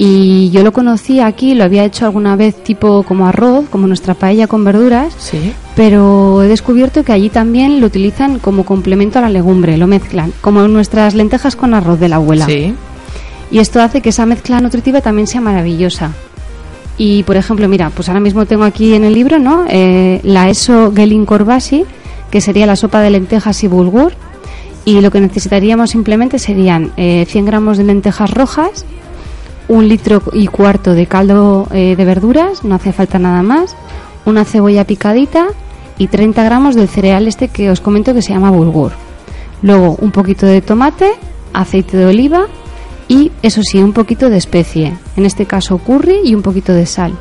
Y 0.00 0.50
yo 0.50 0.62
lo 0.62 0.72
conocí 0.72 1.18
aquí, 1.18 1.54
lo 1.54 1.64
había 1.64 1.84
hecho 1.84 2.04
alguna 2.06 2.36
vez 2.36 2.54
tipo 2.62 3.02
como 3.02 3.26
arroz, 3.26 3.64
como 3.68 3.88
nuestra 3.88 4.14
paella 4.14 4.46
con 4.46 4.62
verduras, 4.62 5.12
Sí. 5.18 5.52
pero 5.74 6.40
he 6.44 6.46
descubierto 6.46 7.02
que 7.02 7.12
allí 7.12 7.30
también 7.30 7.80
lo 7.80 7.86
utilizan 7.88 8.38
como 8.38 8.64
complemento 8.64 9.18
a 9.18 9.22
la 9.22 9.30
legumbre, 9.30 9.76
lo 9.76 9.88
mezclan, 9.88 10.32
como 10.40 10.68
nuestras 10.68 11.14
lentejas 11.16 11.56
con 11.56 11.74
arroz 11.74 11.98
de 11.98 12.08
la 12.08 12.16
abuela. 12.16 12.46
Sí. 12.46 12.74
Y 13.50 13.58
esto 13.58 13.80
hace 13.80 14.00
que 14.00 14.10
esa 14.10 14.26
mezcla 14.26 14.60
nutritiva 14.60 15.00
también 15.00 15.26
sea 15.26 15.40
maravillosa. 15.40 16.12
Y, 16.98 17.22
por 17.22 17.36
ejemplo, 17.36 17.68
mira, 17.68 17.90
pues 17.90 18.08
ahora 18.08 18.20
mismo 18.20 18.44
tengo 18.44 18.64
aquí 18.64 18.94
en 18.94 19.04
el 19.04 19.14
libro, 19.14 19.38
¿no? 19.38 19.64
Eh, 19.68 20.20
la 20.24 20.50
ESO 20.50 20.92
Gelin 20.94 21.24
Korbasi, 21.24 21.84
que 22.30 22.40
sería 22.40 22.66
la 22.66 22.76
sopa 22.76 23.00
de 23.00 23.10
lentejas 23.10 23.62
y 23.62 23.68
bulgur. 23.68 24.12
Y 24.84 25.00
lo 25.00 25.10
que 25.10 25.20
necesitaríamos 25.20 25.90
simplemente 25.90 26.38
serían 26.38 26.92
eh, 26.96 27.24
100 27.28 27.44
gramos 27.44 27.78
de 27.78 27.84
lentejas 27.84 28.30
rojas, 28.30 28.84
un 29.68 29.86
litro 29.88 30.22
y 30.32 30.46
cuarto 30.46 30.94
de 30.94 31.06
caldo 31.06 31.68
eh, 31.72 31.94
de 31.96 32.04
verduras, 32.04 32.64
no 32.64 32.74
hace 32.74 32.92
falta 32.92 33.18
nada 33.18 33.42
más, 33.42 33.76
una 34.24 34.44
cebolla 34.44 34.84
picadita 34.84 35.48
y 35.98 36.06
30 36.06 36.42
gramos 36.42 36.74
del 36.74 36.88
cereal 36.88 37.28
este 37.28 37.48
que 37.48 37.70
os 37.70 37.80
comento 37.80 38.14
que 38.14 38.22
se 38.22 38.32
llama 38.32 38.50
bulgur. 38.50 38.92
Luego 39.62 39.96
un 40.00 40.10
poquito 40.10 40.46
de 40.46 40.62
tomate, 40.62 41.12
aceite 41.52 41.96
de 41.96 42.06
oliva 42.06 42.46
y 43.08 43.32
eso 43.42 43.62
sí, 43.62 43.82
un 43.82 43.94
poquito 43.94 44.28
de 44.28 44.36
especie, 44.36 44.92
en 45.16 45.26
este 45.26 45.46
caso 45.46 45.78
curry 45.78 46.20
y 46.24 46.34
un 46.34 46.42
poquito 46.42 46.74
de 46.74 46.86
sal. 46.86 47.12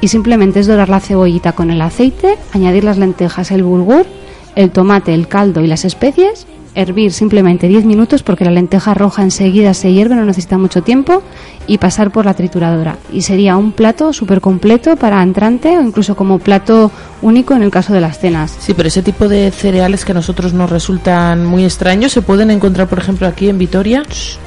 Y 0.00 0.08
simplemente 0.08 0.60
es 0.60 0.66
dorar 0.66 0.88
la 0.88 1.00
cebollita 1.00 1.52
con 1.52 1.70
el 1.70 1.82
aceite, 1.82 2.36
añadir 2.52 2.84
las 2.84 2.98
lentejas, 2.98 3.50
el 3.50 3.62
bulgur, 3.62 4.06
el 4.54 4.70
tomate, 4.70 5.12
el 5.12 5.28
caldo 5.28 5.62
y 5.62 5.66
las 5.66 5.84
especies, 5.84 6.46
hervir 6.78 7.12
simplemente 7.12 7.66
10 7.66 7.84
minutos 7.84 8.22
porque 8.22 8.44
la 8.44 8.52
lenteja 8.52 8.94
roja 8.94 9.22
enseguida 9.22 9.74
se 9.74 9.92
hierve, 9.92 10.14
no 10.14 10.24
necesita 10.24 10.58
mucho 10.58 10.82
tiempo, 10.82 11.22
y 11.66 11.78
pasar 11.78 12.12
por 12.12 12.24
la 12.24 12.34
trituradora. 12.34 12.96
Y 13.12 13.22
sería 13.22 13.56
un 13.56 13.72
plato 13.72 14.12
súper 14.12 14.40
completo 14.40 14.96
para 14.96 15.22
entrante 15.22 15.76
o 15.76 15.82
incluso 15.82 16.14
como 16.14 16.38
plato 16.38 16.90
único 17.20 17.54
en 17.54 17.62
el 17.62 17.70
caso 17.70 17.92
de 17.92 18.00
las 18.00 18.18
cenas. 18.18 18.56
Sí, 18.60 18.74
pero 18.74 18.88
ese 18.88 19.02
tipo 19.02 19.28
de 19.28 19.50
cereales 19.50 20.04
que 20.04 20.12
a 20.12 20.14
nosotros 20.14 20.54
nos 20.54 20.70
resultan 20.70 21.44
muy 21.44 21.64
extraños, 21.64 22.12
¿se 22.12 22.22
pueden 22.22 22.50
encontrar, 22.50 22.86
por 22.86 23.00
ejemplo, 23.00 23.26
aquí 23.26 23.48
en 23.48 23.58
Vitoria? 23.58 24.04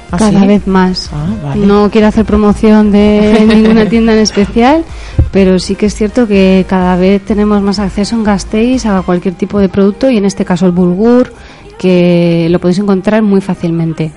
¿Ah, 0.10 0.18
Cada 0.18 0.40
sí? 0.42 0.48
vez 0.48 0.68
más. 0.68 1.10
Ah, 1.14 1.26
vale. 1.44 1.66
No 1.66 1.90
quiero 1.92 2.08
hacer 2.08 2.26
promoción 2.26 2.92
de 2.92 3.46
ninguna 3.48 3.88
tienda 3.88 4.14
en 4.14 4.20
especial, 4.20 4.84
pero 5.32 5.60
sí 5.60 5.76
que 5.76 5.88
es 5.88 5.96
cierto 5.96 6.28
que 6.28 6.66
cada 6.68 6.96
vez 6.96 7.24
tenemos 7.24 7.62
más 7.62 7.80
acceso 7.80 8.16
en 8.16 8.24
Gasteiz 8.24 8.86
a 8.86 9.02
cualquier 9.02 9.36
tipo 9.36 9.60
de 9.60 9.70
producto 9.70 10.10
y 10.10 10.18
en 10.18 10.26
este 10.26 10.46
caso 10.46 10.66
el 10.66 10.72
bulgur, 10.72 11.34
que 11.82 12.48
lo 12.52 12.60
podéis 12.60 12.78
encontrar 12.78 13.24
muy 13.24 13.42
fácilmente 13.42 14.12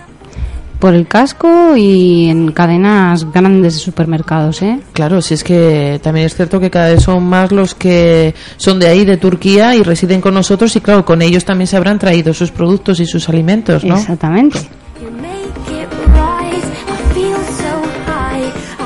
por 0.78 0.92
el 0.92 1.06
casco 1.06 1.74
y 1.78 2.28
en 2.28 2.52
cadenas 2.52 3.32
grandes 3.32 3.72
de 3.72 3.80
supermercados, 3.80 4.60
¿eh? 4.60 4.80
Claro, 4.92 5.22
si 5.22 5.32
es 5.32 5.42
que 5.42 5.98
también 6.02 6.26
es 6.26 6.34
cierto 6.34 6.60
que 6.60 6.70
cada 6.70 6.90
vez 6.90 7.02
son 7.02 7.24
más 7.24 7.52
los 7.52 7.74
que 7.74 8.34
son 8.58 8.78
de 8.78 8.88
ahí, 8.88 9.06
de 9.06 9.16
Turquía, 9.16 9.74
y 9.74 9.82
residen 9.82 10.20
con 10.20 10.34
nosotros, 10.34 10.76
y 10.76 10.82
claro, 10.82 11.06
con 11.06 11.22
ellos 11.22 11.46
también 11.46 11.66
se 11.66 11.78
habrán 11.78 11.98
traído 11.98 12.34
sus 12.34 12.50
productos 12.50 13.00
y 13.00 13.06
sus 13.06 13.30
alimentos, 13.30 13.82
¿no? 13.82 13.96
Exactamente. 13.96 14.58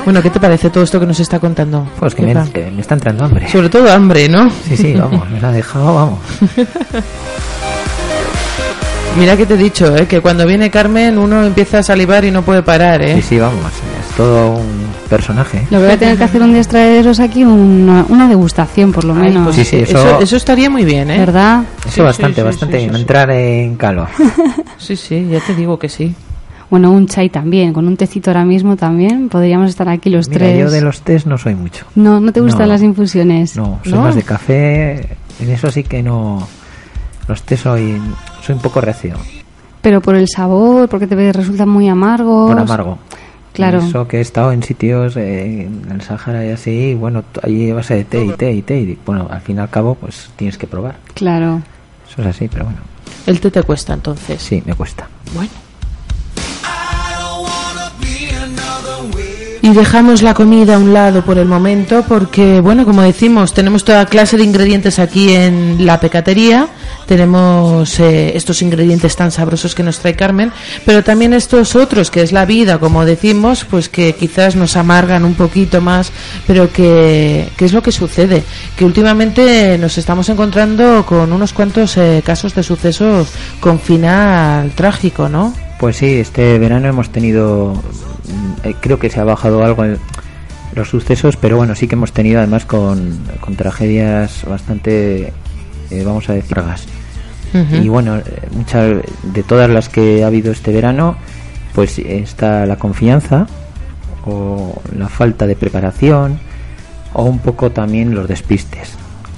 Bueno, 0.05 0.21
¿qué 0.21 0.29
te 0.29 0.39
parece 0.39 0.69
todo 0.69 0.85
esto 0.85 1.01
que 1.01 1.05
nos 1.05 1.19
está 1.19 1.37
contando? 1.37 1.85
Pues 1.99 2.15
que 2.15 2.21
me, 2.21 2.29
Pepa? 2.29 2.47
que 2.53 2.71
me 2.71 2.79
está 2.79 2.93
entrando 2.93 3.25
hambre. 3.25 3.49
Sobre 3.49 3.67
todo 3.67 3.91
hambre, 3.91 4.29
¿no? 4.29 4.49
Sí, 4.49 4.77
sí, 4.77 4.93
vamos, 4.93 5.29
me 5.29 5.41
la 5.41 5.49
ha 5.49 5.51
dejado, 5.51 5.93
vamos. 5.93 6.19
Mira 9.17 9.35
que 9.35 9.45
te 9.45 9.55
he 9.55 9.57
dicho, 9.57 9.95
¿eh? 9.97 10.07
que 10.07 10.21
cuando 10.21 10.45
viene 10.45 10.69
Carmen 10.71 11.17
uno 11.17 11.43
empieza 11.45 11.79
a 11.79 11.83
salivar 11.83 12.23
y 12.23 12.31
no 12.31 12.41
puede 12.43 12.63
parar, 12.63 13.01
¿eh? 13.01 13.15
Sí, 13.15 13.21
sí, 13.21 13.37
vamos, 13.39 13.65
es 13.65 14.15
todo 14.15 14.51
un 14.55 14.87
personaje. 15.09 15.67
Lo 15.71 15.79
voy 15.81 15.89
a 15.91 15.97
tener 15.97 16.17
que 16.17 16.23
hacer 16.23 16.41
un 16.41 16.51
día 16.51 16.61
es 16.61 16.67
traeros 16.69 17.19
aquí 17.19 17.43
una, 17.43 18.05
una 18.07 18.29
degustación, 18.29 18.93
por 18.93 19.03
lo 19.03 19.13
Ay, 19.15 19.23
menos. 19.23 19.43
pues 19.45 19.55
Sí, 19.57 19.65
sí, 19.65 19.75
eso, 19.77 19.97
eso- 19.97 20.19
eso 20.21 20.35
estaría 20.37 20.69
muy 20.69 20.85
bien, 20.85 21.11
¿eh? 21.11 21.17
¿Verdad? 21.19 21.63
Eso 21.81 21.89
Sí, 21.95 22.01
bastante, 22.01 22.41
sí, 22.41 22.45
bastante, 22.45 22.77
sí, 22.77 22.83
sí, 22.85 22.89
no 22.91 22.95
sí. 22.95 23.01
entrar 23.01 23.29
en 23.31 23.75
calor. 23.75 24.07
Sí, 24.77 24.95
sí, 24.95 25.27
ya 25.29 25.41
te 25.41 25.53
digo 25.53 25.77
que 25.77 25.89
sí. 25.89 26.15
Bueno, 26.69 26.91
un 26.91 27.07
chai 27.07 27.29
también, 27.29 27.73
con 27.73 27.87
un 27.87 27.97
tecito 27.97 28.29
ahora 28.29 28.45
mismo 28.45 28.77
también. 28.77 29.27
Podríamos 29.27 29.69
estar 29.69 29.89
aquí 29.89 30.09
los 30.09 30.29
Mira, 30.29 30.39
tres. 30.45 30.59
yo 30.59 30.69
de 30.71 30.81
los 30.81 31.01
tés 31.01 31.25
no 31.25 31.37
soy 31.37 31.55
mucho. 31.55 31.85
No, 31.95 32.19
¿no 32.21 32.31
te 32.31 32.39
gustan 32.41 32.67
No. 32.67 32.73
las 32.73 32.83
infusiones? 32.83 33.55
No, 33.57 33.79
soy 33.83 33.93
¿No? 33.93 34.01
más 34.03 34.15
de 34.15 34.21
café. 34.21 35.17
En 35.41 35.49
eso 35.49 35.69
sí 35.71 35.83
que 35.83 36.03
no. 36.03 36.47
Los 37.29 37.43
tés 37.43 37.59
soy, 37.59 38.01
soy 38.41 38.55
un 38.55 38.61
poco 38.61 38.81
reacio. 38.81 39.13
Pero 39.83 40.01
por 40.01 40.15
el 40.15 40.27
sabor, 40.27 40.89
porque 40.89 41.05
te 41.05 41.31
resultan 41.31 41.69
muy 41.69 41.87
amargos. 41.87 42.49
Por 42.49 42.59
amargo. 42.59 42.97
Claro. 43.53 43.83
Eso 43.83 44.07
que 44.07 44.17
he 44.17 44.21
estado 44.21 44.51
en 44.51 44.63
sitios 44.63 45.15
eh, 45.15 45.61
en 45.61 45.91
el 45.91 46.01
Sáhara 46.01 46.43
y 46.43 46.49
así, 46.49 46.71
y 46.71 46.95
bueno, 46.95 47.23
allí 47.43 47.71
base 47.71 47.93
de 47.93 48.03
té 48.05 48.25
y 48.25 48.31
té 48.31 48.51
y 48.51 48.61
té. 48.63 48.79
Y 48.79 48.97
bueno, 49.05 49.27
al 49.29 49.41
fin 49.41 49.57
y 49.57 49.59
al 49.59 49.69
cabo, 49.69 49.93
pues 49.93 50.31
tienes 50.37 50.57
que 50.57 50.65
probar. 50.65 50.95
Claro. 51.13 51.61
Eso 52.11 52.23
es 52.23 52.27
así, 52.29 52.47
pero 52.47 52.65
bueno, 52.65 52.79
El 53.27 53.39
té 53.39 53.51
te 53.51 53.61
cuesta 53.61 53.93
entonces. 53.93 54.41
sí, 54.41 54.63
me 54.65 54.73
cuesta. 54.73 55.07
Bueno. 55.35 55.51
Y 59.61 59.69
dejamos 59.69 60.23
la 60.23 60.33
comida 60.33 60.75
a 60.75 60.79
un 60.79 60.93
lado 60.93 61.23
por 61.23 61.37
el 61.37 61.45
momento 61.47 62.03
porque, 62.07 62.59
bueno, 62.59 62.85
como 62.85 63.03
decimos, 63.03 63.53
tenemos 63.53 63.83
toda 63.83 64.07
clase 64.07 64.35
de 64.35 64.45
ingredientes 64.45 64.97
aquí 64.97 65.33
en 65.35 65.85
la 65.85 65.99
pecatería. 65.99 66.69
Tenemos 67.09 67.99
eh, 67.99 68.37
estos 68.37 68.61
ingredientes 68.61 69.15
tan 69.15 69.31
sabrosos 69.31 69.73
que 69.73 69.81
nos 69.81 69.97
trae 69.97 70.15
Carmen, 70.15 70.51
pero 70.85 71.03
también 71.03 71.33
estos 71.33 71.75
otros, 71.75 72.11
que 72.11 72.21
es 72.21 72.31
la 72.31 72.45
vida, 72.45 72.77
como 72.77 73.03
decimos, 73.03 73.65
pues 73.67 73.89
que 73.89 74.13
quizás 74.13 74.55
nos 74.55 74.77
amargan 74.77 75.25
un 75.25 75.33
poquito 75.33 75.81
más, 75.81 76.11
pero 76.45 76.71
que, 76.71 77.49
que 77.57 77.65
es 77.65 77.73
lo 77.73 77.81
que 77.81 77.91
sucede. 77.91 78.43
Que 78.77 78.85
últimamente 78.85 79.75
nos 79.79 79.97
estamos 79.97 80.29
encontrando 80.29 81.03
con 81.07 81.33
unos 81.33 81.51
cuantos 81.51 81.97
eh, 81.97 82.21
casos 82.23 82.53
de 82.53 82.61
sucesos 82.61 83.27
con 83.59 83.79
final 83.79 84.69
trágico, 84.75 85.27
¿no? 85.27 85.51
Pues 85.79 85.97
sí, 85.97 86.19
este 86.19 86.59
verano 86.59 86.87
hemos 86.89 87.09
tenido, 87.09 87.73
mm, 87.73 88.67
eh, 88.67 88.75
creo 88.79 88.99
que 88.99 89.09
se 89.09 89.19
ha 89.19 89.23
bajado 89.23 89.63
algo 89.63 89.83
el- 89.83 89.97
los 90.75 90.89
sucesos, 90.89 91.37
pero 91.37 91.57
bueno, 91.57 91.73
sí 91.73 91.87
que 91.87 91.95
hemos 91.95 92.11
tenido 92.13 92.37
además 92.37 92.65
con, 92.65 93.19
con 93.41 93.55
tragedias 93.55 94.43
bastante, 94.47 95.33
eh, 95.89 96.03
vamos 96.05 96.29
a 96.29 96.33
decir, 96.33 96.55
Y 97.53 97.87
bueno, 97.89 98.17
eh, 98.17 98.23
muchas 98.51 98.97
de 99.23 99.43
todas 99.43 99.69
las 99.69 99.89
que 99.89 100.23
ha 100.23 100.27
habido 100.27 100.51
este 100.51 100.71
verano, 100.71 101.15
pues 101.73 101.97
está 101.99 102.65
la 102.65 102.77
confianza 102.77 103.47
o 104.25 104.81
la 104.95 105.07
falta 105.07 105.47
de 105.47 105.55
preparación 105.55 106.39
o 107.13 107.23
un 107.23 107.39
poco 107.39 107.71
también 107.71 108.13
los 108.13 108.27
despistes. 108.27 108.93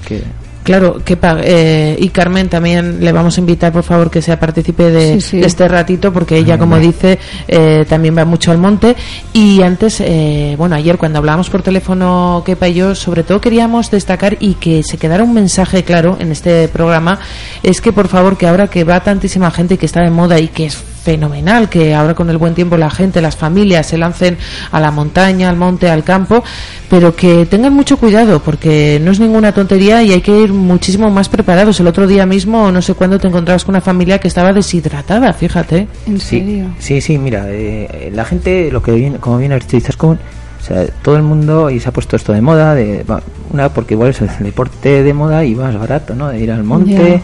Que, 0.06 0.22
Claro, 0.62 1.02
que 1.04 1.16
pa- 1.16 1.40
eh, 1.42 1.96
y 1.98 2.08
Carmen 2.10 2.48
también 2.48 3.04
le 3.04 3.10
vamos 3.10 3.36
a 3.36 3.40
invitar, 3.40 3.72
por 3.72 3.82
favor, 3.82 4.10
que 4.10 4.22
sea 4.22 4.38
partícipe 4.38 4.84
de, 4.90 5.14
Sí, 5.14 5.20
sí. 5.20 5.40
de 5.40 5.46
este 5.46 5.66
ratito, 5.66 6.12
porque 6.12 6.36
ella, 6.38 6.56
como 6.56 6.78
dice, 6.78 7.18
eh, 7.48 7.84
también 7.88 8.16
va 8.16 8.24
mucho 8.24 8.52
al 8.52 8.58
monte. 8.58 8.94
Y 9.32 9.60
antes, 9.62 10.00
eh, 10.00 10.54
bueno, 10.56 10.76
ayer 10.76 10.98
cuando 10.98 11.18
hablábamos 11.18 11.50
por 11.50 11.62
teléfono, 11.62 12.42
Kepa 12.46 12.68
y 12.68 12.74
yo, 12.74 12.94
sobre 12.94 13.24
todo 13.24 13.40
queríamos 13.40 13.90
destacar 13.90 14.36
y 14.38 14.54
que 14.54 14.82
se 14.84 14.98
quedara 14.98 15.24
un 15.24 15.34
mensaje 15.34 15.82
claro 15.82 16.16
en 16.20 16.30
este 16.30 16.68
programa, 16.68 17.18
es 17.64 17.80
que, 17.80 17.92
por 17.92 18.06
favor, 18.08 18.36
que 18.38 18.46
ahora 18.46 18.68
que 18.68 18.84
va 18.84 19.00
tantísima 19.00 19.50
gente 19.50 19.74
y 19.74 19.78
que 19.78 19.86
está 19.86 20.00
de 20.02 20.10
moda 20.10 20.38
y 20.38 20.46
que 20.48 20.66
es 20.66 20.76
fenomenal 21.02 21.68
que 21.68 21.94
ahora 21.94 22.14
con 22.14 22.30
el 22.30 22.38
buen 22.38 22.54
tiempo 22.54 22.76
la 22.76 22.90
gente, 22.90 23.20
las 23.20 23.36
familias 23.36 23.86
se 23.86 23.98
lancen 23.98 24.38
a 24.70 24.80
la 24.80 24.90
montaña, 24.90 25.48
al 25.50 25.56
monte, 25.56 25.90
al 25.90 26.04
campo, 26.04 26.42
pero 26.88 27.14
que 27.16 27.46
tengan 27.46 27.72
mucho 27.72 27.96
cuidado 27.96 28.40
porque 28.40 29.00
no 29.02 29.10
es 29.10 29.18
ninguna 29.20 29.52
tontería 29.52 30.02
y 30.02 30.12
hay 30.12 30.20
que 30.20 30.38
ir 30.40 30.52
muchísimo 30.52 31.10
más 31.10 31.28
preparados. 31.28 31.80
El 31.80 31.86
otro 31.88 32.06
día 32.06 32.24
mismo, 32.26 32.70
no 32.70 32.80
sé 32.82 32.94
cuándo, 32.94 33.18
te 33.18 33.26
encontrabas 33.28 33.64
con 33.64 33.74
una 33.74 33.80
familia 33.80 34.18
que 34.18 34.28
estaba 34.28 34.52
deshidratada, 34.52 35.32
fíjate. 35.32 35.88
¿En 36.06 36.20
Sí, 36.20 36.38
serio? 36.38 36.66
sí, 36.78 37.00
sí, 37.00 37.18
mira, 37.18 37.46
eh, 37.48 38.10
la 38.14 38.24
gente, 38.24 38.70
lo 38.70 38.82
que 38.82 38.92
viene, 38.92 39.18
como 39.18 39.38
bien 39.38 39.52
has 39.52 39.60
dicho, 39.66 39.76
Izaskun, 39.78 40.18
o 40.60 40.64
sea, 40.64 40.86
todo 41.02 41.16
el 41.16 41.22
mundo 41.24 41.68
y 41.70 41.80
se 41.80 41.88
ha 41.88 41.92
puesto 41.92 42.14
esto 42.14 42.32
de 42.32 42.40
moda, 42.40 42.74
de, 42.76 43.04
una 43.50 43.68
porque 43.70 43.94
igual 43.94 44.10
es 44.10 44.20
el 44.20 44.28
deporte 44.38 45.02
de 45.02 45.12
moda 45.12 45.44
y 45.44 45.56
más 45.56 45.76
barato, 45.76 46.14
¿no? 46.14 46.28
De 46.28 46.38
ir 46.38 46.52
al 46.52 46.62
monte. 46.62 47.20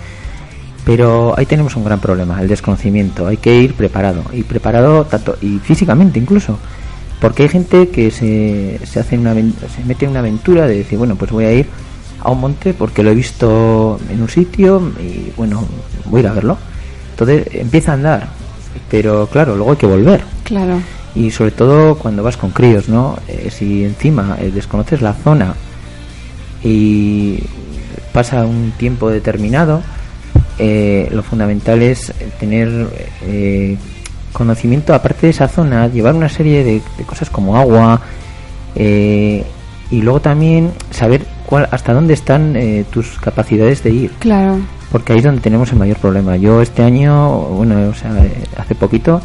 Pero 0.89 1.35
ahí 1.37 1.45
tenemos 1.45 1.77
un 1.77 1.85
gran 1.85 2.01
problema, 2.01 2.41
el 2.41 2.49
desconocimiento. 2.49 3.27
Hay 3.27 3.37
que 3.37 3.55
ir 3.55 3.75
preparado 3.75 4.23
y 4.33 4.43
preparado 4.43 5.05
tanto 5.05 5.37
y 5.43 5.59
físicamente 5.59 6.19
incluso, 6.19 6.59
porque 7.21 7.43
hay 7.43 7.51
gente 7.51 7.89
que 7.91 8.11
se, 8.11 8.81
se 8.87 8.99
hace 8.99 9.19
una 9.19 9.35
se 9.35 9.85
mete 9.85 10.07
en 10.07 10.13
una 10.13 10.21
aventura 10.21 10.67
de 10.67 10.79
decir, 10.79 10.97
bueno, 10.97 11.15
pues 11.17 11.31
voy 11.31 11.45
a 11.45 11.53
ir 11.53 11.67
a 12.21 12.31
un 12.31 12.41
monte 12.41 12.73
porque 12.73 13.03
lo 13.03 13.11
he 13.11 13.15
visto 13.15 14.01
en 14.09 14.23
un 14.23 14.31
sitio 14.31 14.91
y 14.99 15.31
bueno, 15.37 15.63
voy 16.07 16.21
a 16.21 16.23
ir 16.23 16.29
a 16.29 16.33
verlo. 16.33 16.57
Entonces 17.11 17.47
empieza 17.53 17.91
a 17.91 17.95
andar, 17.95 18.29
pero 18.91 19.27
claro, 19.27 19.57
luego 19.57 19.73
hay 19.73 19.77
que 19.77 19.87
volver. 19.87 20.23
Claro. 20.43 20.81
Y 21.15 21.31
sobre 21.33 21.51
todo 21.51 21.99
cuando 21.99 22.23
vas 22.23 22.39
con 22.39 22.49
críos, 22.49 22.89
¿no? 22.89 23.19
Eh, 23.29 23.51
si 23.51 23.85
encima 23.85 24.39
eh, 24.41 24.51
desconoces 24.51 25.03
la 25.03 25.13
zona 25.13 25.55
y 26.65 27.41
pasa 28.15 28.47
un 28.47 28.73
tiempo 28.79 29.11
determinado, 29.11 29.83
eh, 30.59 31.09
lo 31.13 31.23
fundamental 31.23 31.83
es 31.83 32.13
tener 32.41 32.89
eh, 33.27 33.77
conocimiento 34.33 34.95
aparte 34.95 35.27
de 35.27 35.31
esa 35.31 35.49
zona, 35.49 35.89
llevar 35.89 36.15
una 36.15 36.29
serie 36.29 36.65
de, 36.65 36.83
de 36.97 37.05
cosas 37.05 37.31
como 37.31 37.57
agua 37.57 38.01
eh, 38.75 39.45
y 39.91 40.03
luego 40.03 40.21
también 40.21 40.73
saber 40.91 41.23
cuál, 41.47 41.69
hasta 41.71 41.93
dónde 41.95 42.15
están 42.15 42.55
eh, 42.57 42.85
tus 42.91 43.19
capacidades 43.19 43.83
de 43.83 43.91
ir 43.91 44.11
Claro. 44.19 44.59
porque 44.93 45.13
ahí 45.13 45.19
es 45.19 45.25
donde 45.25 45.41
tenemos 45.41 45.73
el 45.73 45.79
mayor 45.79 45.97
problema. 45.97 46.37
Yo 46.37 46.61
este 46.61 46.83
año, 46.83 47.29
bueno, 47.41 47.89
o 47.89 47.95
sea, 47.95 48.11
eh, 48.25 48.31
hace 48.57 48.75
poquito 48.75 49.21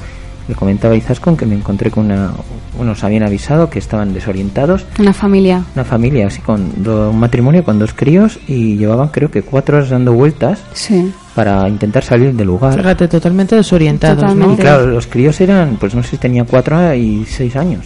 le 0.48 0.56
comentaba 0.56 0.94
a 0.94 0.98
Izaskun 0.98 1.38
que 1.38 1.46
me 1.46 1.56
encontré 1.56 1.90
con 1.92 2.06
una, 2.06 2.32
unos 2.80 3.04
habían 3.04 3.24
avisado 3.24 3.70
que 3.70 3.80
estaban 3.80 4.14
desorientados, 4.14 4.86
Una 5.00 5.14
familia. 5.14 5.64
una 5.76 5.84
familia 5.86 6.28
así 6.28 6.42
con 6.42 6.84
do- 6.84 7.12
un 7.12 7.20
matrimonio 7.20 7.64
con 7.64 7.80
dos 7.80 7.94
críos 7.94 8.40
y 8.48 8.78
llevaban 8.78 9.08
creo 9.10 9.30
que 9.32 9.42
cuatro 9.44 9.78
horas 9.78 9.90
dando 9.90 10.14
vueltas 10.14 10.60
Sí. 10.74 11.12
para 11.36 11.68
intentar 11.70 12.04
salir 12.04 12.34
del 12.34 12.48
lugar. 12.48 12.76
Fíjate, 12.76 13.08
totalmente 13.08 13.56
desorientados, 13.56 14.18
Y 14.20 14.22
¿no? 14.22 14.28
Totalmente. 14.34 14.62
claro, 14.64 14.88
los 14.88 15.08
críos 15.08 15.40
eran, 15.42 15.78
pues 15.80 15.96
no 15.96 16.04
sé 16.04 16.10
si 16.12 16.18
tenía 16.18 16.44
cuatro 16.44 16.94
y 16.94 17.26
seis 17.26 17.56
años 17.56 17.86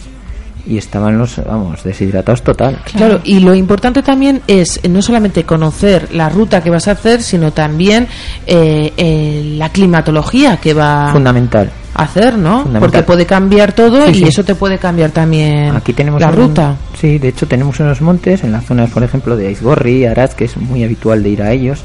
y 0.68 0.76
estaban 0.78 1.16
los, 1.18 1.42
vamos, 1.44 1.82
deshidratados 1.82 2.42
total. 2.42 2.78
Claro, 2.94 3.20
y 3.24 3.40
lo 3.40 3.54
importante 3.54 4.02
también 4.02 4.42
es 4.46 4.78
eh, 4.82 4.88
no 4.88 5.00
solamente 5.02 5.44
conocer 5.44 6.08
la 6.12 6.28
ruta 6.28 6.62
que 6.62 6.70
vas 6.70 6.86
a 6.88 6.92
hacer, 6.92 7.22
sino 7.22 7.52
también 7.52 8.06
eh, 8.46 8.92
eh, 8.96 9.54
la 9.56 9.70
climatología 9.70 10.58
que 10.58 10.74
va 10.74 11.10
Fundamental. 11.12 11.70
a 11.94 12.02
hacer, 12.02 12.36
¿no? 12.36 12.62
Fundamental. 12.64 12.80
Porque 12.80 13.02
puede 13.02 13.24
cambiar 13.26 13.72
todo 13.72 14.04
Sí, 14.06 14.10
y 14.12 14.14
sí. 14.16 14.24
eso 14.24 14.44
te 14.44 14.54
puede 14.54 14.78
cambiar 14.78 15.10
también 15.10 15.74
Aquí 15.74 15.92
tenemos 15.92 16.20
la 16.20 16.28
un- 16.28 16.36
ruta. 16.36 16.76
Sí, 17.00 17.18
de 17.18 17.28
hecho 17.28 17.46
tenemos 17.46 17.80
unos 17.80 18.00
montes 18.00 18.44
en 18.44 18.52
las 18.52 18.64
zonas, 18.66 18.90
por 18.90 19.02
ejemplo, 19.02 19.36
de 19.36 19.48
Aizgorri, 19.48 20.04
Araz, 20.04 20.34
que 20.34 20.44
es 20.44 20.56
muy 20.56 20.84
habitual 20.84 21.22
de 21.22 21.28
ir 21.30 21.42
a 21.42 21.52
ellos, 21.52 21.80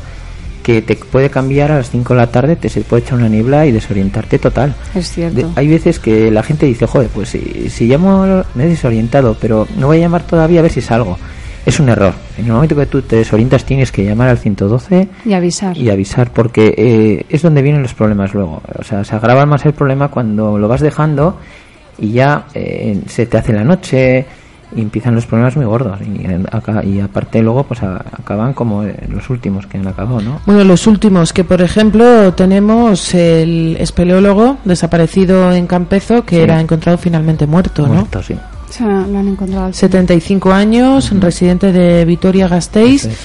que 0.63 0.81
te 0.81 0.95
puede 0.95 1.29
cambiar 1.29 1.71
a 1.71 1.77
las 1.77 1.89
5 1.91 2.13
de 2.13 2.19
la 2.19 2.27
tarde, 2.31 2.55
te 2.55 2.69
se 2.69 2.81
puede 2.81 3.03
echar 3.03 3.19
una 3.19 3.29
niebla 3.29 3.65
y 3.67 3.71
desorientarte 3.71 4.39
total. 4.39 4.73
Es 4.95 5.09
cierto. 5.11 5.35
De- 5.37 5.45
hay 5.55 5.67
veces 5.67 5.99
que 5.99 6.31
la 6.31 6.41
gente 6.41 6.65
dice, 6.65 6.87
joder, 6.87 7.09
pues 7.13 7.29
si, 7.29 7.69
si 7.69 7.85
llamo, 7.87 8.43
me 8.55 8.63
he 8.63 8.67
desorientado, 8.69 9.35
pero 9.39 9.67
no 9.77 9.87
voy 9.87 9.97
a 9.97 10.01
llamar 10.01 10.23
todavía 10.23 10.59
a 10.59 10.63
ver 10.63 10.71
si 10.71 10.81
salgo. 10.81 11.17
Es 11.65 11.79
un 11.79 11.87
error. 11.87 12.13
En 12.37 12.45
el 12.47 12.51
momento 12.51 12.75
que 12.75 12.85
tú 12.87 13.01
te 13.03 13.15
desorientas 13.17 13.63
tienes 13.63 13.91
que 13.91 14.03
llamar 14.03 14.27
al 14.29 14.37
112 14.37 15.07
Y 15.23 15.33
avisar. 15.33 15.77
y 15.77 15.89
avisar 15.89 16.31
porque 16.33 16.73
eh, 16.77 17.25
es 17.29 17.41
donde 17.41 17.61
vienen 17.61 17.81
los 17.83 17.93
problemas 17.93 18.33
luego. 18.33 18.61
O 18.77 18.83
sea, 18.83 19.03
se 19.05 19.15
agrava 19.15 19.45
más 19.45 19.65
el 19.65 19.73
problema 19.73 20.09
cuando 20.09 20.57
lo 20.57 20.67
vas 20.67 20.81
dejando 20.81 21.37
y 21.99 22.11
ya 22.11 22.47
eh, 22.53 22.99
se 23.07 23.27
te 23.27 23.37
hace 23.37 23.53
la 23.53 23.63
noche 23.63 24.25
y 24.75 24.81
empiezan 24.81 25.15
los 25.15 25.25
problemas 25.25 25.55
muy 25.55 25.65
gordos 25.65 25.99
y, 26.01 26.87
y 26.89 26.99
aparte 26.99 27.41
luego 27.41 27.63
pues 27.63 27.83
a- 27.83 27.97
acaban 27.97 28.53
como 28.53 28.83
eh, 28.83 28.95
los 29.09 29.29
últimos 29.29 29.65
que 29.67 29.77
han 29.77 29.87
acabado, 29.87 30.21
¿no? 30.21 30.39
Bueno, 30.45 30.63
los 30.63 30.87
últimos, 30.87 31.33
que 31.33 31.43
por 31.43 31.61
ejemplo 31.61 32.33
tenemos 32.33 33.13
el 33.13 33.77
espeleólogo 33.79 34.57
desaparecido 34.65 35.51
en 35.51 35.67
Campezo 35.67 36.23
que 36.25 36.37
Sí. 36.37 36.41
era 36.41 36.59
encontrado 36.59 36.97
finalmente 36.97 37.45
muerto, 37.47 37.87
¿no? 37.87 37.93
Muertos, 37.95 38.25
sí. 38.27 38.33
O 38.33 38.71
sea, 38.75 39.05
lo 39.07 39.19
han 39.19 39.27
encontrado 39.27 39.65
al 39.65 39.73
75 39.75 40.51
años, 40.51 41.11
residente 41.19 41.71
de 41.71 42.05
Vitoria-Gasteiz. 42.05 43.05
Eso 43.05 43.09
es. 43.09 43.17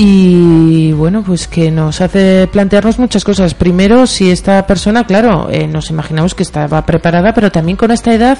Y 0.00 0.92
bueno, 0.92 1.24
pues 1.24 1.48
que 1.48 1.72
nos 1.72 2.00
hace 2.00 2.48
plantearnos 2.52 3.00
muchas 3.00 3.24
cosas. 3.24 3.54
Primero, 3.54 4.06
si 4.06 4.30
esta 4.30 4.64
persona, 4.64 5.04
claro, 5.04 5.48
eh, 5.50 5.66
nos 5.66 5.90
imaginamos 5.90 6.36
que 6.36 6.44
estaba 6.44 6.86
preparada, 6.86 7.34
pero 7.34 7.50
también 7.50 7.76
con 7.76 7.90
esta 7.90 8.14
edad, 8.14 8.38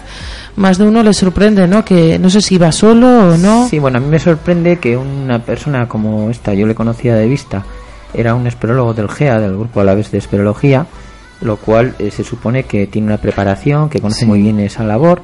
más 0.55 0.79
de 0.79 0.85
uno 0.85 1.03
le 1.03 1.13
sorprende, 1.13 1.67
¿no? 1.67 1.85
Que 1.85 2.17
no 2.21 2.31
sé 2.31 2.43
si 2.43 2.55
iba 2.55 2.71
solo 2.71 3.31
o 3.31 3.37
no. 3.37 3.67
Sí, 3.69 3.81
bueno, 3.81 3.99
a 3.99 4.01
mí 4.01 4.07
me 4.07 4.21
sorprende 4.21 4.79
que 4.79 4.97
una 4.97 5.41
persona 5.41 5.89
como 5.89 6.31
esta, 6.31 6.55
yo 6.55 6.65
le 6.65 6.77
conocía 6.77 7.17
de 7.17 7.27
vista, 7.27 7.65
era 8.15 8.37
un 8.37 8.47
esperólogo 8.47 8.95
del 8.95 9.09
GEA, 9.09 9.41
del 9.41 9.57
grupo 9.57 9.81
a 9.81 9.85
la 9.85 9.97
vez 9.97 10.13
de 10.13 10.19
esperología, 10.19 10.87
lo 11.41 11.57
cual 11.57 11.97
eh, 11.99 12.13
se 12.13 12.23
supone 12.23 12.67
que 12.67 12.87
tiene 12.87 13.09
una 13.09 13.19
preparación, 13.19 13.89
que 13.89 14.01
conoce 14.01 14.27
muy 14.27 14.43
bien 14.43 14.61
esa 14.61 14.85
labor. 14.85 15.23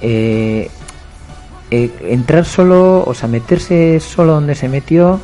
Eh, 0.00 0.68
eh, 1.70 1.90
entrar 2.02 2.44
solo, 2.44 3.04
o 3.04 3.14
sea, 3.14 3.28
meterse 3.28 4.00
solo 4.00 4.34
donde 4.34 4.56
se 4.56 4.68
metió, 4.68 5.20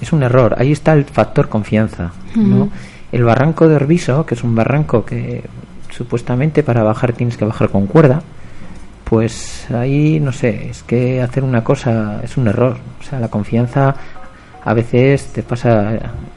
es 0.00 0.12
un 0.12 0.22
error. 0.22 0.54
Ahí 0.58 0.72
está 0.72 0.92
el 0.92 1.04
factor 1.04 1.48
confianza, 1.48 2.12
¿no? 2.36 2.68
El 3.12 3.24
barranco 3.24 3.68
de 3.68 3.76
Orbiso, 3.76 4.26
que 4.26 4.34
es 4.34 4.42
un 4.44 4.54
barranco 4.54 5.04
que 5.04 5.42
supuestamente 5.90 6.62
para 6.62 6.82
bajar 6.82 7.12
tienes 7.12 7.36
que 7.36 7.44
bajar 7.44 7.68
con 7.70 7.86
cuerda, 7.86 8.22
pues 9.04 9.66
ahí 9.70 10.18
no 10.20 10.32
sé, 10.32 10.68
es 10.70 10.82
que 10.82 11.22
hacer 11.22 11.44
una 11.44 11.62
cosa 11.62 12.20
es 12.22 12.36
un 12.36 12.48
error. 12.48 12.76
O 13.00 13.02
sea, 13.04 13.20
la 13.20 13.28
confianza 13.28 13.94
a 14.64 14.74
veces 14.74 15.26
te 15.26 15.42
pasa 15.42 15.92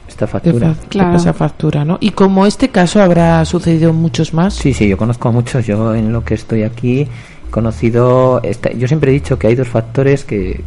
esta 0.06 0.26
factura. 0.26 0.74
fa- 0.74 0.80
te 0.82 0.86
Claro. 0.88 1.12
pasa 1.14 1.32
factura, 1.32 1.84
¿no? 1.84 1.96
Y 2.00 2.10
como 2.10 2.46
este 2.46 2.68
caso 2.68 3.02
habrá 3.02 3.44
sucedido 3.44 3.92
muchos 3.92 4.34
más. 4.34 4.54
Sí, 4.54 4.74
sí, 4.74 4.86
yo 4.88 4.96
conozco 4.96 5.28
a 5.28 5.32
muchos. 5.32 5.66
Yo 5.66 5.94
en 5.94 6.12
lo 6.12 6.22
que 6.24 6.34
estoy 6.34 6.62
aquí 6.62 7.00
he 7.02 7.50
conocido. 7.50 8.40
esta- 8.42 8.70
yo 8.72 8.86
siempre 8.86 9.10
he 9.10 9.14
dicho 9.14 9.38
que 9.38 9.46
hay 9.48 9.54
dos 9.54 9.68
factores 9.68 10.24
que 10.24 10.60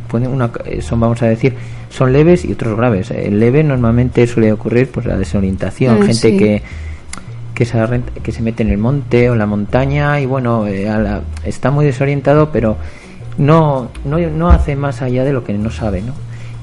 pueden 0.00 0.28
una 0.30 0.50
eh, 0.64 0.80
son 0.82 1.00
vamos 1.00 1.22
a 1.22 1.26
decir 1.26 1.54
son 1.90 2.12
leves 2.12 2.44
y 2.44 2.52
otros 2.52 2.76
graves. 2.76 3.10
El 3.10 3.38
leve 3.38 3.62
normalmente 3.62 4.26
suele 4.26 4.52
ocurrir 4.52 4.90
pues 4.90 5.06
la 5.06 5.16
desorientación, 5.16 5.96
Eh, 5.98 6.06
gente 6.06 6.14
sí. 6.30 6.36
que 6.36 6.62
que 7.54 7.66
se, 7.66 7.78
que 8.22 8.32
se 8.32 8.40
mete 8.42 8.62
en 8.62 8.70
el 8.70 8.78
monte 8.78 9.28
o 9.28 9.34
en 9.34 9.38
la 9.38 9.46
montaña 9.46 10.18
y 10.20 10.26
bueno 10.26 10.66
eh, 10.66 10.88
a 10.88 10.98
la- 10.98 11.20
está 11.44 11.70
muy 11.70 11.84
desorientado 11.84 12.50
pero 12.50 12.76
no, 13.38 13.90
no 14.04 14.18
no 14.18 14.50
hace 14.50 14.74
más 14.76 15.02
allá 15.02 15.22
de 15.24 15.32
lo 15.32 15.44
que 15.44 15.52
no 15.54 15.70
sabe, 15.70 16.00
¿no? 16.02 16.12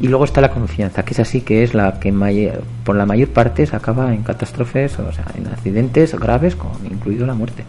Y 0.01 0.07
luego 0.07 0.23
está 0.23 0.39
la 0.39 0.49
confianza, 0.49 1.03
que 1.03 1.13
es 1.13 1.19
así 1.19 1.41
que 1.41 1.61
es 1.61 1.73
la 1.73 1.99
que 1.99 2.11
mayor- 2.11 2.63
por 2.85 2.95
la 2.95 3.05
mayor 3.05 3.27
parte 3.29 3.65
se 3.65 3.75
acaba 3.75 4.13
en 4.13 4.23
catástrofes, 4.23 4.97
o 4.97 5.11
sea, 5.11 5.25
en 5.37 5.45
accidentes 5.47 6.15
graves, 6.17 6.55
con 6.55 6.71
incluido 6.89 7.25
la 7.27 7.33
muerte. 7.33 7.63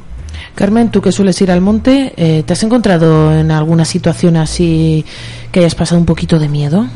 Carmen, 0.54 0.90
tú 0.90 1.00
que 1.00 1.12
sueles 1.12 1.40
ir 1.40 1.50
al 1.50 1.60
monte, 1.60 2.12
eh, 2.16 2.42
¿te 2.44 2.52
has 2.52 2.62
encontrado 2.62 3.32
en 3.34 3.50
alguna 3.50 3.84
situación 3.84 4.36
así 4.36 5.04
que 5.52 5.60
hayas 5.60 5.74
pasado 5.74 5.98
un 6.00 6.06
poquito 6.06 6.38
de 6.38 6.48
miedo? 6.48 6.86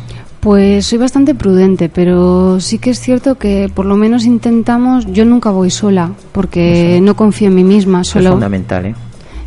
Pues 0.40 0.84
soy 0.86 0.98
bastante 0.98 1.34
prudente, 1.34 1.88
pero 1.88 2.60
sí 2.60 2.78
que 2.78 2.90
es 2.90 3.00
cierto 3.00 3.36
que 3.36 3.70
por 3.72 3.86
lo 3.86 3.96
menos 3.96 4.26
intentamos. 4.26 5.06
Yo 5.06 5.24
nunca 5.24 5.50
voy 5.50 5.70
sola 5.70 6.12
porque 6.32 7.00
no 7.02 7.16
confío 7.16 7.48
en 7.48 7.54
mí 7.54 7.64
misma 7.64 8.02
Eso 8.02 8.18
es 8.18 8.24
solo. 8.24 8.34
fundamental, 8.34 8.84
¿eh? 8.86 8.94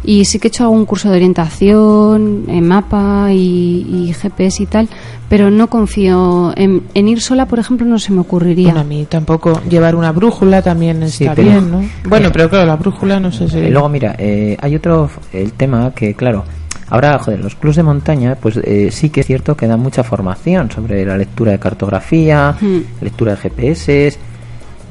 Y 0.09 0.23
sí 0.23 0.39
que 0.39 0.47
he 0.47 0.49
hecho 0.49 0.63
algún 0.63 0.85
curso 0.85 1.09
de 1.11 1.17
orientación 1.17 2.45
en 2.47 2.65
mapa 2.65 3.27
y, 3.33 3.85
y 4.07 4.13
GPS 4.13 4.63
y 4.63 4.65
tal, 4.65 4.87
pero 5.27 5.49
no 5.51 5.67
confío 5.69 6.53
en, 6.55 6.83
en 6.93 7.07
ir 7.09 7.19
sola, 7.19 7.45
por 7.45 7.59
ejemplo, 7.59 7.85
no 7.85 7.99
se 7.99 8.13
me 8.13 8.21
ocurriría. 8.21 8.67
Bueno, 8.69 8.79
a 8.79 8.83
mí 8.85 9.05
tampoco. 9.09 9.61
Llevar 9.69 9.95
una 9.95 10.13
brújula 10.13 10.61
también 10.61 11.07
Sí, 11.09 11.25
está 11.25 11.35
pero- 11.35 11.49
bien, 11.49 11.71
¿no? 11.71 11.83
Bueno, 12.07 12.29
pero 12.31 12.49
claro, 12.49 12.65
la 12.65 12.77
brújula 12.77 13.19
no 13.19 13.33
sé 13.33 13.49
si... 13.49 13.57
Eh, 13.59 13.69
luego, 13.69 13.89
mira, 13.89 14.15
eh, 14.17 14.55
hay 14.61 14.75
otro, 14.77 15.09
el 15.33 15.51
tema 15.51 15.91
que, 15.93 16.13
claro, 16.13 16.45
ahora, 16.89 17.19
joder, 17.19 17.41
los 17.41 17.55
clubs 17.55 17.75
de 17.75 17.83
montaña, 17.83 18.35
pues 18.41 18.57
eh, 18.63 18.89
sí 18.91 19.09
que 19.09 19.19
es 19.19 19.27
cierto 19.27 19.57
que 19.57 19.67
dan 19.67 19.81
mucha 19.81 20.03
formación 20.05 20.71
sobre 20.71 21.05
la 21.05 21.17
lectura 21.17 21.51
de 21.51 21.59
cartografía, 21.59 22.55
Hmm. 22.61 22.79
lectura 23.01 23.31
de 23.31 23.37
GPS, 23.39 24.17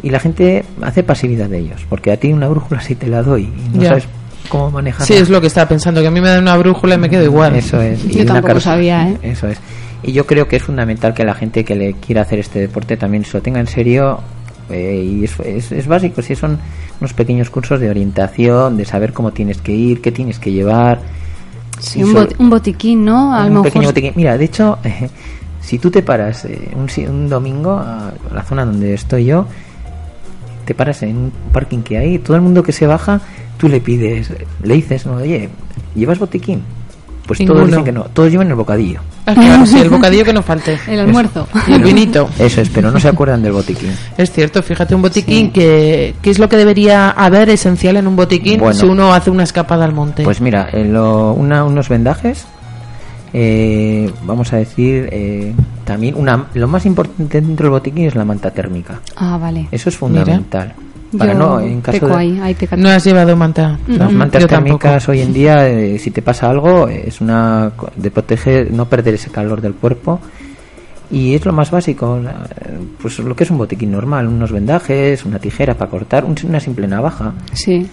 y 0.03 0.11
la 0.11 0.21
gente 0.21 0.63
hace 0.83 1.03
pasividad 1.03 1.49
de 1.49 1.59
ellos, 1.61 1.87
porque 1.89 2.13
a 2.13 2.19
ti 2.19 2.35
una 2.35 2.49
brújula 2.49 2.83
sí 2.83 2.95
te 2.97 3.07
la 3.07 3.23
doy 3.23 3.45
y 3.45 3.77
no 3.77 3.83
Ya. 3.83 3.89
sabes 3.89 4.07
cómo 4.49 4.71
manejarla. 4.71 5.07
Sí, 5.07 5.15
es 5.15 5.29
lo 5.29 5.41
que 5.41 5.47
estaba 5.49 5.69
pensando, 5.69 6.01
que 6.01 6.07
a 6.09 6.11
mí 6.11 6.21
me 6.21 6.29
dan 6.29 6.43
una 6.43 6.57
brújula 6.57 6.95
y 6.95 6.99
me 6.99 7.09
quedo 7.11 7.25
igual. 7.25 7.55
Eso 7.57 7.81
es. 7.81 8.03
Yo 8.09 8.23
una 8.23 8.35
tampoco 8.35 8.61
sabía, 8.61 9.09
¿eh? 9.11 9.19
Eso 9.23 9.49
es. 9.49 9.59
Y 10.03 10.13
yo 10.13 10.27
creo 10.27 10.47
que 10.49 10.57
es 10.57 10.63
fundamental 10.63 11.15
que 11.15 11.25
la 11.25 11.35
gente 11.35 11.65
que 11.65 11.75
le 11.75 11.95
quiera 11.95 12.23
hacer 12.23 12.39
este 12.39 12.61
deporte 12.61 12.97
también 12.97 13.25
se 13.25 13.37
lo 13.37 13.43
tenga 13.43 13.59
en 13.61 13.67
serio 13.67 14.21
eh, 14.71 15.03
y 15.05 15.25
es, 15.25 15.39
es, 15.41 15.73
es 15.73 15.87
básico, 15.87 16.23
sí, 16.23 16.35
son 16.37 16.59
unos 17.01 17.13
pequeños 17.13 17.51
cursos 17.51 17.81
de 17.81 17.89
orientación, 17.91 18.77
de 18.77 18.85
saber 18.85 19.13
cómo 19.13 19.33
tienes 19.33 19.59
que 19.59 19.73
ir, 19.73 20.01
qué 20.01 20.13
tienes 20.13 20.39
que 20.39 20.53
llevar. 20.53 21.01
Sí, 21.81 22.01
Y 22.01 22.05
un, 22.05 22.13
sobre- 22.13 22.29
bot- 22.31 22.35
un 22.39 22.51
botiquín, 22.51 23.05
¿no? 23.05 23.35
A 23.35 23.41
lo 23.41 23.47
un 23.47 23.53
mejor 23.55 23.65
pequeño 23.65 23.89
botiquín. 23.89 24.13
Mira, 24.17 24.39
de 24.39 24.45
hecho, 24.45 24.79
si 25.61 25.79
tú 25.79 25.91
te 25.91 26.03
paras 26.03 26.45
eh, 26.45 26.71
un, 26.77 26.89
si- 26.89 27.07
un 27.07 27.29
domingo 27.29 27.73
a 27.79 28.13
la 28.33 28.43
zona 28.43 28.65
donde 28.65 28.95
estoy 28.95 29.25
yo, 29.27 29.47
te 30.65 30.75
paras 30.75 31.03
en 31.03 31.17
un 31.17 31.33
parking 31.53 31.81
que 31.83 31.99
hay, 31.99 32.19
todo 32.19 32.37
el 32.37 32.43
mundo 32.43 32.63
que 32.63 32.73
se 32.73 32.87
baja, 32.87 33.21
tú 33.57 33.69
le 33.69 33.81
pides, 33.81 34.31
le 34.63 34.75
dices, 34.75 35.07
no, 35.07 35.15
oye, 35.17 35.49
¿llevas 35.95 36.19
botiquín? 36.19 36.63
Pues 37.27 37.41
Ninguno. 37.41 37.59
todos 37.59 37.71
dicen 37.71 37.85
que 37.85 37.91
no, 37.93 38.05
todos 38.05 38.31
llevan 38.31 38.47
el 38.49 38.55
bocadillo. 38.55 39.01
Ah, 39.27 39.35
claro, 39.35 39.67
sí, 39.67 39.79
el 39.81 39.91
bocadillo 39.91 40.25
que 40.25 40.33
no 40.33 40.43
falte. 40.43 40.79
el 40.87 41.01
almuerzo. 41.01 41.49
Y 41.67 41.73
el 41.73 41.83
vinito. 41.83 42.29
Eso 42.39 42.61
es, 42.61 42.69
pero 42.69 42.93
no 42.93 43.01
se 43.01 43.09
acuerdan 43.09 43.43
del 43.43 43.51
botiquín. 43.53 43.91
Es 44.17 44.31
cierto, 44.31 44.63
fíjate, 44.63 44.95
un 44.95 45.03
botiquín 45.03 45.51
que, 45.51 46.15
¿qué 46.23 46.31
es 46.31 46.39
lo 46.39 46.49
que 46.49 46.57
debería 46.57 47.11
haber 47.11 47.51
esencial 47.51 47.97
en 47.97 48.07
un 48.07 48.15
botiquín 48.15 48.61
Bueno. 48.61 48.75
si 48.79 48.87
uno 48.87 49.13
hace 49.13 49.31
una 49.31 49.43
escapada 49.43 49.85
al 49.85 49.93
monte? 49.93 50.23
Pues 50.23 50.41
mira, 50.41 50.69
lo- 50.73 51.33
una- 51.33 51.65
unos 51.65 51.89
vendajes, 51.89 52.47
eh, 53.33 54.09
vamos 54.25 54.53
a 54.53 54.59
decir, 54.59 55.09
eh, 55.11 55.53
también 55.85 56.15
una, 56.15 56.47
lo 56.55 56.69
más 56.69 56.87
importante 56.87 57.41
dentro 57.41 57.65
del 57.65 57.71
botiquín 57.73 58.05
es 58.07 58.15
la 58.15 58.25
manta 58.25 58.53
térmica. 58.53 59.01
Ah, 59.17 59.37
vale. 59.37 59.67
Eso 59.73 59.89
es 59.89 59.97
fundamental. 59.97 60.75
Para 61.17 61.33
Yo 61.33 61.39
no, 61.39 61.61
en 61.61 61.81
caso 61.81 61.99
peco 62.01 62.09
de, 62.09 62.15
ahí, 62.17 62.41
ahí 62.43 62.55
peca- 62.55 62.77
no 62.77 62.89
has 62.89 63.05
llevado 63.05 63.37
manta. 63.37 63.79
Las 63.87 64.13
mantas 64.13 64.43
yo 64.43 64.49
tampoco. 64.49 64.79
térmicas 64.79 65.09
hoy 65.09 65.21
en 65.21 65.33
día, 65.33 65.69
eh, 65.69 65.99
si 65.99 66.11
te 66.11 66.21
pasa 66.23 66.49
algo, 66.51 66.89
es 66.89 67.21
una 67.21 67.71
co- 67.77 67.91
de 67.97 68.11
proteger, 68.11 68.73
no 68.73 68.87
perder 68.87 69.15
ese 69.15 69.31
calor 69.31 69.61
del 69.61 69.75
cuerpo. 69.75 70.21
Y 71.11 71.35
es 71.35 71.45
lo 71.45 71.53
más 71.53 71.71
básico, 71.71 72.21
pues 73.01 73.19
lo 73.21 73.37
que 73.37 73.45
es 73.45 73.51
un 73.51 73.59
botiquín 73.59 73.93
normal, 73.93 74.27
unos 74.27 74.51
vendajes, 74.51 75.25
una 75.25 75.39
tijera 75.39 75.75
para 75.75 75.89
cortar, 75.91 76.25
un- 76.25 76.35
una 76.45 76.59
simple 76.59 76.89
navaja. 76.89 77.33
Sí. 77.53 77.87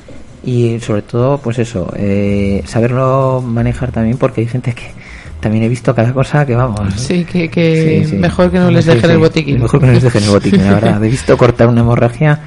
Y 0.43 0.79
sobre 0.79 1.03
todo, 1.03 1.37
pues 1.37 1.59
eso, 1.59 1.93
eh, 1.95 2.63
saberlo 2.65 3.41
manejar 3.45 3.91
también, 3.91 4.17
porque 4.17 4.41
hay 4.41 4.47
gente 4.47 4.73
que 4.73 4.91
también 5.39 5.63
he 5.63 5.69
visto 5.69 5.93
cada 5.93 6.11
cosa 6.11 6.45
que 6.45 6.55
vamos. 6.55 6.93
Sí, 6.95 7.23
que, 7.23 7.49
que 7.49 8.01
Sí, 8.03 8.09
sí. 8.11 8.15
mejor 8.17 8.49
que 8.49 8.57
no 8.59 8.71
les 8.71 8.85
dejen 8.85 9.01
sí. 9.05 9.11
el 9.11 9.17
botiquín. 9.19 9.61
Mejor 9.61 9.79
que 9.79 9.85
no 9.85 9.91
les 9.93 10.03
dejen 10.03 10.23
el 10.23 10.29
botiquín, 10.31 10.63
la 10.65 10.73
verdad. 10.73 11.03
He 11.03 11.09
visto 11.09 11.37
cortar 11.37 11.67
una 11.67 11.81
hemorragia 11.81 12.39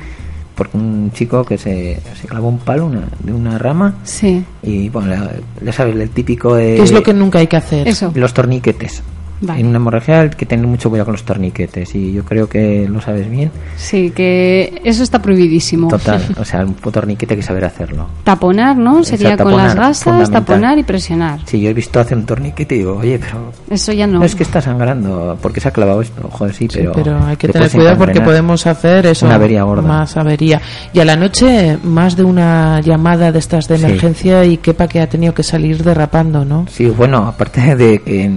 porque 0.56 0.76
un 0.76 1.12
chico 1.12 1.44
que 1.44 1.56
se, 1.58 2.00
se 2.20 2.26
clavó 2.26 2.48
un 2.48 2.58
palo 2.58 2.86
una- 2.86 3.08
de 3.20 3.32
una 3.32 3.58
rama 3.58 3.94
Sí. 4.02 4.42
y, 4.62 4.88
bueno, 4.88 5.14
ya 5.62 5.72
sabes, 5.72 5.94
el 5.94 6.10
típico 6.10 6.56
de 6.56 6.76
¿Qué 6.76 6.82
es 6.82 6.90
lo 6.92 7.02
que 7.02 7.12
nunca 7.14 7.38
hay 7.38 7.46
que 7.46 7.56
hacer? 7.56 7.86
Eso. 7.86 8.10
los 8.14 8.34
torniquetes. 8.34 9.02
Vale. 9.40 9.60
En 9.60 9.66
una 9.66 9.76
hemorragia 9.76 10.20
hay 10.20 10.30
que 10.30 10.46
tener 10.46 10.66
mucho 10.66 10.88
cuidado 10.88 11.06
con 11.06 11.12
los 11.12 11.24
torniquetes 11.24 11.94
y 11.94 12.12
yo 12.12 12.24
creo 12.24 12.48
que 12.48 12.88
lo 12.88 13.00
sabes 13.00 13.28
bien. 13.30 13.50
Sí, 13.76 14.10
que 14.10 14.80
eso 14.84 15.02
está 15.02 15.20
prohibidísimo. 15.20 15.88
Total, 15.88 16.22
o 16.38 16.44
sea, 16.44 16.64
un 16.64 16.74
torniquete 16.74 17.34
hay 17.34 17.40
que 17.40 17.46
saber 17.46 17.64
hacerlo. 17.64 18.06
Taponar, 18.24 18.76
¿no? 18.76 19.04
Sería 19.04 19.30
Exacto, 19.32 19.44
con 19.44 19.56
las 19.56 19.74
gasas, 19.74 20.30
taponar 20.30 20.78
y 20.78 20.82
presionar. 20.84 21.40
Si 21.46 21.60
yo 21.60 21.70
he 21.70 21.74
visto 21.74 22.00
hacer 22.00 22.16
un 22.16 22.24
torniquete 22.26 22.74
y 22.74 22.78
digo, 22.78 22.96
oye, 22.96 23.18
pero 23.18 23.52
Eso 23.70 23.92
ya 23.92 24.06
no. 24.06 24.24
es 24.24 24.34
que 24.34 24.42
está 24.42 24.60
sangrando 24.60 25.38
porque 25.42 25.60
se 25.60 25.68
ha 25.68 25.70
clavado 25.70 26.00
esto. 26.02 26.28
Joder, 26.30 26.54
sí, 26.54 26.66
Sí, 26.70 26.78
pero, 26.78 26.92
pero, 26.94 27.24
hay 27.24 27.36
que 27.36 27.46
te 27.48 27.52
tener 27.54 27.70
cuidado 27.70 27.98
porque 27.98 28.20
podemos 28.20 28.66
hacer 28.66 29.06
eso. 29.06 29.26
Una 29.26 29.34
avería 29.36 29.62
gorda. 29.64 29.82
Más 29.82 30.16
avería. 30.16 30.60
Y 30.92 31.00
a 31.00 31.04
la 31.04 31.16
noche, 31.16 31.78
más 31.84 32.16
de 32.16 32.24
una 32.24 32.80
llamada 32.80 33.30
de 33.32 33.38
estas 33.38 33.68
de 33.68 33.76
Sí. 33.78 33.84
emergencia 33.84 34.44
y 34.44 34.56
quepa 34.56 34.88
que 34.88 35.00
ha 35.00 35.08
tenido 35.08 35.34
que 35.34 35.42
salir 35.42 35.82
derrapando, 35.84 36.44
¿no? 36.44 36.66
Sí, 36.70 36.86
bueno, 36.86 37.18
aparte 37.26 37.76
de 37.76 37.98
que... 38.00 38.30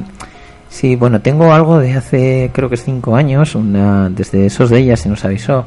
Sí, 0.69 0.95
bueno, 0.95 1.19
tengo 1.21 1.51
algo 1.51 1.79
de 1.79 1.93
hace, 1.93 2.51
creo 2.53 2.69
que 2.69 2.75
es 2.75 2.83
cinco 2.83 3.15
años, 3.15 3.55
una, 3.55 4.09
desde 4.09 4.45
esos 4.45 4.69
de 4.69 4.79
ellas 4.79 4.99
se 4.99 5.09
nos 5.09 5.25
avisó 5.25 5.65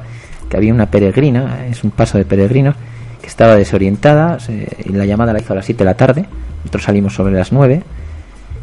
que 0.49 0.57
había 0.57 0.73
una 0.73 0.87
peregrina, 0.87 1.67
es 1.67 1.83
un 1.83 1.91
paso 1.91 2.19
de 2.19 2.25
peregrinos, 2.25 2.77
que 3.21 3.27
estaba 3.27 3.57
desorientada, 3.57 4.39
se- 4.39 4.69
y 4.85 4.91
la 4.91 5.05
llamada 5.05 5.33
la 5.33 5.41
hizo 5.41 5.53
a 5.53 5.57
las 5.57 5.65
7 5.67 5.79
de 5.79 5.85
la 5.85 5.95
tarde, 5.97 6.25
nosotros 6.61 6.85
salimos 6.85 7.15
sobre 7.15 7.35
las 7.35 7.53
9, 7.53 7.83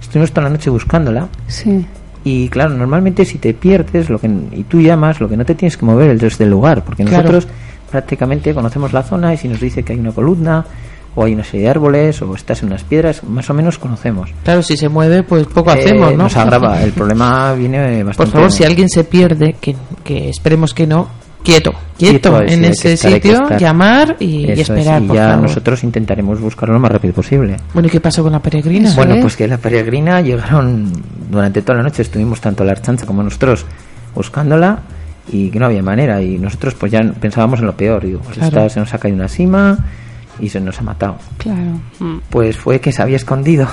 estuvimos 0.01 0.31
toda 0.31 0.43
la 0.45 0.49
noche 0.51 0.69
buscándola, 0.69 1.27
Sí. 1.47 1.85
y 2.23 2.47
claro, 2.49 2.73
normalmente 2.73 3.25
si 3.25 3.37
te 3.37 3.53
pierdes 3.53 4.09
lo 4.09 4.19
que, 4.19 4.27
y 4.27 4.63
tú 4.63 4.79
llamas, 4.81 5.19
lo 5.19 5.27
que 5.27 5.35
no 5.37 5.45
te 5.45 5.55
tienes 5.55 5.75
que 5.77 5.85
mover 5.85 6.11
es 6.11 6.21
desde 6.21 6.45
el 6.45 6.51
lugar, 6.51 6.83
porque 6.83 7.03
Claro. 7.03 7.23
nosotros 7.31 7.47
prácticamente 7.91 8.53
conocemos 8.53 8.93
la 8.93 9.03
zona 9.03 9.33
y 9.33 9.37
si 9.37 9.47
nos 9.49 9.59
dice 9.59 9.83
que 9.83 9.93
hay 9.93 9.99
una 9.99 10.11
columna, 10.11 10.65
o 11.15 11.25
hay 11.25 11.33
una 11.33 11.43
serie 11.43 11.61
de 11.65 11.69
árboles, 11.69 12.21
o 12.21 12.33
estás 12.35 12.61
en 12.61 12.69
unas 12.69 12.83
piedras, 12.83 13.23
más 13.23 13.49
o 13.49 13.53
menos 13.53 13.77
conocemos. 13.77 14.29
Claro, 14.43 14.61
si 14.63 14.77
se 14.77 14.89
mueve, 14.89 15.23
pues 15.23 15.47
poco 15.47 15.71
Eh, 15.71 15.79
hacemos, 15.79 16.11
¿no? 16.11 16.23
Nos 16.23 16.35
agrava. 16.37 16.81
El 16.83 16.91
problema 16.93 17.53
viene 17.53 18.03
bastante. 18.03 18.31
Por 18.31 18.39
favor, 18.41 18.51
si 18.51 18.63
alguien 18.63 18.89
se 18.89 19.03
pierde, 19.03 19.55
que, 19.59 19.75
que 20.03 20.29
esperemos 20.29 20.73
que 20.73 20.85
no, 20.87 21.07
quieto, 21.43 21.71
quieto, 21.97 22.41
en 22.43 22.63
ese 22.65 22.93
estar, 22.93 23.11
sitio, 23.13 23.49
llamar 23.57 24.15
y, 24.19 24.25
y 24.25 24.51
Eso 24.51 24.73
es, 24.73 24.79
esperar, 24.79 25.01
y 25.01 25.07
por 25.07 25.15
ya 25.15 25.27
favor. 25.29 25.41
nosotros 25.43 25.83
intentaremos 25.83 26.39
buscarlo 26.39 26.73
lo 26.75 26.79
más 26.79 26.91
rápido 26.91 27.13
posible. 27.13 27.57
Bueno, 27.73 27.87
¿y 27.87 27.91
qué 27.91 27.99
pasó 27.99 28.21
con 28.23 28.31
la 28.31 28.39
peregrina? 28.41 28.93
Bueno, 28.95 29.15
es. 29.15 29.21
pues 29.21 29.35
que 29.35 29.47
la 29.47 29.57
peregrina 29.57 30.21
llegaron 30.21 30.91
durante 31.29 31.61
toda 31.63 31.77
la 31.79 31.83
noche, 31.83 32.03
estuvimos 32.03 32.39
tanto 32.39 32.63
la 32.63 32.71
archancha 32.73 33.05
como 33.05 33.23
nosotros 33.23 33.65
buscándola 34.15 34.79
y 35.31 35.49
que 35.49 35.59
no 35.59 35.65
había 35.65 35.81
manera. 35.83 36.21
Y 36.21 36.37
nosotros 36.37 36.75
pues 36.75 36.91
ya 36.91 37.01
pensábamos 37.19 37.59
en 37.59 37.65
lo 37.67 37.75
peor. 37.75 38.05
Digo, 38.05 38.19
pues 38.19 38.37
Claro. 38.37 38.57
esta 38.61 38.69
se 38.69 38.79
nos 38.79 38.93
ha 38.93 38.97
caído 38.97 39.17
una 39.17 39.27
cima 39.27 39.77
y 40.39 40.49
se 40.49 40.59
nos 40.59 40.79
ha 40.79 40.83
matado. 40.83 41.17
Claro. 41.37 41.79
Mm. 41.99 42.17
Pues 42.29 42.57
fue 42.57 42.79
que 42.79 42.91
se 42.91 43.01
había 43.01 43.15
escondido. 43.17 43.67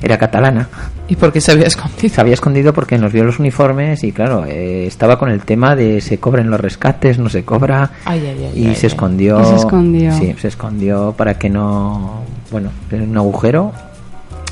Era 0.00 0.16
catalana. 0.16 0.68
¿Y 1.08 1.16
por 1.16 1.32
qué 1.32 1.40
se 1.40 1.50
había 1.52 1.66
escondido? 1.66 2.14
Se 2.14 2.20
había 2.20 2.34
escondido 2.34 2.72
porque 2.72 2.98
nos 2.98 3.12
vio 3.12 3.24
los 3.24 3.40
uniformes 3.40 4.04
y 4.04 4.12
claro, 4.12 4.44
eh, 4.46 4.86
estaba 4.86 5.18
con 5.18 5.28
el 5.30 5.40
tema 5.40 5.74
de 5.74 6.00
se 6.00 6.18
cobren 6.18 6.50
los 6.50 6.60
rescates, 6.60 7.18
no 7.18 7.28
se 7.28 7.44
cobra. 7.44 7.90
Ay, 8.04 8.20
ay, 8.24 8.50
ay, 8.54 8.68
y 8.68 8.74
se 8.76 8.86
escondió. 8.86 9.42
Se 9.44 9.56
escondió. 9.56 10.12
Sí, 10.12 10.34
se 10.38 10.48
escondió 10.48 11.14
para 11.16 11.34
que 11.38 11.50
no. 11.50 12.22
Bueno, 12.52 12.70
en 12.92 13.10
un 13.10 13.16
agujero 13.16 13.72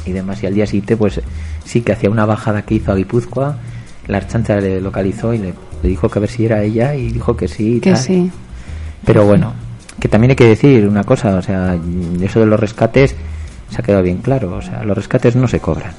y 0.04 0.12
demás. 0.12 0.42
Y 0.42 0.46
al 0.46 0.54
día 0.54 0.66
siguiente, 0.66 0.96
pues 0.96 1.20
sí 1.64 1.80
que 1.82 1.92
hacía 1.92 2.10
una 2.10 2.26
bajada 2.26 2.62
que 2.62 2.74
hizo 2.74 2.90
a 2.90 2.96
Guipúzcoa. 2.96 3.56
La 4.08 4.16
archancha 4.18 4.56
le 4.56 4.80
localizó 4.80 5.32
y 5.34 5.38
le, 5.38 5.54
le 5.82 5.88
dijo 5.88 6.08
que 6.08 6.18
a 6.18 6.22
ver 6.22 6.30
si 6.30 6.46
era 6.46 6.62
ella 6.62 6.94
y 6.96 7.12
dijo 7.12 7.36
que 7.36 7.46
sí. 7.46 7.76
y 7.76 7.80
Que 7.80 7.92
tal. 7.92 8.00
sí. 8.00 8.30
Pero 9.04 9.24
bueno, 9.26 9.52
que 10.00 10.08
también 10.08 10.30
hay 10.30 10.36
que 10.36 10.46
decir 10.46 10.86
una 10.86 11.04
cosa, 11.04 11.36
o 11.36 11.42
sea, 11.42 11.76
eso 12.20 12.40
de 12.40 12.46
los 12.46 12.58
rescates 12.60 13.14
se 13.70 13.80
ha 13.80 13.84
quedado 13.84 14.02
bien 14.02 14.18
claro. 14.18 14.54
O 14.56 14.62
sea, 14.62 14.82
los 14.84 14.96
rescates 14.96 15.36
no 15.36 15.48
se 15.48 15.60
cobran. 15.60 15.92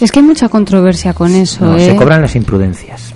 Es 0.00 0.10
que 0.12 0.20
hay 0.20 0.24
mucha 0.26 0.48
controversia 0.48 1.12
con 1.14 1.34
eso, 1.34 1.64
No, 1.64 1.76
¿eh? 1.76 1.86
se 1.90 1.96
cobran 1.96 2.22
las 2.22 2.34
imprudencias 2.36 3.14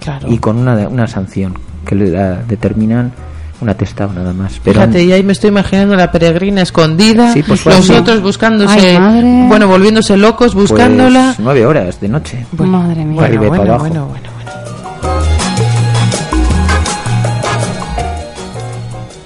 Claro. 0.00 0.30
y 0.30 0.38
con 0.38 0.56
una, 0.58 0.74
una 0.88 1.06
sanción 1.06 1.54
que 1.86 1.94
le 1.94 2.10
la 2.10 2.36
determinan 2.42 3.12
un 3.60 3.68
atestado 3.68 4.12
nada 4.12 4.32
más. 4.32 4.60
Pero 4.64 4.80
Fíjate, 4.80 5.04
y 5.04 5.12
ahí 5.12 5.22
me 5.22 5.32
estoy 5.32 5.48
imaginando 5.48 5.94
la 5.94 6.10
peregrina 6.10 6.62
escondida, 6.62 7.32
Sí, 7.32 7.44
pues 7.44 7.64
los 7.64 7.76
así. 7.78 7.92
otros 7.92 8.20
buscándose, 8.20 8.96
Ay, 8.96 9.46
bueno, 9.48 9.68
volviéndose 9.68 10.16
locos, 10.16 10.54
pues, 10.54 10.68
buscándola. 10.70 11.34
nueve 11.38 11.64
horas 11.64 12.00
de 12.00 12.08
noche. 12.08 12.44
Madre 12.58 13.04
mía. 13.04 13.20
Bueno, 13.20 13.38
bueno, 13.48 13.78
bueno, 13.78 14.06
bueno. 14.06 14.31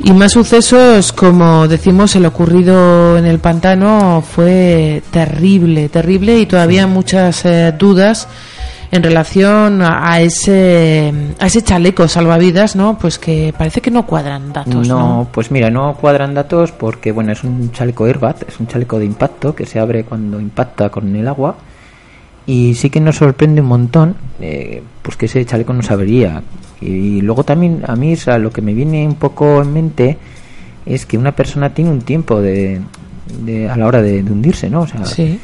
Y 0.07 0.13
más 0.13 0.31
sucesos, 0.31 1.13
como 1.13 1.67
decimos, 1.67 2.15
el 2.15 2.27
ocurrido 2.27 3.19
en 3.19 3.27
el 3.27 3.41
pantano 3.41 4.23
fue 4.23 5.03
terrible, 5.11 5.89
terrible 5.89 6.39
y 6.39 6.47
todavía 6.47 6.87
muchas 6.87 7.45
eh, 7.45 7.75
dudas 7.77 8.29
en 8.93 9.03
relación 9.03 9.83
a, 9.83 10.13
a 10.13 10.21
ese 10.21 11.13
a 11.41 11.47
ese 11.47 11.63
chaleco 11.63 12.07
salvavidas, 12.07 12.77
¿no? 12.77 12.97
Pues 12.97 13.19
que 13.19 13.53
parece 13.59 13.81
que 13.81 13.91
no 13.91 14.07
cuadran 14.07 14.53
datos, 14.53 14.87
¿no? 14.87 14.99
no, 15.01 15.29
pues 15.33 15.51
mira, 15.51 15.71
no 15.71 15.97
cuadran 16.01 16.35
datos 16.35 16.71
porque 16.71 17.11
bueno, 17.11 17.33
es 17.33 17.43
un 17.43 17.73
chaleco 17.73 18.05
airbag, 18.05 18.37
es 18.47 18.61
un 18.61 18.69
chaleco 18.69 19.01
de 19.01 19.07
impacto 19.07 19.57
que 19.57 19.67
se 19.67 19.81
abre 19.81 20.05
cuando 20.05 20.39
impacta 20.39 20.89
con 20.89 21.17
el 21.17 21.27
agua 21.27 21.57
y 22.47 22.75
sí 22.75 22.91
que 22.91 23.01
nos 23.01 23.17
sorprende 23.17 23.61
un 23.61 23.67
montón 23.69 24.15
eh, 24.41 24.83
pues 25.03 25.17
que 25.17 25.27
ese 25.27 25.45
chaleco 25.45 25.73
no 25.73 25.83
se 25.83 25.93
abría 25.93 26.43
y, 26.81 27.21
luego 27.23 27.43
también 27.43 27.83
a 27.87 27.97
mí 27.97 28.15
o 28.15 28.39
lo 28.39 28.51
que 28.53 28.61
me 28.63 28.75
viene 28.75 29.07
un 29.07 29.15
poco 29.17 29.63
en 29.63 29.73
mente 29.73 30.19
es 30.85 31.07
que 31.07 31.19
una 31.19 31.33
persona 31.33 31.71
tiene 31.75 31.91
un 31.91 32.03
tiempo 32.03 32.41
de, 32.41 32.81
de- 33.45 33.69
a 33.69 33.77
la 33.77 33.87
hora 33.87 34.03
de, 34.03 34.23
de 34.23 34.31
hundirse, 34.31 34.71
¿no? 34.71 34.83
O 34.83 34.87
sea, 34.87 35.05
Sí. 35.05 35.39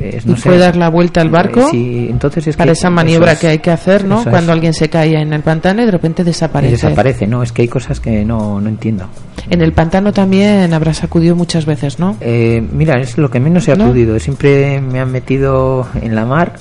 Es, 0.00 0.24
Y 0.24 0.28
no 0.30 0.36
sé. 0.36 0.48
puede 0.48 0.58
dar 0.58 0.76
la 0.76 0.88
vuelta 0.88 1.20
al 1.20 1.28
barco 1.28 1.60
Eh, 1.60 1.66
sí, 1.70 2.06
entonces 2.10 2.46
es 2.46 2.56
para 2.56 2.68
que 2.68 2.72
esa 2.72 2.88
maniobra 2.90 3.32
es- 3.32 3.38
que 3.38 3.46
hay 3.48 3.58
que 3.58 3.70
hacer, 3.70 4.04
¿no? 4.04 4.24
Cuando 4.24 4.52
alguien 4.52 4.72
se 4.74 4.88
cae 4.88 5.20
en 5.20 5.32
el 5.32 5.42
pantano 5.42 5.82
y 5.82 5.84
de 5.84 5.90
repente 5.90 6.22
Y 6.22 6.24
desaparece. 6.24 6.72
desaparece, 6.72 7.26
no, 7.26 7.42
es 7.42 7.52
que 7.52 7.62
hay 7.62 7.68
cosas 7.68 8.00
que 8.00 8.24
no, 8.24 8.60
no 8.60 8.68
entiendo. 8.68 9.06
En 9.48 9.60
el 9.62 9.72
pantano 9.72 10.12
también 10.12 10.72
habrá 10.74 10.94
sacudido 10.94 11.36
muchas 11.36 11.66
veces, 11.66 11.98
¿no? 11.98 12.16
Eh, 12.20 12.62
mira, 12.72 12.98
es 13.00 13.18
lo 13.18 13.30
que 13.30 13.40
menos 13.40 13.68
he 13.68 13.76
¿No? 13.76 13.84
acudido. 13.84 14.18
Siempre 14.18 14.80
me 14.80 15.00
han 15.00 15.10
metido 15.12 15.86
en 16.00 16.14
la 16.14 16.24
mar, 16.24 16.54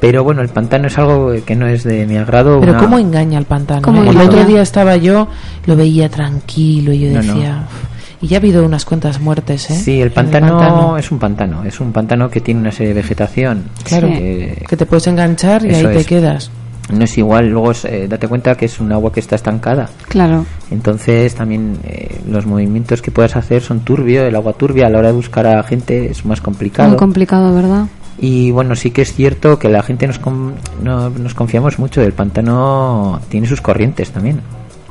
pero 0.00 0.22
bueno, 0.22 0.42
el 0.42 0.48
pantano 0.48 0.86
es 0.86 0.96
algo 0.98 1.32
que 1.44 1.56
no 1.56 1.66
es 1.66 1.82
de 1.84 2.06
mi 2.06 2.16
agrado. 2.16 2.60
Pero 2.60 2.72
una- 2.72 2.80
¿cómo 2.80 2.98
engaña 2.98 3.38
el 3.38 3.44
pantano? 3.46 3.82
¿Cómo 3.82 4.04
eh? 4.04 4.08
El 4.10 4.16
otro 4.18 4.44
día 4.44 4.62
estaba 4.62 4.96
yo, 4.96 5.28
lo 5.66 5.76
veía 5.76 6.08
tranquilo 6.08 6.92
y 6.92 7.00
yo 7.00 7.08
No, 7.12 7.22
no. 7.22 7.34
decía... 7.34 7.64
"Uf". 7.66 7.97
Y 8.20 8.26
ya 8.28 8.38
ha 8.38 8.40
habido 8.40 8.64
unas 8.64 8.84
cuantas 8.84 9.20
muertes, 9.20 9.70
¿eh? 9.70 9.74
Sí, 9.76 10.00
el 10.00 10.10
pantano, 10.10 10.96
es 10.98 11.10
un 11.12 11.18
pantano. 11.20 11.62
Es 11.64 11.78
un 11.80 11.92
pantano 11.92 12.28
que 12.28 12.40
tiene 12.40 12.60
una 12.60 12.72
serie 12.72 12.88
de 12.88 12.94
vegetación. 13.00 13.64
Claro, 13.84 14.08
que- 14.08 14.64
que 14.68 14.76
te 14.76 14.86
puedes 14.86 15.06
enganchar 15.06 15.64
y 15.64 15.74
ahí 15.74 15.82
te 15.84 16.00
es. 16.00 16.06
quedas. 16.06 16.50
no 16.92 17.04
es 17.04 17.18
igual. 17.18 17.50
Luego, 17.50 17.70
eh, 17.84 18.06
date 18.08 18.26
cuenta 18.28 18.54
que 18.56 18.64
es 18.64 18.80
un 18.80 18.90
agua 18.92 19.12
que 19.12 19.20
está 19.20 19.36
estancada. 19.36 19.90
Claro. 20.08 20.46
Entonces, 20.70 21.34
también 21.34 21.76
eh, 21.84 22.18
los 22.28 22.46
movimientos 22.46 23.02
que 23.02 23.10
puedes 23.10 23.36
hacer 23.36 23.60
son 23.62 23.80
turbios. 23.80 24.26
El 24.26 24.34
agua 24.34 24.54
turbia 24.54 24.86
a 24.86 24.90
la 24.90 24.98
hora 24.98 25.08
de 25.08 25.14
buscar 25.14 25.46
a 25.46 25.62
gente 25.64 26.10
es 26.10 26.24
más 26.24 26.40
complicado. 26.40 26.88
Muy 26.88 26.96
complicado, 26.98 27.54
¿verdad? 27.54 27.84
Y 28.18 28.50
bueno, 28.52 28.74
sí 28.74 28.90
que 28.90 29.02
es 29.02 29.12
cierto 29.12 29.58
que 29.58 29.68
la 29.68 29.82
gente 29.82 30.06
nos, 30.06 30.18
con- 30.18 30.54
no- 30.82 31.10
nos 31.10 31.34
confiamos 31.34 31.78
mucho. 31.78 32.00
El 32.02 32.14
pantano 32.14 33.20
tiene 33.28 33.46
sus 33.46 33.60
corrientes 33.60 34.10
también. 34.10 34.40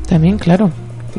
También, 0.07 0.38
claro. 0.38 0.69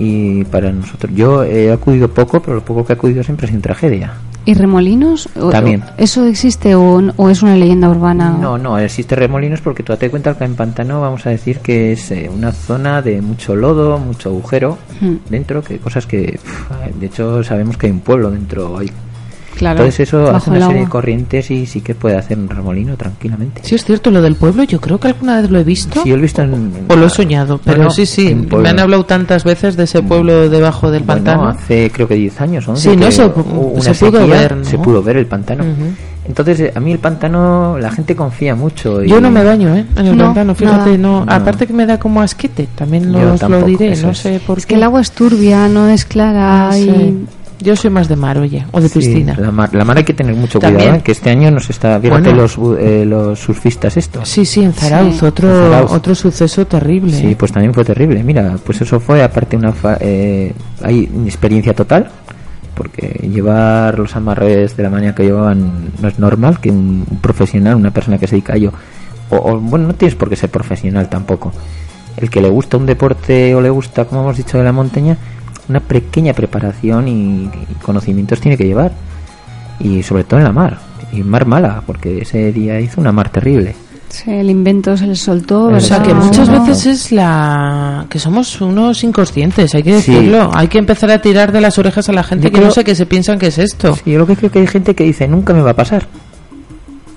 Y 0.01 0.45
para 0.45 0.71
nosotros, 0.73 1.13
yo 1.15 1.43
he 1.45 1.73
acudido 1.73 2.09
poco, 2.09 2.41
pero 2.41 2.55
lo 2.57 2.65
poco 2.65 2.85
que 2.85 2.93
he 2.93 2.97
acudido 2.97 3.23
siempre 3.25 3.47
es 3.47 3.51
sin 3.53 3.61
tragedia. 3.61 4.13
¿Y 4.45 4.55
remolinos? 4.55 5.29
O- 5.39 5.51
También. 5.51 5.83
¿Eso 5.99 6.25
existe 6.27 6.75
o, 6.75 7.03
o 7.17 7.29
es 7.29 7.43
una 7.43 7.57
leyenda 7.57 7.91
urbana? 7.91 8.31
No, 8.41 8.57
no, 8.57 8.79
existe 8.79 9.15
remolinos 9.15 9.61
porque 9.61 9.83
tú 9.83 9.93
date 9.93 10.09
cuenta 10.09 10.39
que 10.39 10.45
en 10.45 10.55
pantano 10.55 11.01
vamos 11.03 11.27
a 11.27 11.31
decir 11.31 11.59
que 11.59 11.93
es 11.93 12.11
eh, 12.13 12.31
una 12.33 12.53
zona 12.53 13.03
de 13.03 13.21
mucho 13.21 13.55
lodo, 13.57 13.99
mucho 13.99 14.31
agujero 14.31 14.79
Hmm. 15.01 15.17
dentro, 15.29 15.63
que 15.63 15.79
cosas 15.79 16.07
que, 16.07 16.39
de 16.99 17.07
hecho, 17.07 17.43
sabemos 17.45 17.77
que 17.77 17.87
hay 17.87 17.93
un 17.93 18.01
pueblo 18.01 18.31
dentro. 18.31 18.79
Hay, 18.79 18.91
Claro. 19.59 19.81
Entonces 19.81 20.09
eso 20.09 20.31
hace 20.35 20.51
una 20.51 20.67
serie 20.67 20.83
de 20.83 20.89
corrientes 20.89 21.51
y 21.51 21.67
sí 21.67 21.81
que 21.81 21.95
puede 21.95 22.17
hacer 22.17 22.39
un 22.39 22.49
remolino 22.49 22.97
tranquilamente. 22.97 23.61
Sí, 23.65 23.75
es 23.75 23.85
cierto, 23.85 24.11
lo 24.11 24.23
del 24.23 24.37
pueblo, 24.37 24.63
yo 24.63 24.81
creo 24.81 24.99
que 25.01 25.09
alguna 25.09 25.41
vez 25.41 25.51
lo 25.51 25.59
he 25.59 25.65
visto. 25.65 26.01
Sí, 26.03 26.11
lo 26.11 26.17
he 26.17 26.21
visto 26.21 26.43
en... 26.43 26.73
O 26.89 26.95
lo 26.97 27.07
he 27.07 27.11
soñado, 27.11 27.59
pero 27.65 27.79
Bueno, 27.79 27.91
sí, 27.91 28.07
sí, 28.07 28.35
me 28.35 28.69
han 28.69 28.79
hablado 28.79 29.05
tantas 29.05 29.43
veces 29.45 29.77
de 29.77 29.85
ese 29.85 30.01
pueblo 30.03 30.49
debajo 30.49 30.91
del 30.91 31.03
Bueno, 31.03 31.25
pantano. 31.25 31.49
hace 31.49 31.91
creo 31.93 32.07
que 32.07 32.15
10 32.15 32.41
años, 32.41 32.69
11, 32.69 32.91
Sí, 32.91 32.97
no, 32.97 33.07
se- 33.11 33.23
se 33.23 33.29
pudo 33.29 33.85
sequía, 33.95 34.27
ver, 34.27 34.57
¿no? 34.57 34.65
Se 34.65 34.79
pudo 34.79 35.03
ver 35.03 35.17
el 35.17 35.27
pantano. 35.27 35.65
Ujú. 35.65 35.85
Entonces, 36.27 36.61
eh, 36.61 36.73
a 36.75 36.81
mí 36.81 36.93
el 36.93 36.99
pantano, 36.99 37.79
la 37.79 37.91
gente 37.91 38.15
confía 38.15 38.55
mucho. 38.55 39.03
y- 39.03 39.09
Yo 39.09 39.19
no 39.21 39.31
me 39.31 39.43
baño, 39.43 39.75
¿eh? 39.75 39.87
En 39.97 40.07
el 40.09 40.17
No, 40.17 40.25
pantano, 40.27 40.55
fíjate, 40.55 40.99
no. 40.99 41.25
No. 41.25 41.33
Aparte 41.33 41.67
que 41.67 41.73
me 41.73 41.87
da 41.87 41.99
como 41.99 42.21
asquete, 42.21 42.69
también 42.75 43.11
Yo 43.13 43.19
os 43.19 43.25
lo 43.33 43.39
tampoco, 43.39 43.67
diré, 43.67 43.97
no 43.97 44.13
sé 44.15 44.39
por 44.47 44.59
Es 44.59 44.67
qué. 44.67 44.71
que 44.71 44.75
el 44.77 44.83
agua 44.83 45.01
es 45.01 45.11
turbia, 45.13 45.69
no 45.69 45.89
es 45.89 46.05
clara 46.05 46.69
No 46.71 46.77
y... 46.77 46.85
sé. 46.85 47.15
Yo 47.61 47.75
soy 47.75 47.91
más 47.91 48.09
de 48.09 48.15
mar, 48.15 48.39
oye, 48.39 48.65
o 48.71 48.81
de 48.81 48.89
Sí, 48.89 49.01
piscina. 49.01 49.35
la, 49.37 49.51
mar, 49.51 49.75
la 49.75 49.85
mar 49.85 49.97
hay 49.97 50.05
que 50.05 50.15
tener 50.15 50.35
mucho 50.35 50.61
También. 50.61 50.81
cuidado, 50.81 50.99
¿eh? 50.99 51.03
que 51.03 51.11
este 51.13 51.31
año 51.31 51.51
nos 51.51 51.69
está... 51.71 51.99
Fíjate 52.01 52.21
Bueno. 52.31 52.37
los, 52.43 52.57
eh, 52.79 53.05
los 53.05 53.39
surfistas 53.39 53.97
estos. 53.97 54.29
Sí, 54.29 54.45
sí, 54.45 54.63
en 54.63 54.73
Zarauz, 54.73 55.19
Sí. 55.19 55.25
otro, 55.25 55.49
En 55.67 55.73
Zarauz. 55.73 55.93
otro 55.93 56.15
suceso 56.15 56.67
terrible. 56.67 57.13
Sí, 57.13 57.35
pues 57.37 57.51
también 57.51 57.75
fue 57.75 57.85
terrible. 57.85 58.23
Mira, 58.23 58.57
pues 58.65 58.81
eso 58.81 59.01
fue 59.01 59.23
aparte 59.25 59.57
una... 59.57 59.73
fa- 59.73 59.99
eh, 60.01 60.53
hay 60.83 61.11
experiencia 61.27 61.75
total, 61.75 62.09
porque 62.75 63.29
llevar 63.29 63.99
los 63.99 64.15
amarres 64.15 64.77
de 64.77 64.83
la 64.85 64.91
manera 64.91 65.15
que 65.15 65.25
llevaban 65.25 65.91
no 66.01 66.07
es 66.09 66.19
normal 66.21 66.61
que 66.61 66.71
un, 66.71 67.05
un 67.11 67.19
profesional, 67.19 67.75
una 67.75 67.91
persona 67.91 68.19
que 68.19 68.29
se 68.29 68.37
dedica 68.37 68.53
a 68.53 68.57
ello, 68.57 68.73
o, 69.31 69.37
o, 69.37 69.59
bueno, 69.59 69.89
no 69.89 69.95
tienes 69.95 70.15
por 70.15 70.29
qué 70.31 70.37
ser 70.37 70.51
profesional 70.51 71.09
tampoco. 71.09 71.53
El 72.17 72.31
que 72.31 72.41
le 72.41 72.49
gusta 72.49 72.77
un 72.77 72.87
deporte 72.87 73.53
o 73.55 73.61
le 73.61 73.71
gusta, 73.71 74.05
como 74.05 74.21
hemos 74.23 74.37
dicho, 74.37 74.59
de 74.59 74.65
la 74.65 74.73
montaña, 74.73 75.17
una 75.69 75.81
pequeña 75.81 76.33
preparación 76.33 77.09
y, 77.09 77.45
y 77.45 77.75
conocimientos 77.83 78.41
tiene 78.41 78.57
que 78.57 78.65
llevar. 78.65 78.93
Y 79.81 80.03
sobre 80.03 80.25
todo 80.25 80.41
en 80.41 80.45
la 80.45 80.53
mar. 80.53 80.79
Y 81.13 81.23
mar 81.23 81.47
mala, 81.47 81.83
porque 81.87 82.23
ese 82.23 82.53
día 82.53 82.81
hizo 82.81 83.01
una 83.01 83.13
mar 83.13 83.31
terrible. 83.31 83.75
Sí, 84.09 84.31
el 84.31 84.49
invento 84.49 84.97
se 84.97 85.07
le 85.07 85.15
soltó, 85.15 85.65
O 85.67 85.81
sea 85.81 86.03
que 86.03 86.15
muchas 86.15 86.49
veces 86.51 86.87
es 86.87 87.13
la 87.13 88.07
que 88.09 88.19
somos 88.19 88.59
unos 88.63 89.05
inconscientes, 89.05 89.75
hay 89.75 89.83
que 89.83 90.01
Sí. 90.01 90.13
decirlo. 90.13 90.51
Hay 90.55 90.69
que 90.69 90.79
empezar 90.79 91.11
a 91.11 91.21
tirar 91.21 91.53
de 91.53 91.61
las 91.61 91.79
orejas 91.79 92.09
a 92.09 92.13
la 92.15 92.23
gente 92.23 92.47
Yo 92.51 92.53
que 92.59 92.65
no 92.65 92.71
sé 92.71 92.85
qué 92.85 92.95
se 92.95 93.05
piensan 93.05 93.39
que 93.39 93.49
es 93.49 93.59
esto. 93.59 93.95
Sí, 93.97 94.11
yo 94.13 94.19
lo 94.19 94.27
que 94.27 94.35
creo 94.37 94.51
que 94.51 94.61
hay 94.61 94.67
gente 94.67 94.95
que 94.95 95.05
dice, 95.05 95.29
nunca 95.29 95.53
me 95.53 95.61
va 95.61 95.73
a 95.73 95.77
pasar. 95.77 96.07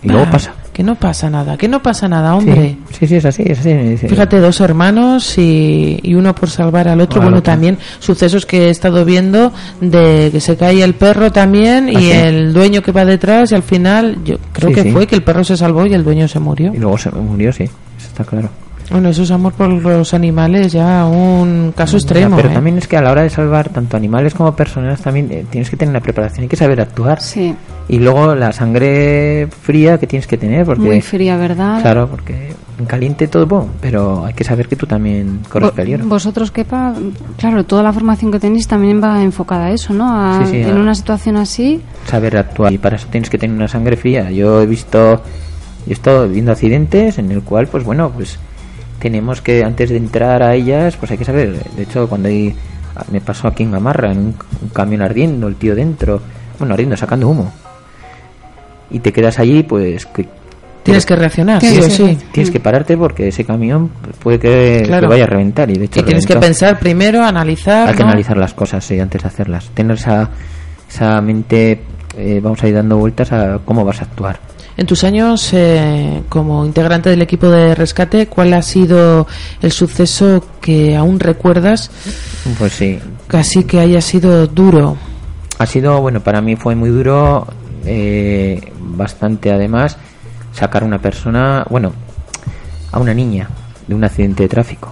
Y 0.03 0.09
luego 0.09 0.25
Ah, 0.27 0.31
pasa. 0.31 0.53
Que 0.81 0.85
no 0.87 0.95
pasa 0.95 1.29
nada, 1.29 1.57
que 1.57 1.67
no 1.67 1.79
pasa 1.83 2.07
nada, 2.07 2.33
hombre. 2.33 2.75
Sí, 2.89 2.97
sí, 3.01 3.07
sí, 3.07 3.15
es 3.17 3.25
así, 3.25 3.43
es 3.45 3.59
así. 3.59 3.71
Dice, 3.71 4.07
Fíjate, 4.09 4.39
dos 4.39 4.61
hermanos 4.61 5.37
y, 5.37 5.99
y 6.01 6.15
uno 6.15 6.33
por 6.33 6.49
salvar 6.49 6.87
al 6.87 6.99
otro. 7.01 7.21
Bueno, 7.21 7.43
también 7.43 7.77
sucesos 7.99 8.47
que 8.47 8.65
he 8.65 8.69
estado 8.71 9.05
viendo 9.05 9.53
de 9.79 10.29
que 10.31 10.39
se 10.41 10.57
cae 10.57 10.81
el 10.83 10.95
perro 10.95 11.31
también 11.31 11.87
y 11.87 11.95
¿Ah, 11.97 11.99
sí? 11.99 12.11
el 12.13 12.51
dueño 12.51 12.81
que 12.81 12.91
va 12.91 13.05
detrás 13.05 13.51
y 13.51 13.55
al 13.55 13.61
final 13.61 14.17
yo 14.25 14.37
creo 14.51 14.69
Sí, 14.69 14.75
que 14.75 14.91
fue 14.91 15.05
que 15.05 15.13
el 15.13 15.21
perro 15.21 15.43
se 15.43 15.55
salvó 15.55 15.85
y 15.85 15.93
el 15.93 16.03
dueño 16.03 16.27
se 16.27 16.39
murió. 16.39 16.73
Y 16.73 16.77
luego 16.79 16.97
se 16.97 17.11
murió, 17.11 17.53
sí, 17.53 17.65
eso 17.65 18.07
está 18.07 18.23
claro. 18.23 18.49
Bueno, 18.91 19.09
eso 19.09 19.23
es 19.23 19.31
amor 19.31 19.53
por 19.53 19.69
los 19.69 20.13
animales 20.13 20.71
ya 20.71 21.05
un 21.05 21.73
caso 21.75 21.97
extremo. 21.97 22.35
Pero 22.35 22.49
¿eh? 22.49 22.53
también 22.53 22.77
es 22.77 22.87
que 22.87 22.97
a 22.97 23.01
la 23.01 23.11
hora 23.11 23.21
de 23.23 23.29
salvar 23.29 23.69
tanto 23.69 23.97
animales 23.97 24.33
como 24.33 24.55
personas 24.55 25.01
también 25.01 25.31
eh, 25.31 25.45
tienes 25.49 25.69
que 25.69 25.77
tener 25.77 25.91
una 25.91 26.01
preparación, 26.01 26.43
hay 26.43 26.47
que 26.49 26.55
saber 26.57 26.81
actuar. 26.81 27.21
Sí, 27.21 27.55
Y 27.87 27.99
luego 27.99 28.35
la 28.35 28.51
sangre 28.51 29.47
fría 29.61 29.97
que 29.97 30.07
tienes 30.07 30.27
que 30.27 30.37
tener, 30.37 30.65
porque... 30.65 30.81
muy 30.81 31.01
fría, 31.01 31.37
¿verdad? 31.37 31.81
Claro, 31.81 32.07
porque 32.09 32.51
en 32.79 32.85
caliente 32.85 33.27
todo 33.27 33.45
bueno, 33.45 33.69
pero 33.79 34.25
hay 34.25 34.33
que 34.33 34.43
saber 34.43 34.67
que 34.67 34.75
tú 34.75 34.85
también 34.87 35.39
corres 35.49 35.71
peligro. 35.71 36.05
Vosotros, 36.07 36.51
Kepa, 36.51 36.93
claro, 37.37 37.63
toda 37.63 37.83
la 37.83 37.93
formación 37.93 38.31
que 38.31 38.39
tenéis 38.39 38.67
también 38.67 39.01
va 39.03 39.21
enfocada 39.23 39.65
a 39.65 39.71
eso, 39.71 39.93
¿no? 39.93 40.09
A- 40.09 40.45
Sí, 40.45 40.51
sí, 40.51 40.57
en 40.61 40.77
a- 40.77 40.79
una 40.81 40.95
situación 40.95 41.37
así, 41.37 41.81
saber 42.07 42.37
actuar 42.37 42.71
y 42.73 42.77
para 42.77 42.95
eso 42.95 43.07
tienes 43.11 43.29
que 43.29 43.37
tener 43.37 43.55
una 43.55 43.67
sangre 43.67 43.95
fría. 43.97 44.31
Yo 44.31 44.61
he 44.61 44.65
visto, 44.65 45.15
yo 45.15 45.89
he 45.89 45.93
estado 45.93 46.27
viendo 46.27 46.51
accidentes 46.51 47.17
en 47.19 47.31
el 47.31 47.41
cual, 47.43 47.67
pues 47.67 47.83
bueno, 47.83 48.09
pues 48.09 48.39
tenemos 49.01 49.41
que 49.41 49.63
antes 49.63 49.89
de 49.89 49.97
entrar 49.97 50.41
a 50.43 50.53
ellas, 50.55 50.95
pues 50.97 51.11
hay 51.11 51.17
que 51.17 51.25
saber. 51.25 51.63
De 51.75 51.83
hecho, 51.83 52.07
cuando 52.07 52.29
hay, 52.29 52.55
me 53.11 53.19
pasó 53.21 53.47
aquí 53.47 53.63
en 53.63 53.71
Gamarra, 53.71 54.11
en 54.11 54.17
un, 54.19 54.35
un 54.61 54.69
camión 54.69 55.01
ardiendo, 55.01 55.47
el 55.47 55.55
tío 55.55 55.75
dentro, 55.75 56.21
bueno, 56.59 56.73
ardiendo, 56.75 56.95
sacando 56.95 57.27
humo, 57.27 57.51
y 58.89 58.99
te 58.99 59.11
quedas 59.11 59.39
allí, 59.39 59.63
pues 59.63 60.05
que 60.05 60.27
Tienes 60.83 61.05
que 61.05 61.15
reaccionar, 61.15 61.61
sí 61.61 61.67
Tienes 61.67 61.93
sí. 61.93 62.03
reaccionar. 62.03 62.31
tienes 62.33 62.51
que 62.51 62.59
pararte 62.59 62.97
porque 62.97 63.27
ese 63.27 63.45
camión 63.45 63.91
puede 64.21 64.39
que, 64.39 64.81
Claro. 64.83 65.01
que 65.01 65.07
vaya 65.13 65.23
a 65.25 65.27
reventar 65.27 65.69
y 65.69 65.75
de 65.75 65.85
hecho 65.85 65.99
Y 65.99 66.03
tienes 66.03 66.25
que 66.25 66.35
pensar 66.37 66.79
primero, 66.79 67.23
analizar. 67.23 67.87
Hay 67.89 67.93
que 67.95 68.01
analizar 68.01 68.35
las 68.35 68.55
cosas 68.55 68.83
sí, 68.83 68.99
antes 68.99 69.21
de 69.21 69.27
hacerlas. 69.27 69.69
Tener 69.75 69.95
esa, 69.95 70.27
esa 70.89 71.21
mente, 71.21 71.81
eh, 72.17 72.39
vamos 72.41 72.63
a 72.63 72.67
ir 72.67 72.73
dando 72.73 72.97
vueltas 72.97 73.31
a 73.31 73.59
cómo 73.63 73.85
vas 73.85 74.01
a 74.01 74.05
actuar. 74.05 74.39
En 74.77 74.87
tus 74.87 75.03
años 75.03 75.49
eh, 75.53 76.23
como 76.29 76.65
integrante 76.65 77.09
del 77.09 77.21
equipo 77.21 77.49
de 77.49 77.75
rescate, 77.75 78.27
¿cuál 78.27 78.53
ha 78.53 78.61
sido 78.61 79.27
el 79.61 79.71
suceso 79.71 80.43
que 80.61 80.95
aún 80.95 81.19
recuerdas 81.19 81.91
Pues 82.57 82.73
sí, 82.73 82.99
casi 83.27 83.63
que 83.65 83.79
haya 83.79 84.01
sido 84.01 84.47
duro? 84.47 84.97
ha 85.59 85.65
sido, 85.67 86.01
bueno, 86.01 86.21
para 86.21 86.41
mí 86.41 86.55
fue 86.55 86.75
muy 86.75 86.89
duro, 86.89 87.45
eh, 87.85 88.71
bastante 88.79 89.51
además, 89.51 89.97
sacar 90.53 90.81
a 90.81 90.85
una 90.87 90.99
persona, 90.99 91.65
bueno, 91.69 91.93
a 92.91 92.99
una 92.99 93.13
niña 93.13 93.47
de 93.87 93.93
un 93.93 94.03
accidente 94.03 94.43
de 94.43 94.49
tráfico. 94.49 94.91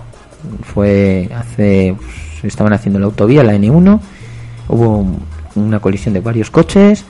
Fue 0.61 1.27
hace, 1.35 1.95
pues, 1.97 2.43
estaban 2.43 2.73
haciendo 2.73 2.99
la 2.99 3.05
autovía, 3.07 3.43
la 3.43 3.53
N1, 3.55 3.99
hubo 4.67 4.97
un- 4.99 5.19
una 5.55 5.79
colisión 5.79 6.13
de 6.13 6.19
varios 6.19 6.51
coches 6.51 7.03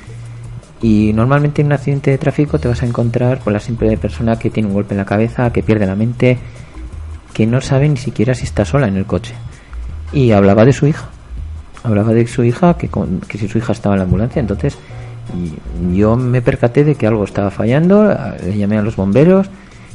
y 0.82 1.12
normalmente 1.14 1.62
en 1.62 1.68
un 1.68 1.74
accidente 1.74 2.12
de 2.12 2.18
tráfico 2.18 2.58
te 2.60 2.68
vas 2.68 2.82
a 2.84 2.86
encontrar 2.86 3.40
con 3.40 3.54
la 3.54 3.60
simple 3.60 3.98
persona 3.98 4.40
que 4.40 4.50
tiene 4.50 4.68
un 4.68 4.74
golpe 4.74 4.94
en 4.94 4.98
la 5.00 5.06
cabeza, 5.06 5.52
que 5.52 5.62
pierde 5.64 5.86
la 5.86 5.96
mente, 5.96 6.38
que 7.34 7.46
no 7.46 7.62
sabe 7.62 7.90
ni 7.90 7.98
siquiera 7.98 8.34
si 8.34 8.46
está 8.46 8.66
sola 8.66 8.88
en 8.88 8.96
el 8.98 9.06
coche. 9.06 9.34
Y 10.14 10.32
hablaba 10.32 10.66
de 10.66 10.74
su 10.74 10.88
hija. 10.88 11.10
Hablaba 11.84 12.14
de 12.14 12.26
su 12.28 12.44
hija, 12.44 12.76
que, 12.78 12.88
con- 12.88 13.22
que 13.22 13.38
si 13.38 13.48
su 13.48 13.58
hija 13.58 13.72
estaba 13.74 13.96
en 13.96 14.00
la 14.00 14.06
ambulancia. 14.06 14.40
Entonces 14.40 14.78
yo 15.94 16.16
me 16.16 16.42
percaté 16.42 16.84
de 16.84 16.96
que 16.96 17.06
algo 17.08 17.24
estaba 17.24 17.52
fallando, 17.52 18.16
le 18.44 18.58
llamé 18.58 18.78
a 18.78 18.82
los 18.82 18.96
bomberos, 18.96 19.48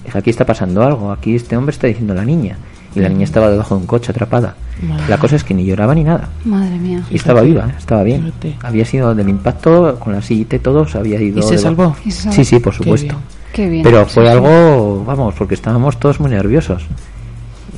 dije, 0.04 0.16
aquí 0.18 0.30
está 0.30 0.44
pasando 0.44 0.82
algo, 0.82 1.10
aquí 1.10 1.34
este 1.34 1.56
hombre 1.56 1.72
está 1.72 1.86
diciendo 1.86 2.14
la 2.14 2.24
niña. 2.24 2.56
Y 2.94 3.00
la 3.00 3.08
niña 3.08 3.24
estaba 3.24 3.50
debajo 3.50 3.74
de 3.74 3.80
un 3.82 3.86
coche 3.86 4.12
atrapada. 4.12 4.54
Madre. 4.82 5.04
La 5.08 5.18
cosa 5.18 5.36
es 5.36 5.44
que 5.44 5.54
ni 5.54 5.64
lloraba 5.64 5.94
ni 5.94 6.04
nada. 6.04 6.28
madre 6.44 6.78
mía. 6.78 7.02
Y 7.10 7.16
estaba 7.16 7.40
viva, 7.42 7.66
¿eh? 7.68 7.74
estaba 7.78 8.02
bien. 8.02 8.24
Fíjate. 8.24 8.56
Había 8.62 8.84
sido 8.84 9.14
del 9.14 9.28
impacto 9.28 9.98
con 9.98 10.12
la 10.12 10.22
sillita 10.22 10.56
y 10.56 10.58
todo, 10.60 10.86
se 10.86 10.98
había 10.98 11.20
ido. 11.20 11.40
¿Y 11.40 11.42
se 11.42 11.58
salvó? 11.58 11.96
Y 12.04 12.10
se 12.10 12.22
salvó. 12.22 12.34
Sí, 12.36 12.44
sí, 12.44 12.58
por 12.60 12.72
Qué 12.72 12.78
supuesto. 12.78 13.06
bien. 13.14 13.18
Qué 13.52 13.68
bien. 13.68 13.82
Pero 13.82 14.06
fue 14.06 14.28
algo, 14.28 15.04
vamos, 15.04 15.34
porque 15.36 15.54
estábamos 15.54 15.98
todos 15.98 16.20
muy 16.20 16.30
nerviosos. 16.30 16.84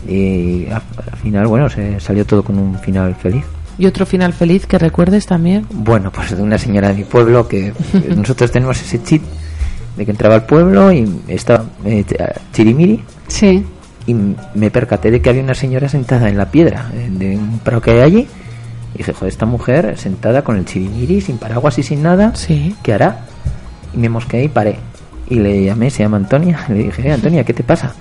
Y 0.08 0.66
al 0.70 1.18
final, 1.22 1.46
bueno, 1.46 1.68
se 1.68 1.98
salió 2.00 2.24
todo 2.24 2.42
con 2.42 2.58
un 2.58 2.78
final 2.78 3.14
feliz. 3.14 3.44
¿Y 3.78 3.86
otro 3.86 4.06
final 4.06 4.32
feliz 4.32 4.66
que 4.66 4.78
recuerdes 4.78 5.26
también? 5.26 5.66
Bueno, 5.70 6.10
pues 6.10 6.34
de 6.36 6.42
una 6.42 6.56
señora 6.58 6.88
de 6.88 6.94
mi 6.94 7.04
pueblo 7.04 7.46
que 7.46 7.72
nosotros 8.16 8.50
tenemos 8.50 8.80
ese 8.80 9.02
chip 9.02 9.22
de 9.96 10.04
que 10.04 10.10
entraba 10.10 10.36
al 10.36 10.44
pueblo 10.46 10.92
y 10.92 11.06
estaba 11.28 11.64
eh, 11.84 12.04
chirimiri 12.52 13.02
Sí, 13.28 13.64
y 14.06 14.14
me 14.54 14.70
percaté 14.70 15.10
de 15.10 15.20
que 15.20 15.30
había 15.30 15.42
una 15.42 15.54
señora 15.54 15.88
sentada 15.88 16.28
en 16.28 16.36
la 16.36 16.46
piedra 16.50 16.90
eh, 16.94 17.08
de 17.10 17.36
un 17.36 17.58
prado 17.60 17.80
que 17.80 17.90
hay 17.92 18.00
allí. 18.00 18.28
Y 18.94 18.98
dije, 18.98 19.12
joder, 19.12 19.28
esta 19.32 19.46
mujer 19.46 19.98
sentada 19.98 20.42
con 20.42 20.56
el 20.56 20.64
chirimiri, 20.64 21.20
sin 21.20 21.38
paraguas 21.38 21.78
y 21.78 21.82
sin 21.82 22.02
nada, 22.02 22.34
Sí. 22.34 22.74
¿qué 22.82 22.94
hará? 22.94 23.26
Y 23.94 23.98
me 23.98 24.08
mosqueé 24.08 24.44
y 24.44 24.48
paré. 24.48 24.78
Y 25.28 25.34
le 25.36 25.64
llamé, 25.64 25.90
se 25.90 26.02
llama 26.04 26.16
Antonia. 26.18 26.60
Le 26.68 26.84
dije, 26.84 27.08
eh, 27.08 27.12
Antonia, 27.12 27.44
¿qué 27.44 27.52
te 27.52 27.62
pasa? 27.64 27.94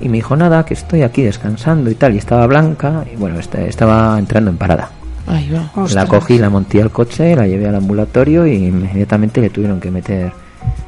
Y 0.00 0.08
me 0.08 0.16
dijo, 0.18 0.36
nada, 0.36 0.64
que 0.66 0.74
estoy 0.74 1.02
aquí 1.02 1.22
descansando 1.22 1.88
y 1.90 1.94
tal. 1.94 2.14
Y 2.14 2.18
estaba 2.18 2.46
blanca 2.46 3.04
y 3.10 3.16
bueno, 3.16 3.38
esta- 3.38 3.62
estaba 3.62 4.18
entrando 4.18 4.50
en 4.50 4.56
parada. 4.58 4.90
Ahí 5.28 5.50
va. 5.50 5.62
Ostras. 5.74 5.94
La 5.94 6.06
cogí, 6.06 6.38
la 6.38 6.50
monté 6.50 6.82
al 6.82 6.90
coche, 6.90 7.34
la 7.34 7.46
llevé 7.46 7.66
al 7.68 7.74
ambulatorio 7.76 8.46
y 8.46 8.66
inmediatamente 8.66 9.40
le 9.40 9.50
tuvieron 9.50 9.80
que 9.80 9.90
meter 9.90 10.32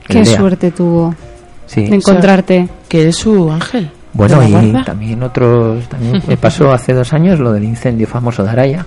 qué 0.06 0.22
DEA. 0.22 0.36
suerte 0.36 0.70
tuvo. 0.70 1.14
Sí. 1.66 1.84
de 1.86 1.96
encontrarte. 1.96 2.68
Que 2.88 3.02
eres 3.02 3.16
su 3.16 3.50
ángel. 3.50 3.90
Bueno, 4.18 4.42
y 4.46 4.84
también 4.84 5.22
otros. 5.22 5.88
También 5.88 6.22
me 6.26 6.36
pasó 6.38 6.72
hace 6.72 6.92
dos 6.92 7.12
años 7.12 7.38
lo 7.38 7.52
del 7.52 7.64
incendio 7.64 8.06
famoso 8.06 8.42
de 8.44 8.50
Araya, 8.50 8.84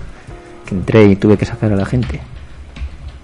que 0.66 0.74
entré 0.74 1.04
y 1.06 1.16
tuve 1.16 1.36
que 1.36 1.44
sacar 1.46 1.72
a 1.72 1.76
la 1.76 1.84
gente. 1.86 2.20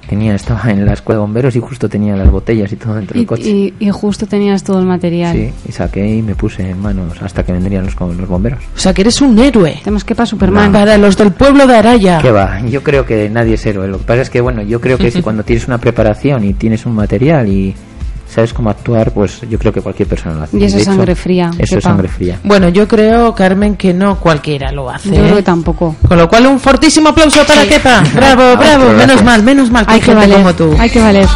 Tenía, 0.09 0.35
estaba 0.35 0.71
en 0.71 0.87
la 0.87 0.95
escuela 0.95 1.19
de 1.19 1.21
bomberos 1.21 1.55
y 1.55 1.61
justo 1.61 1.87
tenía 1.87 2.17
las 2.17 2.31
botellas 2.31 2.73
y 2.73 2.77
todo 2.77 2.95
dentro 2.95 3.15
Y, 3.15 3.21
del 3.21 3.27
coche. 3.27 3.43
y- 3.51 3.75
y 3.79 3.91
justo 3.91 4.27
tenías 4.27 4.65
todo 4.65 4.79
el 4.81 4.87
material. 4.87 5.37
Sí, 5.37 5.53
y 5.69 5.73
saqué 5.73 6.09
y 6.17 6.23
me 6.23 6.35
puse 6.35 6.71
en 6.71 6.81
manos 6.81 7.21
hasta 7.21 7.45
que 7.45 7.53
vendrían 7.53 7.85
los, 7.85 7.95
los 8.01 8.27
bomberos. 8.27 8.59
O 8.75 8.79
sea, 8.79 8.95
que 8.95 9.03
eres 9.03 9.21
un 9.21 9.39
héroe. 9.39 9.79
Tenemos 9.85 10.05
que 10.05 10.15
para 10.15 10.25
Superman. 10.25 10.73
Para 10.73 10.97
los 10.97 11.15
del 11.15 11.33
pueblo 11.33 11.67
de 11.67 11.77
Araya. 11.77 12.21
¿Qué 12.23 12.31
va? 12.31 12.59
Yo 12.63 12.83
creo 12.83 13.05
que 13.05 13.29
nadie 13.29 13.55
es 13.57 13.67
héroe. 13.67 13.87
Lo 13.87 13.99
que 13.99 14.05
pasa 14.05 14.23
es 14.23 14.31
que, 14.31 14.41
bueno, 14.41 14.63
yo 14.63 14.81
creo 14.81 14.97
que 14.97 15.11
si 15.11 15.21
cuando 15.23 15.43
tienes 15.43 15.69
una 15.69 15.77
preparación 15.77 16.43
y 16.43 16.55
tienes 16.55 16.87
un 16.87 16.95
material 16.95 17.47
y 17.47 17.75
sabes 18.29 18.53
cómo 18.53 18.71
actuar, 18.71 19.13
pues 19.13 19.41
yo 19.49 19.59
creo 19.59 19.73
que 19.73 19.81
cualquier 19.81 20.09
persona 20.09 20.35
lo 20.37 20.43
hace. 20.43 20.59
Y 20.59 20.65
esa 20.65 20.77
De 20.77 20.83
hecho, 20.83 20.93
sangre 20.93 21.15
fría, 21.15 21.51
Eso 21.59 21.79
es 21.79 21.85
sangre 21.85 22.09
fría. 22.09 22.39
Bueno, 22.45 22.69
yo 22.69 22.87
creo, 22.87 23.35
Carmen, 23.35 23.77
que 23.77 23.95
no 23.95 24.21
cualquiera 24.21 24.71
lo 24.73 24.91
hace. 24.91 25.09
Yo 25.11 25.17
¿eh? 25.17 25.23
creo 25.25 25.37
que 25.37 25.43
tampoco. 25.43 25.97
Con 26.07 26.19
lo 26.19 26.29
cual, 26.29 26.47
un 26.47 26.61
fortísimo 26.61 27.09
aplauso 27.11 27.45
para 27.47 27.67
Kepa. 27.67 28.03
Bravo, 28.15 28.57
bravo. 28.57 28.85
gracias. 28.85 29.07
Menos 29.07 29.25
mal, 29.25 29.43
menos 29.43 29.71
mal 29.71 29.87
que 29.87 29.93
Hay 29.93 29.95
hay 29.97 30.01
que 30.01 30.07
gente 30.07 30.21
valer. 30.21 30.37
como 30.39 30.55
tú. 30.55 30.77
Hay 30.79 30.91
que 30.91 31.01
valer. 31.01 31.27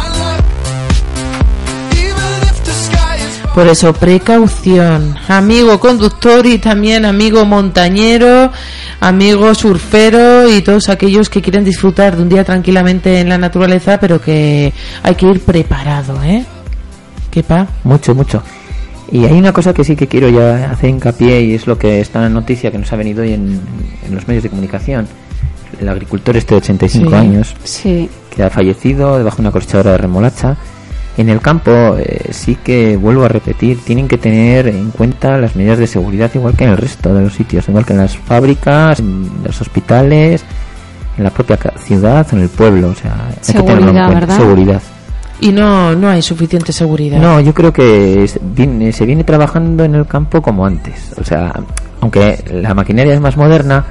Por 3.53 3.67
eso, 3.67 3.93
precaución. 3.93 5.15
Amigo 5.27 5.79
conductor 5.79 6.43
y 6.47 6.57
también 6.57 7.05
amigo 7.05 7.45
montañero, 7.45 8.51
amigo 8.99 9.53
surfero 9.53 10.49
y 10.49 10.61
todos 10.61 10.89
aquellos 10.89 11.29
que 11.29 11.39
quieren 11.43 11.63
disfrutar 11.63 12.15
de 12.17 12.23
un 12.23 12.29
día 12.29 12.43
tranquilamente 12.43 13.19
en 13.19 13.29
la 13.29 13.37
naturaleza, 13.37 13.99
pero 13.99 14.19
que 14.19 14.73
hay 15.03 15.15
que 15.15 15.27
ir 15.27 15.39
preparado, 15.41 16.23
¿eh? 16.23 16.43
Kepa. 17.33 17.67
Mucho, 17.83 18.13
mucho. 18.15 18.41
Y 19.11 19.25
hay 19.25 19.33
una 19.33 19.51
cosa 19.51 19.73
que 19.73 19.83
sí 19.83 19.95
que 19.95 20.07
quiero 20.07 20.29
ya 20.29 20.71
hacer 20.71 20.89
hincapié 20.89 21.41
y 21.41 21.53
es 21.53 21.67
lo 21.67 21.77
que 21.77 21.99
está 21.99 22.19
en 22.19 22.23
la 22.25 22.29
noticia 22.29 22.71
que 22.71 22.77
nos 22.77 22.91
ha 22.93 22.95
venido 22.95 23.21
hoy 23.23 23.33
en, 23.33 23.59
en 24.07 24.15
los 24.15 24.27
medios 24.27 24.43
de 24.43 24.49
comunicación. 24.49 25.07
El 25.79 25.89
agricultor 25.89 26.37
este 26.37 26.53
de 26.55 26.57
85 26.59 27.09
Sí. 27.09 27.15
años 27.15 27.55
Sí. 27.63 28.09
que 28.35 28.43
ha 28.43 28.49
fallecido 28.49 29.17
debajo 29.17 29.37
de 29.37 29.41
una 29.41 29.51
cosechadora 29.51 29.91
de 29.91 29.97
remolacha. 29.97 30.55
En 31.17 31.29
el 31.29 31.41
campo 31.41 31.71
eh, 31.99 32.29
sí 32.31 32.55
que 32.63 32.97
vuelvo 32.97 33.23
a 33.25 33.27
repetir, 33.27 33.79
tienen 33.83 34.07
que 34.07 34.17
tener 34.17 34.67
en 34.67 34.89
cuenta 34.89 35.37
las 35.37 35.55
medidas 35.55 35.77
de 35.77 35.85
seguridad 35.85 36.31
igual 36.33 36.55
que 36.55 36.63
en 36.63 36.71
el 36.71 36.77
resto 36.77 37.13
de 37.13 37.21
los 37.21 37.33
sitios, 37.33 37.67
igual 37.69 37.85
que 37.85 37.93
en 37.93 37.99
las 37.99 38.17
fábricas, 38.17 38.99
en 38.99 39.29
los 39.43 39.61
hospitales, 39.61 40.43
en 41.17 41.23
la 41.23 41.29
propia 41.29 41.59
ciudad, 41.85 42.25
en 42.31 42.39
el 42.39 42.49
pueblo, 42.49 42.89
o 42.89 42.95
sea, 42.95 43.27
hay 43.29 43.35
que 43.35 43.53
tenerlo 43.61 43.73
en 43.73 43.77
Seguridad, 43.93 44.05
cuenta. 44.07 44.19
¿verdad? 44.19 44.37
Seguridad. 44.37 44.81
Y 45.43 45.51
no, 45.51 45.93
no 45.95 46.09
hay 46.09 46.21
suficiente 46.21 46.71
seguridad. 46.71 47.19
No, 47.19 47.39
yo 47.39 47.53
creo 47.53 47.73
que 47.73 48.23
es- 48.23 48.39
viene- 48.41 48.91
se 48.93 49.05
viene 49.05 49.23
trabajando 49.23 49.83
en 49.83 49.95
el 49.95 50.05
campo 50.05 50.41
como 50.41 50.65
antes. 50.65 51.13
O 51.19 51.23
sea, 51.23 51.51
aunque 52.01 52.43
la 52.51 52.73
maquinaria 52.73 53.13
es 53.13 53.19
más 53.19 53.35
moderna, 53.35 53.85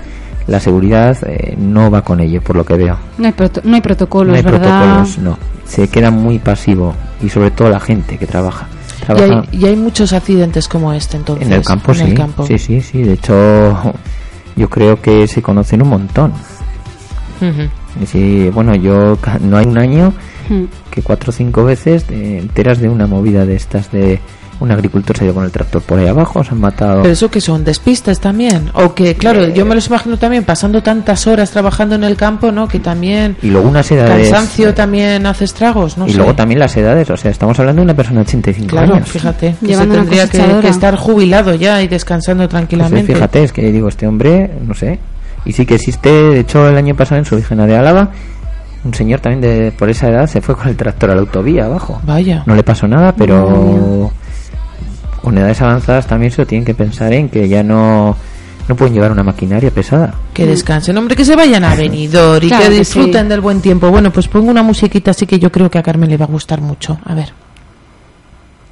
la 0.46 0.58
seguridad 0.60 1.16
eh, 1.26 1.54
no 1.58 1.90
va 1.90 2.02
con 2.02 2.20
ello, 2.20 2.40
por 2.42 2.56
lo 2.56 2.64
que 2.64 2.74
veo. 2.76 2.96
No 3.18 3.26
hay, 3.26 3.32
proto- 3.32 3.60
no 3.64 3.74
hay 3.74 3.80
protocolos, 3.80 4.28
no 4.32 4.36
hay 4.36 4.42
¿verdad? 4.42 4.60
protocolos, 4.60 5.18
no. 5.18 5.38
Se 5.66 5.88
queda 5.88 6.10
muy 6.10 6.38
pasivo 6.38 6.94
y 7.22 7.28
sobre 7.28 7.50
todo 7.50 7.68
la 7.70 7.80
gente 7.80 8.16
que 8.18 8.26
trabaja. 8.26 8.66
Y 9.16 9.20
hay, 9.20 9.48
y 9.52 9.66
hay 9.66 9.76
muchos 9.76 10.12
accidentes 10.12 10.68
como 10.68 10.92
este, 10.92 11.16
entonces. 11.16 11.46
en 11.46 11.52
el 11.52 11.62
campo, 11.64 11.92
en 11.92 11.98
sí. 11.98 12.04
el 12.04 12.14
campo. 12.14 12.46
Sí, 12.46 12.58
sí, 12.58 12.80
sí. 12.80 13.02
De 13.02 13.12
hecho, 13.14 13.92
yo 14.56 14.70
creo 14.70 15.00
que 15.02 15.26
se 15.28 15.42
conocen 15.42 15.82
un 15.82 15.88
montón. 15.88 16.32
Y 18.00 18.06
sí, 18.06 18.50
bueno, 18.52 18.74
yo 18.74 19.16
ca- 19.20 19.38
no 19.40 19.56
hay 19.58 19.66
un 19.66 19.78
año 19.78 20.12
Hmm. 20.48 20.64
que 20.90 21.02
cuatro 21.02 21.30
o 21.30 21.32
cinco 21.32 21.64
veces 21.64 22.04
te 22.04 22.38
enteras 22.38 22.80
de 22.80 22.88
una 22.88 23.06
movida 23.06 23.44
de 23.46 23.54
estas 23.54 23.90
de 23.92 24.18
un 24.60 24.70
agricultor 24.70 25.16
se 25.16 25.24
ha 25.24 25.26
ido 25.26 25.34
con 25.34 25.44
el 25.44 25.50
tractor 25.50 25.82
por 25.82 25.98
ahí 25.98 26.06
abajo, 26.06 26.44
se 26.44 26.50
han 26.50 26.60
matado. 26.60 27.02
Pero 27.02 27.12
eso 27.12 27.28
que 27.30 27.40
son 27.40 27.64
despistes 27.64 28.20
también. 28.20 28.70
O 28.74 28.94
que, 28.94 29.16
claro, 29.16 29.48
yo 29.48 29.64
me 29.66 29.74
los 29.74 29.88
imagino 29.88 30.16
también 30.18 30.44
pasando 30.44 30.80
tantas 30.84 31.26
horas 31.26 31.50
trabajando 31.50 31.96
en 31.96 32.04
el 32.04 32.14
campo, 32.16 32.52
¿no? 32.52 32.68
Que 32.68 32.78
también 32.78 33.36
Y 33.42 33.48
luego 33.50 33.68
unas 33.68 33.90
edades. 33.90 34.30
cansancio 34.30 34.72
también 34.72 35.26
hace 35.26 35.44
estragos, 35.46 35.98
¿no? 35.98 36.06
y 36.06 36.10
sé. 36.10 36.16
luego 36.16 36.34
también 36.36 36.60
las 36.60 36.76
edades, 36.76 37.10
o 37.10 37.16
sea, 37.16 37.32
estamos 37.32 37.58
hablando 37.58 37.80
de 37.80 37.84
una 37.86 37.94
persona 37.94 38.20
de 38.20 38.26
85 38.26 38.68
Claro, 38.68 38.94
años. 38.94 39.08
fíjate, 39.08 39.56
que 39.64 39.74
se 39.74 39.86
tendría 39.86 40.28
que 40.28 40.68
estar 40.68 40.94
jubilado 40.96 41.54
ya 41.56 41.82
y 41.82 41.88
descansando 41.88 42.42
Pues, 42.44 42.50
tranquilamente. 42.50 43.14
fíjate, 43.14 43.42
es 43.44 43.52
que 43.52 43.72
digo, 43.72 43.88
este 43.88 44.06
hombre, 44.06 44.48
no 44.64 44.74
sé. 44.74 44.98
Y 45.44 45.52
sí 45.52 45.66
que 45.66 45.74
existe, 45.74 46.10
de 46.10 46.40
hecho, 46.40 46.68
el 46.68 46.76
año 46.76 46.94
pasado 46.94 47.18
en 47.18 47.24
su 47.24 47.34
origen 47.34 47.58
de 47.66 47.76
Álava, 47.76 48.10
un 48.84 48.94
señor 48.94 49.20
también 49.20 49.40
de 49.40 49.72
por 49.72 49.90
esa 49.90 50.08
edad 50.08 50.26
se 50.26 50.40
fue 50.40 50.56
con 50.56 50.68
el 50.68 50.76
tractor 50.76 51.10
a 51.10 51.14
la 51.14 51.20
autovía 51.20 51.66
abajo. 51.66 52.00
Vaya. 52.04 52.42
No 52.46 52.54
le 52.54 52.62
pasó 52.62 52.86
nada, 52.88 53.12
pero 53.14 54.10
con 55.22 55.38
edades 55.38 55.60
avanzadas 55.62 56.06
también 56.06 56.32
se 56.32 56.42
lo 56.42 56.46
tienen 56.46 56.64
que 56.64 56.74
pensar 56.74 57.12
en 57.12 57.28
que 57.28 57.48
ya 57.48 57.62
no, 57.62 58.16
no 58.68 58.76
pueden 58.76 58.94
llevar 58.94 59.12
una 59.12 59.22
maquinaria 59.22 59.70
pesada. 59.70 60.14
Que 60.34 60.46
descansen, 60.46 60.96
hombre, 60.98 61.14
que 61.14 61.24
se 61.24 61.36
vayan 61.36 61.64
a 61.64 61.74
Benidorm 61.76 62.44
y 62.44 62.48
Claro 62.48 62.64
que 62.64 62.70
que 62.70 62.78
disfruten 62.78 63.22
sí. 63.22 63.28
del 63.28 63.40
buen 63.40 63.60
tiempo. 63.60 63.90
Bueno, 63.90 64.12
pues 64.12 64.26
pongo 64.28 64.50
una 64.50 64.62
musiquita 64.62 65.12
así 65.12 65.26
que 65.26 65.38
yo 65.38 65.52
creo 65.52 65.70
que 65.70 65.78
a 65.78 65.82
Carmen 65.82 66.10
le 66.10 66.16
va 66.16 66.24
a 66.24 66.28
gustar 66.28 66.60
mucho. 66.60 66.98
A 67.04 67.14
ver. 67.14 67.32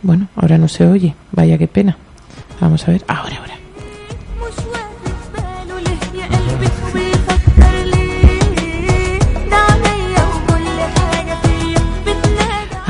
Bueno, 0.02 0.28
ahora 0.34 0.58
no 0.58 0.66
se 0.66 0.86
oye. 0.86 1.14
Vaya, 1.32 1.56
qué 1.58 1.68
pena. 1.68 1.96
Vamos 2.60 2.86
a 2.88 2.92
ver. 2.92 3.04
Ahora, 3.06 3.36
ahora. 3.38 3.59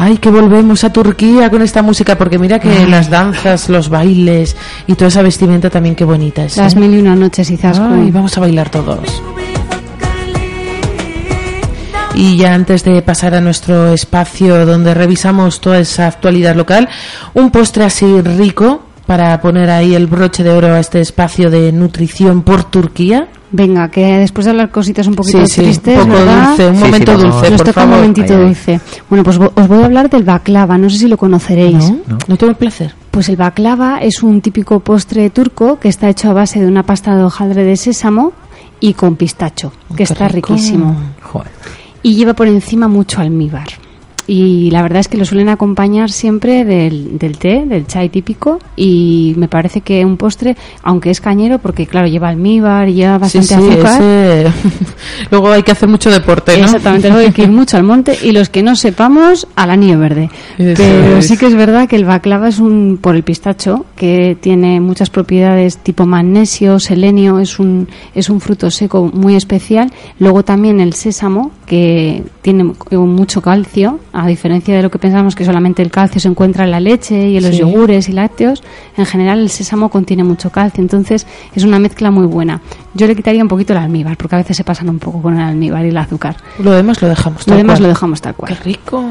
ay, 0.00 0.16
que 0.16 0.30
volvemos 0.30 0.82
a 0.84 0.92
Turquía 0.92 1.50
con 1.50 1.60
esta 1.60 1.82
música, 1.82 2.16
porque 2.16 2.38
mira 2.38 2.58
que 2.58 2.86
las 2.86 3.10
danzas, 3.10 3.68
los 3.68 3.90
bailes 3.90 4.56
y 4.86 4.94
toda 4.94 5.08
esa 5.08 5.22
vestimenta 5.22 5.68
también 5.68 5.94
qué 5.94 6.04
bonita 6.04 6.44
es. 6.44 6.56
Las 6.56 6.74
¿eh? 6.74 6.80
mil 6.80 6.94
y 6.94 6.98
una 6.98 7.14
noches 7.14 7.50
y 7.50 7.58
Ay, 7.62 8.10
vamos 8.10 8.36
a 8.36 8.40
bailar 8.40 8.70
todos. 8.70 9.22
Y 12.14 12.36
ya 12.36 12.54
antes 12.54 12.82
de 12.84 13.02
pasar 13.02 13.34
a 13.34 13.40
nuestro 13.40 13.92
espacio 13.92 14.66
donde 14.66 14.94
revisamos 14.94 15.60
toda 15.60 15.78
esa 15.78 16.06
actualidad 16.06 16.54
local, 16.54 16.88
un 17.34 17.50
postre 17.50 17.84
así 17.84 18.20
rico 18.22 18.82
para 19.10 19.40
poner 19.40 19.68
ahí 19.70 19.96
el 19.96 20.06
broche 20.06 20.44
de 20.44 20.50
oro 20.50 20.68
a 20.68 20.78
este 20.78 21.00
espacio 21.00 21.50
de 21.50 21.72
nutrición 21.72 22.42
por 22.42 22.62
Turquía. 22.62 23.26
Venga, 23.50 23.90
que 23.90 24.06
después 24.18 24.44
de 24.44 24.52
hablar 24.52 24.70
cositas 24.70 25.08
un 25.08 25.16
poquito 25.16 25.44
Sí, 25.46 25.52
sí, 25.52 25.60
tristes, 25.62 25.98
un 25.98 26.04
poco 26.06 26.18
¿verdad? 26.20 26.48
dulce, 26.50 26.68
un 26.68 26.76
Sí, 26.76 26.84
momento 26.84 27.18
dulce, 27.18 27.50
Nos 27.50 27.56
por 27.62 27.66
toca 27.66 27.84
un 27.86 27.90
momentito 27.90 28.34
Ay, 28.36 28.40
dulce. 28.44 28.80
Bueno, 29.08 29.24
pues 29.24 29.36
os 29.36 29.66
voy 29.66 29.82
a 29.82 29.86
hablar 29.86 30.08
del 30.10 30.22
baklava. 30.22 30.78
No 30.78 30.88
sé 30.88 30.98
si 30.98 31.08
lo 31.08 31.16
conoceréis. 31.16 31.90
¿No? 31.90 31.98
No. 32.06 32.18
¿No 32.28 32.36
tengo 32.36 32.50
el 32.52 32.56
placer? 32.56 32.94
Pues 33.10 33.28
el 33.28 33.34
baklava 33.34 33.98
es 33.98 34.22
un 34.22 34.40
típico 34.42 34.78
postre 34.78 35.28
turco 35.30 35.80
que 35.80 35.88
está 35.88 36.08
hecho 36.08 36.30
a 36.30 36.32
base 36.32 36.60
de 36.60 36.68
una 36.68 36.84
pasta 36.84 37.16
de 37.16 37.24
hojaldre 37.24 37.64
de 37.64 37.76
sésamo 37.76 38.32
y 38.78 38.94
con 38.94 39.16
pistacho, 39.16 39.72
que 39.88 39.96
Qué 39.96 40.02
está 40.04 40.28
rico. 40.28 40.52
riquísimo. 40.54 40.94
Joder. 41.20 41.50
Y 42.04 42.14
lleva 42.14 42.34
por 42.34 42.46
encima 42.46 42.86
mucho 42.86 43.20
almíbar. 43.20 43.66
Y 44.32 44.70
la 44.70 44.82
verdad 44.82 45.00
es 45.00 45.08
que 45.08 45.16
lo 45.16 45.24
suelen 45.24 45.48
acompañar 45.48 46.08
siempre 46.08 46.64
del, 46.64 47.18
del 47.18 47.36
té, 47.36 47.64
del 47.66 47.88
chai 47.88 48.10
típico. 48.10 48.60
Y 48.76 49.34
me 49.36 49.48
parece 49.48 49.80
que 49.80 50.04
un 50.04 50.16
postre, 50.16 50.56
aunque 50.84 51.10
es 51.10 51.20
cañero, 51.20 51.58
porque 51.58 51.84
claro, 51.88 52.06
lleva 52.06 52.28
almíbar 52.28 52.88
y 52.88 52.94
lleva 52.94 53.16
Sí, 53.28 53.38
bastante 53.38 53.48
sí, 53.48 53.54
azúcar. 53.72 54.00
ese- 54.02 54.52
Luego 55.32 55.50
hay 55.50 55.64
que 55.64 55.72
hacer 55.72 55.88
mucho 55.88 56.10
deporte, 56.12 56.56
¿no? 56.58 56.64
Exactamente, 56.66 57.08
luego 57.08 57.26
hay 57.26 57.32
que 57.32 57.42
ir 57.42 57.50
mucho 57.50 57.76
al 57.76 57.82
monte 57.82 58.16
y 58.22 58.30
los 58.30 58.48
que 58.50 58.62
no 58.62 58.76
sepamos 58.76 59.48
al 59.56 59.70
anillo 59.70 59.98
verde. 59.98 60.30
Eso 60.58 60.74
Pero 60.80 61.18
es. 61.18 61.26
sí 61.26 61.36
que 61.36 61.46
es 61.46 61.54
verdad 61.56 61.88
que 61.88 61.96
el 61.96 62.04
baklava 62.04 62.46
es 62.48 62.60
un 62.60 62.98
por 63.02 63.16
el 63.16 63.24
pistacho 63.24 63.84
que 63.96 64.36
tiene 64.40 64.80
muchas 64.80 65.10
propiedades 65.10 65.78
tipo 65.78 66.06
magnesio, 66.06 66.78
selenio, 66.78 67.40
es 67.40 67.58
un 67.58 67.88
es 68.14 68.30
un 68.30 68.40
fruto 68.40 68.70
seco 68.70 69.10
muy 69.12 69.34
especial. 69.34 69.90
Luego 70.20 70.44
también 70.44 70.78
el 70.78 70.92
sésamo 70.92 71.50
que 71.66 72.22
tiene 72.42 72.62
mu- 72.64 73.06
mucho 73.06 73.42
calcio, 73.42 73.98
a 74.24 74.26
diferencia 74.28 74.74
de 74.76 74.82
lo 74.82 74.90
que 74.90 74.98
pensamos 74.98 75.34
que 75.34 75.44
solamente 75.44 75.82
el 75.82 75.90
calcio 75.90 76.20
se 76.20 76.28
encuentra 76.28 76.64
en 76.64 76.70
la 76.70 76.80
leche 76.80 77.28
y 77.30 77.36
en 77.36 77.42
los 77.42 77.52
Sí. 77.52 77.58
yogures 77.60 78.08
y 78.08 78.12
lácteos, 78.12 78.62
en 78.96 79.06
general 79.06 79.38
el 79.40 79.48
sésamo 79.50 79.88
contiene 79.88 80.24
mucho 80.24 80.50
calcio, 80.50 80.80
entonces 80.82 81.26
es 81.54 81.64
una 81.64 81.78
mezcla 81.78 82.10
muy 82.10 82.26
buena. 82.26 82.60
Yo 82.94 83.06
le 83.06 83.14
quitaría 83.16 83.42
un 83.42 83.48
poquito 83.48 83.72
el 83.72 83.78
almíbar 83.78 84.16
porque 84.16 84.34
a 84.36 84.38
veces 84.38 84.56
se 84.56 84.64
pasan 84.64 84.88
un 84.88 84.98
poco 84.98 85.22
con 85.22 85.34
el 85.34 85.40
almíbar 85.40 85.84
y 85.84 85.88
el 85.88 85.96
azúcar. 85.96 86.36
Lo 86.58 86.72
demás 86.72 87.00
lo 87.02 87.08
dejamos. 87.08 87.40
Lo 87.46 87.52
tal 87.52 87.58
demás 87.58 87.74
cual. 87.78 87.82
lo 87.82 87.88
dejamos 87.88 88.20
tal 88.20 88.32
Qué 88.34 88.38
cual. 88.38 88.58
rico. 88.64 89.04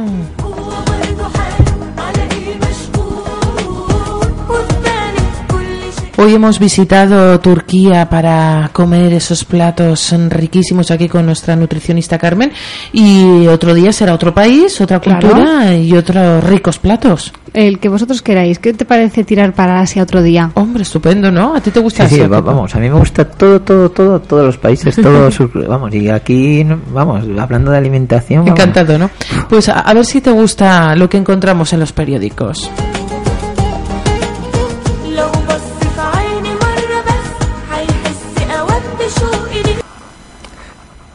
Hoy 6.22 6.34
hemos 6.34 6.60
visitado 6.60 7.40
Turquía 7.40 8.10
para 8.10 8.70
comer 8.74 9.14
esos 9.14 9.46
platos 9.46 10.14
riquísimos 10.28 10.92
aquí 10.92 11.08
con 11.08 11.26
nuestra 11.26 11.56
nutricionista 11.56 12.18
Carmen 12.18 12.52
y 12.92 13.48
otro 13.48 13.74
día 13.74 13.94
será 13.94 14.16
otro 14.16 14.34
país, 14.34 14.82
otra 14.82 15.00
Claro. 15.00 15.30
cultura 15.30 15.76
y 15.76 15.96
otros 15.96 16.44
ricos 16.44 16.78
platos. 16.78 17.32
El 17.54 17.80
que 17.80 17.88
vosotros 17.88 18.22
queráis. 18.22 18.60
¿Qué 18.60 18.74
te 18.74 18.84
parece 18.84 19.24
tirar 19.24 19.54
para 19.54 19.80
Asia 19.80 20.04
otro 20.04 20.22
día? 20.22 20.52
Hombre, 20.56 20.84
estupendo, 20.84 21.32
¿no? 21.32 21.56
¿A 21.56 21.62
ti 21.62 21.72
te 21.72 21.80
gusta 21.80 22.08
Sí, 22.10 22.16
sí, 22.16 22.22
va- 22.28 22.42
vamos, 22.42 22.76
a 22.76 22.80
mí 22.80 22.90
me 22.90 23.00
gusta 23.00 23.24
todo, 23.24 23.62
todo, 23.62 23.90
todo, 23.90 24.20
todos 24.20 24.46
los 24.46 24.58
países, 24.58 24.96
todos 25.02 25.34
sus- 25.34 25.50
vamos, 25.54 25.94
y 25.96 26.10
aquí, 26.10 26.66
no- 26.66 26.80
vamos, 26.94 27.24
hablando 27.40 27.72
de 27.72 27.78
alimentación, 27.78 28.44
vamos. 28.44 28.60
Encantado, 28.60 28.98
¿no? 29.00 29.10
Pues 29.50 29.70
a, 29.70 29.80
a 29.80 29.94
ver 29.94 30.04
si 30.06 30.20
te 30.20 30.32
gusta 30.32 30.96
lo 30.98 31.10
que 31.10 31.16
encontramos 31.18 31.72
en 31.72 31.80
los 31.80 31.94
periódicos. 31.94 32.70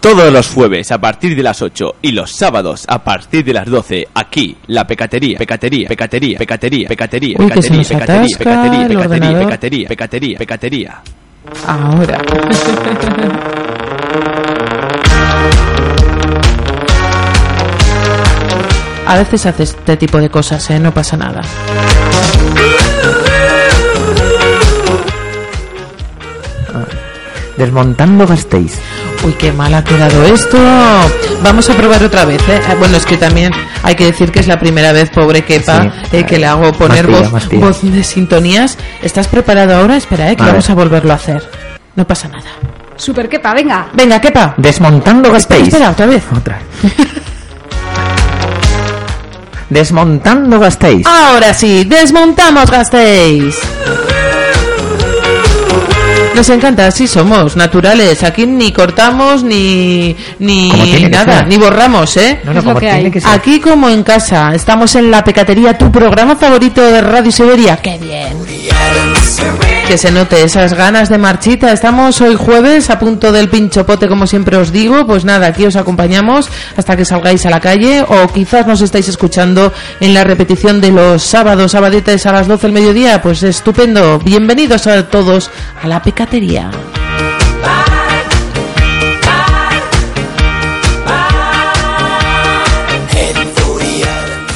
Todos 0.05 0.30
los 0.30 0.50
jueves 0.50 0.92
a 0.92 1.00
partir 1.00 1.34
de 1.34 1.42
las 1.42 1.62
8 1.62 1.94
y 2.02 2.12
los 2.12 2.30
sábados 2.30 2.84
a 2.88 3.02
partir 3.02 3.42
de 3.42 3.55
las 3.55 3.66
12, 3.66 4.09
aquí, 4.12 4.55
la 4.66 4.86
pecatería, 4.86 5.38
pecatería, 5.38 5.88
pecatería, 5.88 6.36
pecatería, 6.36 6.88
pecatería, 6.88 7.36
Uy, 7.38 7.50
que 7.50 7.62
se 7.62 7.70
pecatería, 7.70 8.20
nos 8.20 8.32
pecatería, 8.34 8.36
pecatería, 8.36 8.82
el 8.82 8.88
pecatería, 8.88 9.88
pecatería, 9.88 9.90
pecatería, 10.36 10.36
pecatería. 10.36 11.00
Ahora. 11.66 12.18
A 19.07 19.16
veces 19.16 19.46
hace 19.46 19.62
este 19.62 19.96
tipo 19.96 20.18
de 20.18 20.28
cosas, 20.28 20.68
¿eh? 20.68 20.78
No 20.78 20.92
pasa 20.92 21.16
nada. 21.16 21.40
Desmontando 27.57 28.26
gastéis. 28.26 28.78
Uy, 29.25 29.33
qué 29.33 29.53
mal 29.53 29.72
ha 29.72 29.83
quedado 29.83 30.22
esto. 30.25 30.59
Vamos 31.43 31.68
a 31.70 31.75
probar 31.75 32.03
otra 32.05 32.25
vez, 32.27 32.43
¿eh? 32.49 32.61
Ah, 32.68 32.75
Bueno, 32.79 32.97
es 32.99 33.07
que 33.07 33.16
también 33.16 33.53
hay 33.83 33.95
que 33.95 34.05
decir 34.07 34.31
que 34.31 34.41
es 34.41 34.47
la 34.47 34.59
primera 34.59 34.93
vez, 34.93 35.09
pobre 35.11 35.43
Kepa, 35.45 35.83
Sí. 35.83 36.16
eh, 36.18 36.25
que 36.25 36.39
le 36.39 36.47
hago 36.47 36.72
poner 36.72 37.07
voz, 37.07 37.83
de 37.83 38.05
sintonías. 38.05 38.77
¿Estás 39.03 39.27
preparado 39.29 39.75
ahora? 39.77 39.97
Espera, 39.97 40.31
¿eh? 40.31 40.37
Que 40.37 40.43
A 40.43 40.47
vamos 40.49 40.66
ver. 40.68 40.72
a 40.72 40.75
volverlo 40.75 41.12
a 41.12 41.16
hacer. 41.16 41.43
No 41.97 42.07
pasa 42.07 42.29
nada. 42.29 42.51
Super 42.97 43.29
quepa, 43.29 43.55
venga. 43.55 43.87
Venga, 43.95 44.20
Kepa. 44.20 44.55
Desmontando 44.59 45.33
gastéis. 45.33 45.68
Espera, 45.68 45.91
otra 45.91 46.07
vez. 46.07 46.22
Otra. 46.37 46.59
Desmontando 49.70 50.61
gastéis. 50.61 51.07
Ahora 51.07 51.55
sí, 51.55 51.85
desmontamos 51.85 52.70
Gastéis. 52.70 53.57
Nos 56.35 56.49
encanta, 56.51 56.87
así 56.89 57.07
somos, 57.07 57.57
naturales. 57.57 58.22
Aquí 58.24 58.45
ni 58.47 58.72
cortamos 58.72 59.45
ni 59.45 60.16
ni 60.41 60.68
nada, 61.09 61.45
ni 61.45 61.57
borramos, 61.57 62.16
¿eh? 62.16 62.41
No, 62.45 62.53
no, 62.53 62.62
como 62.62 62.74
que 62.74 62.87
tiene 62.87 63.05
hay. 63.05 63.11
que 63.11 63.20
ser. 63.20 63.30
Aquí 63.30 63.61
como 63.61 63.89
en 63.89 64.03
casa, 64.03 64.53
estamos 64.55 64.95
en 64.97 65.11
la 65.11 65.22
pecatería, 65.22 65.78
tu 65.78 65.93
programa 65.93 66.37
favorito 66.37 66.82
de 66.82 67.01
Radio 67.01 67.30
Siberia. 67.30 67.76
¡Qué 67.76 67.99
bien! 67.99 69.74
Que 69.89 69.99
se 69.99 70.11
note 70.11 70.43
esas 70.43 70.74
ganas 70.74 71.09
de 71.09 71.18
marchita. 71.18 71.70
Estamos 71.70 72.20
hoy 72.20 72.35
jueves 72.37 72.91
a 72.91 72.99
punto 72.99 73.30
del 73.32 73.49
pinchopote, 73.49 74.09
como 74.09 74.26
siempre 74.26 74.57
os 74.57 74.72
digo. 74.72 75.07
Pues 75.07 75.24
nada, 75.24 75.47
aquí 75.47 75.66
os 75.66 75.76
acompañamos 75.76 76.49
hasta 76.76 76.97
que 76.97 77.05
salgáis 77.05 77.45
a 77.47 77.51
la 77.51 77.61
calle 77.61 78.03
o 78.03 78.26
quizás 78.28 78.66
nos 78.66 78.80
estáis 78.80 79.09
escuchando 79.09 79.72
en 80.01 80.14
la 80.14 80.24
repetición 80.24 80.80
de 80.80 80.91
los 80.91 81.22
sábados, 81.22 81.72
sabadetes 81.72 82.24
a 82.26 82.32
las 82.32 82.49
12 82.49 82.66
del 82.66 82.72
mediodía. 82.72 83.20
Pues 83.22 83.43
estupendo. 83.43 84.18
Bienvenidos 84.18 84.87
a 84.87 85.07
todos 85.09 85.51
a 85.80 85.87
la 85.87 86.03
pecatería. 86.03 86.70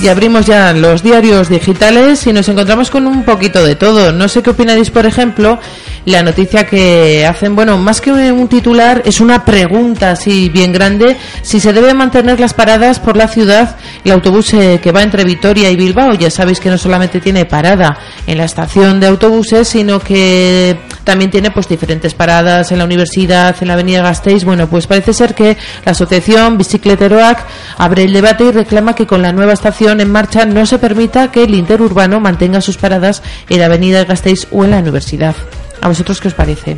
Y 0.01 0.07
abrimos 0.07 0.46
ya 0.46 0.72
los 0.72 1.03
diarios 1.03 1.49
digitales 1.49 2.24
y 2.28 2.32
nos 2.32 2.49
encontramos 2.49 2.88
con 2.88 3.07
un 3.09 3.24
poquito 3.24 3.64
de 3.64 3.74
todo. 3.74 4.12
No 4.12 4.28
sé 4.28 4.42
qué 4.44 4.51
opináis, 4.51 4.90
por 4.90 5.07
ejemplo, 5.07 5.59
la 6.05 6.22
noticia 6.22 6.64
que 6.64 7.26
hacen, 7.26 7.57
bueno, 7.57 7.76
más 7.78 8.01
que 8.01 8.12
un 8.12 8.49
titular, 8.49 9.03
es 9.05 9.20
una 9.20 9.44
pregunta 9.44 10.12
así 10.12 10.49
bien 10.51 10.72
grande, 10.72 11.16
si 11.42 11.59
se 11.59 11.72
deben 11.72 11.96
mantener 11.96 12.38
las 12.38 12.55
paradas 12.55 13.01
por 13.01 13.16
la 13.16 13.26
ciudad, 13.26 13.76
el 14.05 14.12
autobús 14.12 14.55
eh, 14.55 14.78
que 14.80 14.92
va 14.92 15.03
entre 15.03 15.24
Vitoria 15.24 15.68
y 15.68 15.76
Bilbao, 15.76 16.14
ya 16.14 16.30
sabéis 16.30 16.61
que 16.61 16.70
no 16.70 16.78
solamente 16.78 17.20
tiene 17.20 17.44
parada 17.44 17.99
en 18.26 18.38
la 18.38 18.44
estación 18.44 19.01
de 19.01 19.09
autobuses, 19.09 19.66
sino 19.66 19.99
que 19.99 20.78
también 21.09 21.31
tiene 21.31 21.51
pues 21.51 21.67
diferentes 21.67 22.13
paradas 22.13 22.71
en 22.71 22.77
la 22.77 22.85
universidad, 22.85 23.57
en 23.63 23.69
la 23.69 23.73
avenida 23.73 24.03
Gasteiz. 24.03 24.45
Bueno, 24.45 24.69
pues 24.69 24.87
parece 24.87 25.15
ser 25.15 25.35
que 25.35 25.57
la 25.87 25.93
asociación 25.93 26.59
Bicicleteroac 26.59 27.47
abre 27.79 28.03
el 28.05 28.13
debate 28.13 28.45
y 28.45 28.51
reclama 28.51 28.95
que 28.95 29.07
con 29.07 29.23
la 29.23 29.33
nueva 29.33 29.55
estación 29.55 30.03
en 30.03 30.13
marcha 30.13 30.45
no 30.45 30.67
se 30.67 30.79
permita 30.79 31.33
que 31.33 31.45
el 31.45 31.55
interurbano 31.55 32.21
mantenga 32.21 32.61
sus 32.61 32.77
paradas 32.77 33.23
en 33.49 33.61
la 33.61 33.65
avenida 33.65 34.05
Gasteiz 34.05 34.49
o 34.51 34.67
en 34.67 34.73
la 34.73 34.81
universidad. 34.81 35.35
¿A 35.81 35.89
vosotros 35.89 36.21
qué 36.21 36.29
os 36.29 36.35
parece? 36.35 36.77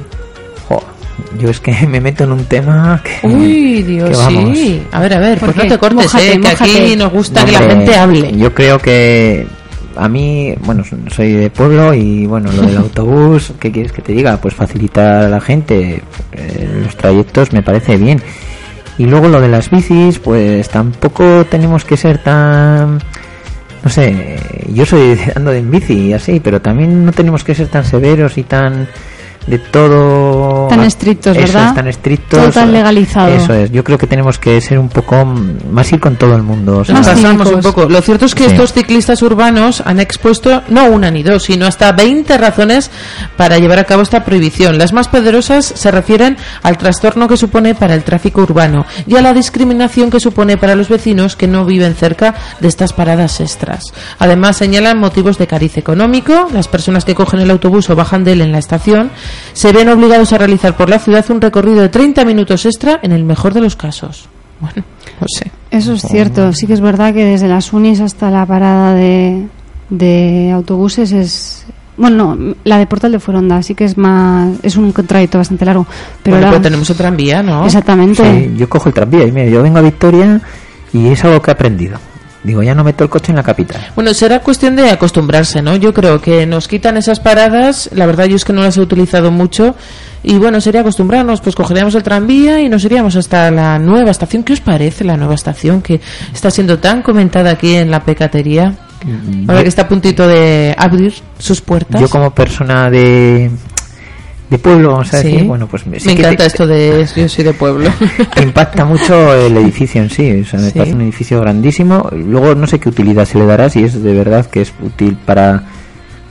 Yo 1.37 1.51
es 1.51 1.59
que 1.59 1.73
me 1.89 2.01
meto 2.01 2.23
en 2.23 2.31
un 2.31 2.45
tema 2.45 3.03
que... 3.03 3.27
Uy, 3.27 3.83
Dios, 3.83 4.11
que 4.11 4.17
vamos. 4.17 4.57
sí. 4.57 4.83
A 4.93 5.01
ver, 5.01 5.15
a 5.15 5.19
ver, 5.19 5.39
¿Por 5.39 5.53
pues 5.53 5.65
no 5.65 5.73
te 5.73 5.79
cortes, 5.79 6.05
Mójate, 6.05 6.33
eh, 6.35 6.41
que 6.41 6.49
aquí 6.49 6.97
nos 6.97 7.13
gusta 7.13 7.45
que 7.45 7.51
la 7.51 7.63
gente 7.63 7.97
hable. 7.97 8.33
Yo 8.37 8.55
creo 8.55 8.79
que 8.79 9.49
a 10.01 10.09
mí, 10.09 10.55
bueno, 10.65 10.83
soy 11.09 11.33
de 11.33 11.51
pueblo 11.51 11.93
y 11.93 12.27
bueno, 12.27 12.51
lo 12.51 12.63
del 12.63 12.77
autobús, 12.79 13.53
¿qué 13.61 13.71
quieres 13.71 13.93
que 13.93 14.03
te 14.03 14.13
diga? 14.13 14.39
Pues 14.39 14.55
facilitar 14.55 15.25
a 15.25 15.29
la 15.29 15.41
gente 15.41 16.03
eh, 16.33 16.81
los 16.85 16.97
trayectos 16.97 17.53
me 17.53 17.63
parece 17.63 17.97
bien. 17.97 18.23
Y 18.97 19.07
luego 19.07 19.29
lo 19.29 19.41
de 19.41 19.49
las 19.49 19.71
bicis, 19.71 20.19
pues 20.19 20.69
tampoco 20.69 21.45
tenemos 21.45 21.85
que 21.85 21.97
ser 21.97 22.19
tan 22.19 22.99
no 23.83 23.91
sé, 23.91 24.39
yo 24.73 24.85
soy 24.85 25.19
ando 25.35 25.53
en 25.53 25.71
bici 25.71 26.09
y 26.09 26.13
así, 26.13 26.41
pero 26.41 26.61
también 26.61 27.05
no 27.05 27.13
tenemos 27.13 27.45
que 27.45 27.55
ser 27.55 27.69
tan 27.69 27.85
severos 27.85 28.39
y 28.39 28.43
tan 28.43 28.89
de 29.47 29.59
todo 29.59 30.69
Tan 30.69 30.81
estrictos, 30.85 31.37
Eso 31.37 31.47
¿verdad? 31.47 31.69
es, 31.71 31.75
tan 31.75 31.89
estrictos 31.89 32.39
Todo 32.41 32.53
tan 32.53 32.73
legalizado. 32.73 33.29
eso 33.29 33.55
es 33.55 33.71
yo 33.73 33.83
creo 33.83 33.99
que 33.99 34.07
tenemos 34.07 34.39
que 34.39 34.61
ser 34.61 34.79
un 34.79 34.89
poco 34.89 35.25
más 35.25 35.91
ir 35.93 36.01
con 36.01 36.17
todo 36.17 36.37
el 36.37 36.43
mundo 36.43 36.79
o 36.79 36.85
sea, 36.85 36.95
Nos 36.95 37.07
Más 37.07 37.17
pasamos 37.17 37.49
un 37.53 37.61
poco. 37.61 37.89
Lo 37.89 38.01
cierto 38.03 38.27
es 38.27 38.35
que 38.35 38.45
Sí. 38.45 38.51
estos 38.53 38.73
ciclistas 38.73 39.23
urbanos 39.23 39.83
han 39.85 40.01
expuesto 40.01 40.63
no 40.69 40.87
una 40.87 41.11
ni 41.11 41.23
dos, 41.23 41.45
sino 41.45 41.67
hasta 41.67 41.93
20 41.93 42.37
razones 42.39 42.91
para 43.37 43.59
llevar 43.59 43.79
a 43.79 43.85
cabo 43.85 44.03
esta 44.03 44.25
prohibición. 44.25 44.79
Las 44.79 44.93
más 44.93 45.09
poderosas 45.09 45.65
se 45.65 45.91
refieren 45.91 46.37
al 46.63 46.79
trastorno 46.79 47.29
que 47.29 47.37
supone 47.37 47.75
para 47.75 47.95
el 47.95 48.03
tráfico 48.05 48.43
urbano 48.43 48.87
y 49.07 49.17
a 49.17 49.23
la 49.23 49.33
discriminación 49.35 50.11
que 50.11 50.21
supone 50.21 50.57
para 50.57 50.75
los 50.75 50.89
vecinos 50.89 51.37
que 51.37 51.49
no 51.49 51.65
viven 51.65 51.95
cerca 51.95 52.35
de 52.61 52.69
estas 52.69 52.93
paradas 52.93 53.41
extras. 53.41 53.85
Además, 54.19 54.57
señalan 54.57 54.99
motivos 54.99 55.39
de 55.39 55.47
cariz 55.47 55.77
económico. 55.77 56.49
Las 56.53 56.69
personas 56.69 57.05
que 57.05 57.15
cogen 57.15 57.41
el 57.41 57.51
autobús 57.51 57.91
o 57.91 57.97
bajan 57.97 58.25
de 58.25 58.33
él 58.33 58.41
en 58.43 58.53
la 58.53 58.59
estación 58.59 59.11
se 59.53 59.73
ven 59.73 59.89
obligados 59.89 60.33
a 60.33 60.39
realizar 60.39 60.77
por 60.77 60.89
la 60.89 60.99
ciudad 60.99 61.25
un 61.31 61.41
recorrido 61.41 61.81
de 61.81 61.89
30 61.89 62.25
minutos 62.25 62.65
extra 62.67 62.99
en 63.03 63.13
el 63.13 63.25
mejor 63.25 63.55
de 63.55 63.61
los 63.61 63.77
casos. 63.77 64.29
Bueno, 64.61 64.85
no 65.21 65.27
sé. 65.29 65.51
Eso 65.71 65.93
es 65.95 66.03
cierto. 66.03 66.53
Sí 66.53 66.67
que 66.67 66.75
es 66.75 66.81
verdad 66.81 67.15
que 67.15 67.25
desde 67.25 67.49
las 67.49 67.73
unis 67.73 68.01
hasta 68.01 68.31
la 68.31 68.45
parada 68.47 68.95
de, 68.95 69.47
de 69.89 70.51
autobuses 70.53 71.13
es... 71.13 71.65
Bueno, 71.97 72.35
no, 72.35 72.55
la 72.65 72.79
de 72.79 72.87
Portal 72.87 73.13
de 73.13 73.21
Foronda 73.21 73.63
sí 73.63 73.75
que 73.75 73.85
es 73.85 73.97
más... 73.99 74.51
Es 74.63 74.77
un 74.77 74.93
trayecto 74.93 75.39
bastante 75.39 75.65
largo. 75.65 75.87
Pero, 76.23 76.37
Bueno, 76.37 76.47
la- 76.47 76.53
pero 76.53 76.63
tenemos 76.63 76.89
otra 76.91 77.07
tranvía, 77.09 77.43
¿no? 77.43 77.65
Exactamente. 77.65 78.23
sí, 78.23 78.55
yo 78.57 78.69
cojo 78.69 78.89
el 78.89 78.95
tranvía 78.95 79.25
y 79.27 79.33
mira, 79.33 79.47
yo 79.51 79.63
vengo 79.63 79.79
a 79.79 79.83
Victoria 79.83 80.41
y 80.93 81.09
es 81.09 81.25
algo 81.25 81.41
que 81.41 81.51
he 81.51 81.55
aprendido 81.55 81.99
digo 82.43 82.63
ya 82.63 82.75
no 82.75 82.85
meto 82.85 83.05
el 83.05 83.11
coche 83.11 83.33
en 83.33 83.37
la 83.37 83.43
capital 83.43 83.81
Bueno, 83.95 84.15
será 84.15 84.41
cuestión 84.41 84.77
de 84.77 84.91
acostumbrarse, 84.91 85.63
¿no? 85.63 85.77
Yo 85.77 85.93
creo 85.93 86.21
que 86.21 86.47
nos 86.47 86.69
quitan 86.69 86.97
esas 86.97 87.21
paradas, 87.21 87.91
la 87.93 88.07
verdad 88.07 88.27
yo 88.27 88.37
es 88.37 88.45
que 88.45 88.53
no 88.53 88.63
las 88.63 88.77
he 88.77 88.81
utilizado 88.81 89.31
mucho, 89.31 89.75
y 90.23 90.35
bueno, 90.35 90.61
sería 90.61 90.83
acostumbrarnos, 90.83 91.41
pues 91.41 91.57
cogeríamos 91.57 91.95
el 91.95 92.03
tranvía 92.03 92.61
y 92.61 92.69
nos 92.69 92.85
iríamos 92.85 93.17
hasta 93.17 93.51
la 93.51 93.79
nueva 93.79 94.11
estación. 94.11 94.43
¿Qué 94.43 94.53
os 94.53 94.61
parece 94.61 95.05
la 95.05 95.17
nueva 95.17 95.35
estación 95.35 95.81
que 95.81 96.01
está 96.33 96.51
siendo 96.51 96.79
tan 96.79 97.03
comentada 97.03 97.51
aquí 97.51 97.75
en 97.75 97.91
la 97.91 98.05
pecatería? 98.05 98.75
Ahora 99.49 99.63
que 99.63 99.69
está 99.69 99.83
a 99.83 99.89
puntito 99.89 100.29
de 100.29 100.75
abrir 100.77 101.15
sus 101.39 101.63
puertas. 101.63 102.01
yo 102.01 102.09
como 102.09 102.35
persona 102.35 102.91
de 102.91 103.51
de 104.51 104.59
pueblo 104.59 104.91
vamos 104.93 105.15
a 105.15 105.19
Sí. 105.23 105.29
decir 105.31 105.45
bueno 105.47 105.67
pues 105.69 105.83
sí 105.83 105.91
Me 106.07 106.13
encanta 106.13 106.37
te- 106.39 106.47
esto 106.47 106.67
de 106.67 107.07
yo 107.17 107.29
soy 107.29 107.45
de 107.45 107.53
pueblo. 107.55 107.89
te 108.35 108.43
impacta 108.43 108.85
mucho 108.85 109.33
el 109.35 109.57
edificio 109.57 110.03
en 110.03 110.11
sí, 110.11 110.41
o 110.41 110.45
sea, 110.45 110.59
me 110.61 110.71
Sí. 110.71 110.79
parece 110.79 110.97
un 110.97 111.03
edificio 111.03 111.41
grandísimo. 111.41 112.09
Luego 112.13 112.55
no 112.57 112.67
sé 112.67 112.79
qué 112.81 112.89
utilidad 112.89 113.25
se 113.27 113.39
le 113.39 113.47
dará, 113.47 113.71
si 113.71 113.85
es 113.85 114.03
de 114.03 114.13
verdad 114.13 114.45
que 114.47 114.63
es 114.63 114.73
útil 114.83 115.17
para 115.25 115.63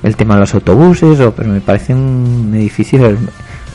el 0.03 0.15
tema 0.15 0.35
de 0.35 0.41
los 0.41 0.53
autobuses, 0.53 1.19
o, 1.21 1.31
pero 1.33 1.49
me 1.49 1.61
parece 1.61 1.93
un 1.93 2.51
edificio 2.55 3.17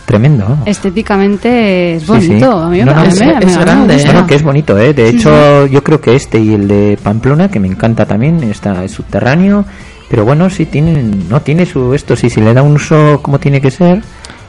tremendo. 0.07 0.59
Estéticamente 0.67 1.95
es 1.95 2.07
bonito. 2.07 2.47
sí. 2.61 2.65
A 2.67 2.69
mí, 2.69 2.79
No, 2.81 2.87
no, 2.95 3.01
a 3.01 3.03
mí 3.05 3.09
es- 3.09 3.21
me- 3.21 3.35
a 3.37 3.39
mí 3.41 3.47
es 3.47 3.57
me 3.57 3.65
grande. 3.65 3.97
¿eh? 3.97 4.03
Bueno, 4.05 4.27
que 4.27 4.35
es 4.35 4.43
bonito, 4.43 4.79
¿eh? 4.79 4.93
De 4.95 5.09
hecho, 5.09 5.67
yo 5.67 5.83
creo 5.83 6.01
que 6.01 6.15
este 6.15 6.39
y 6.39 6.53
el 6.55 6.69
de 6.69 6.99
Pamplona, 7.03 7.51
que 7.51 7.61
me 7.61 7.69
encanta 7.69 8.05
también, 8.07 8.43
está 8.45 8.85
es 8.85 8.93
subterráneo, 8.93 9.65
pero 10.11 10.25
bueno, 10.25 10.51
sí 10.51 10.67
tienen, 10.67 11.29
no 11.29 11.41
tiene 11.41 11.65
su 11.67 11.95
esto, 11.95 12.15
sí, 12.17 12.29
si 12.31 12.41
le 12.41 12.53
da 12.55 12.63
un 12.63 12.73
uso 12.75 13.21
como 13.23 13.39
tiene 13.39 13.61
que 13.61 13.71
ser. 13.71 14.03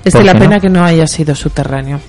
Es 0.05 0.13
¿por 0.13 0.21
de 0.21 0.25
la 0.33 0.39
pena 0.39 0.55
no? 0.55 0.61
que 0.61 0.69
no 0.69 0.85
haya 0.85 1.05
sido 1.07 1.35
subterráneo. 1.35 1.99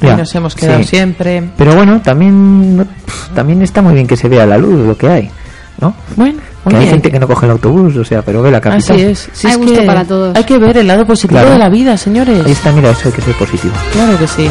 Ya, 0.00 0.16
nos 0.16 0.34
hemos 0.34 0.54
quedado 0.54 0.78
sí. 0.78 0.84
siempre. 0.88 1.50
Pero 1.58 1.74
bueno, 1.74 2.00
también, 2.00 2.88
también 3.34 3.60
está 3.60 3.82
muy 3.82 3.92
bien 3.92 4.06
que 4.06 4.16
se 4.16 4.28
vea 4.30 4.46
la 4.46 4.56
luz, 4.56 4.86
lo 4.86 4.96
que 4.96 5.06
hay, 5.08 5.30
¿no? 5.78 5.94
Bueno, 6.16 6.40
Que 6.66 6.76
hay 6.76 6.86
gente 6.88 7.10
que 7.10 7.18
no 7.18 7.26
coge 7.26 7.44
el 7.44 7.52
autobús, 7.52 7.96
o 7.96 8.04
sea, 8.04 8.22
pero 8.22 8.40
ve 8.40 8.50
la 8.50 8.62
capital. 8.62 8.96
Así 8.96 9.04
es. 9.04 9.28
Si 9.34 9.46
Hay 9.46 9.52
es 9.54 9.58
gusto 9.58 9.80
que 9.80 9.86
para 9.86 10.04
todos. 10.06 10.34
Hay 10.36 10.44
que 10.44 10.56
ver 10.58 10.78
el 10.78 10.86
lado 10.86 11.06
positivo 11.06 11.38
Claro. 11.40 11.50
de 11.52 11.58
la 11.58 11.68
vida, 11.68 11.98
señores. 11.98 12.46
Ahí 12.46 12.52
está, 12.52 12.72
mira, 12.72 12.90
eso 12.92 13.08
hay 13.08 13.12
que 13.12 13.20
ser 13.20 13.34
positivo. 13.34 13.74
Claro 13.92 14.18
que 14.18 14.26
sí. 14.26 14.48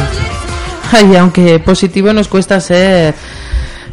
Ay, 0.92 1.16
aunque 1.16 1.58
positivo 1.58 2.12
nos 2.12 2.28
cuesta 2.28 2.60
ser 2.60 3.14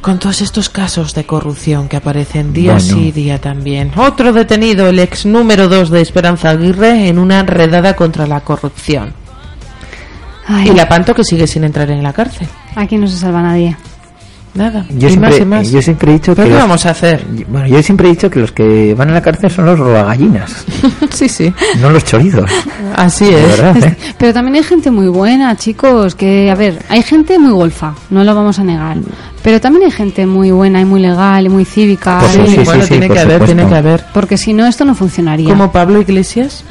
con 0.02 0.20
todos 0.20 0.42
estos 0.42 0.70
casos 0.70 1.14
de 1.14 1.26
corrupción 1.26 1.88
que 1.88 1.98
aparecen 1.98 2.54
día 2.54 2.74
Bueno. 2.74 2.86
sí 2.88 3.12
día 3.12 3.40
también. 3.40 3.92
Otro 3.96 4.34
detenido, 4.34 4.88
el 4.88 5.00
ex 5.00 5.26
número 5.26 5.68
2 5.68 5.90
de 5.90 6.02
Esperanza 6.02 6.50
Aguirre, 6.50 7.08
en 7.08 7.20
una 7.20 7.44
redada 7.44 7.96
contra 7.96 8.28
la 8.28 8.42
corrupción. 8.42 9.14
Ay, 10.48 10.70
Y 10.70 10.74
la 10.74 10.88
Panto 10.88 11.14
que 11.14 11.24
sigue 11.24 11.46
sin 11.48 11.64
entrar 11.64 11.90
en 11.92 12.02
la 12.04 12.14
cárcel. 12.14 12.48
Aquí 12.76 12.98
no 12.98 13.08
se 13.08 13.18
salva 13.18 13.42
nadie. 13.42 13.76
Nada. 14.58 14.86
Yo 14.90 15.08
y 15.08 15.12
siempre, 15.12 15.30
más 15.30 15.40
y 15.40 15.46
más. 15.46 15.72
yo 15.72 15.82
siempre 15.82 16.12
he 16.12 16.14
dicho 16.16 16.34
¿Pero 16.36 16.46
que 16.48 16.50
qué 16.50 16.56
los- 16.60 16.64
vamos 16.68 16.86
a 16.86 16.90
hacer? 16.90 17.26
Bueno, 17.48 17.68
yo 17.68 17.82
siempre 17.84 18.08
he 18.08 18.12
dicho 18.12 18.30
que 18.30 18.40
los 18.40 18.52
que 18.52 18.94
van 18.96 19.10
a 19.10 19.14
la 19.14 19.22
cárcel 19.22 19.52
son 19.52 19.66
los 19.68 19.78
robagallinas, 19.80 20.66
sí, 21.12 21.30
sí. 21.30 21.54
no 21.80 21.90
los 21.92 22.04
chorizos. 22.04 22.50
Así 22.96 23.26
es. 23.26 23.58
verdad, 23.58 23.78
¿eh? 23.86 23.98
Pero 24.18 24.34
también 24.34 24.56
hay 24.56 24.64
gente 24.64 24.90
muy 24.92 25.08
buena, 25.08 25.56
chicos, 25.56 26.16
que, 26.16 26.50
a 26.52 26.56
ver, 26.56 26.80
hay 26.90 27.04
gente 27.04 27.38
muy 27.40 27.52
golfa, 27.52 27.94
no 28.10 28.24
lo 28.24 28.34
vamos 28.36 28.58
a 28.60 28.64
negar. 28.64 28.98
Pero 29.44 29.62
también 29.62 29.86
hay 29.86 29.92
gente 29.92 30.26
muy 30.26 30.52
buena 30.52 30.82
y 30.82 30.86
muy 30.86 31.00
legal 31.00 31.46
y 31.46 31.50
muy 31.50 31.64
cívica. 31.64 32.18
Pues 32.20 32.32
sí, 32.34 32.42
sí, 32.56 32.62
bueno, 32.66 32.84
sí, 32.84 32.90
tiene 32.90 33.08
que 33.10 33.20
haber, 33.20 33.34
supuesto. 33.40 33.56
tiene 33.56 33.70
que 33.70 33.76
haber. 33.76 34.06
Porque 34.14 34.38
si 34.38 34.52
no, 34.54 34.66
esto 34.66 34.84
no 34.84 34.94
funcionaría. 34.96 35.48
Como 35.50 35.72
Pablo 35.72 36.02
Iglesias. 36.02 36.66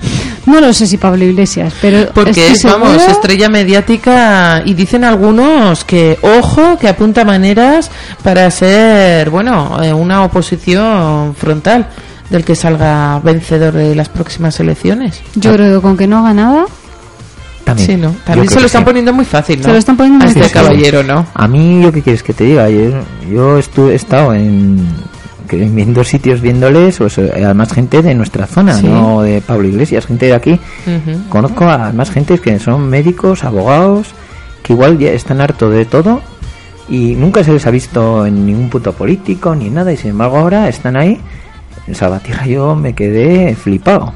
No 0.46 0.60
lo 0.60 0.72
sé 0.72 0.86
si 0.86 0.96
Pablo 0.96 1.24
Iglesias, 1.24 1.74
pero. 1.80 2.08
Porque 2.14 2.52
es, 2.52 2.62
vamos, 2.64 3.02
estrella 3.08 3.48
mediática 3.48 4.62
y 4.64 4.74
dicen 4.74 5.04
algunos 5.04 5.84
que, 5.84 6.18
ojo, 6.22 6.78
que 6.78 6.88
apunta 6.88 7.24
maneras 7.24 7.90
para 8.22 8.48
ser, 8.50 9.28
bueno, 9.30 9.82
eh, 9.82 9.92
una 9.92 10.24
oposición 10.24 11.34
frontal 11.34 11.88
del 12.30 12.44
que 12.44 12.54
salga 12.56 13.20
vencedor 13.20 13.74
de 13.74 13.94
las 13.94 14.08
próximas 14.08 14.58
elecciones. 14.60 15.20
Yo 15.34 15.52
creo 15.52 15.76
que 15.76 15.82
con 15.82 15.96
que 15.96 16.06
no 16.06 16.18
haga 16.18 16.32
nada, 16.34 16.64
También. 17.64 17.86
Sí, 17.88 17.96
¿no? 17.96 18.14
También 18.24 18.48
se 18.48 18.60
lo 18.60 18.66
están 18.66 18.82
sí. 18.82 18.86
poniendo 18.86 19.12
muy 19.12 19.24
fácil, 19.24 19.58
¿no? 19.58 19.64
Se 19.64 19.72
lo 19.72 19.78
están 19.78 19.96
poniendo 19.96 20.24
A 20.24 20.28
muy 20.28 20.28
este 20.28 20.48
fácil. 20.48 20.54
caballero, 20.68 21.02
¿no? 21.02 21.26
A 21.34 21.48
mí, 21.48 21.82
¿yo 21.82 21.90
qué 21.92 22.02
quieres 22.02 22.22
que 22.22 22.32
te 22.32 22.44
diga? 22.44 22.68
Yo, 22.70 23.02
yo 23.28 23.58
estuve, 23.58 23.92
he 23.92 23.96
estado 23.96 24.32
en, 24.34 24.86
que 25.46 25.62
en 25.62 25.74
viendo 25.74 26.04
sitios 26.04 26.40
viéndoles, 26.40 26.98
pues, 26.98 27.18
eh, 27.18 27.30
además 27.44 27.72
gente 27.72 28.02
de 28.02 28.14
nuestra 28.14 28.46
zona, 28.46 28.74
Sí. 28.74 28.86
no 28.86 29.22
de 29.22 29.40
Pablo 29.40 29.68
Iglesias, 29.68 30.06
gente 30.06 30.26
de 30.26 30.34
aquí. 30.34 30.60
Conozco 31.28 31.68
a 31.68 31.92
más 31.92 32.10
gente 32.10 32.38
que 32.38 32.58
son 32.58 32.88
médicos, 32.88 33.44
abogados, 33.44 34.08
que 34.62 34.72
igual 34.72 34.98
ya 34.98 35.10
están 35.12 35.40
harto 35.40 35.70
de 35.70 35.84
todo 35.84 36.20
y 36.88 37.14
nunca 37.16 37.42
se 37.44 37.52
les 37.52 37.66
ha 37.66 37.70
visto 37.70 38.26
en 38.26 38.46
ningún 38.46 38.68
punto 38.70 38.92
político 38.92 39.54
ni 39.54 39.70
nada 39.70 39.92
y 39.92 39.96
sin 39.96 40.10
embargo 40.10 40.38
ahora 40.38 40.68
están 40.68 40.96
ahí. 40.96 41.20
En 41.86 41.94
Salvatierra 41.94 42.46
yo 42.46 42.74
me 42.74 42.94
quedé 42.94 43.54
flipado. 43.54 44.12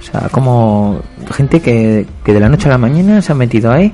O 0.00 0.02
sea, 0.02 0.28
como 0.30 1.00
gente 1.34 1.60
que, 1.60 2.06
que 2.24 2.32
de 2.32 2.40
la 2.40 2.48
noche 2.48 2.68
a 2.68 2.70
la 2.72 2.78
mañana 2.78 3.20
se 3.20 3.32
ha 3.32 3.34
metido 3.34 3.70
ahí 3.72 3.92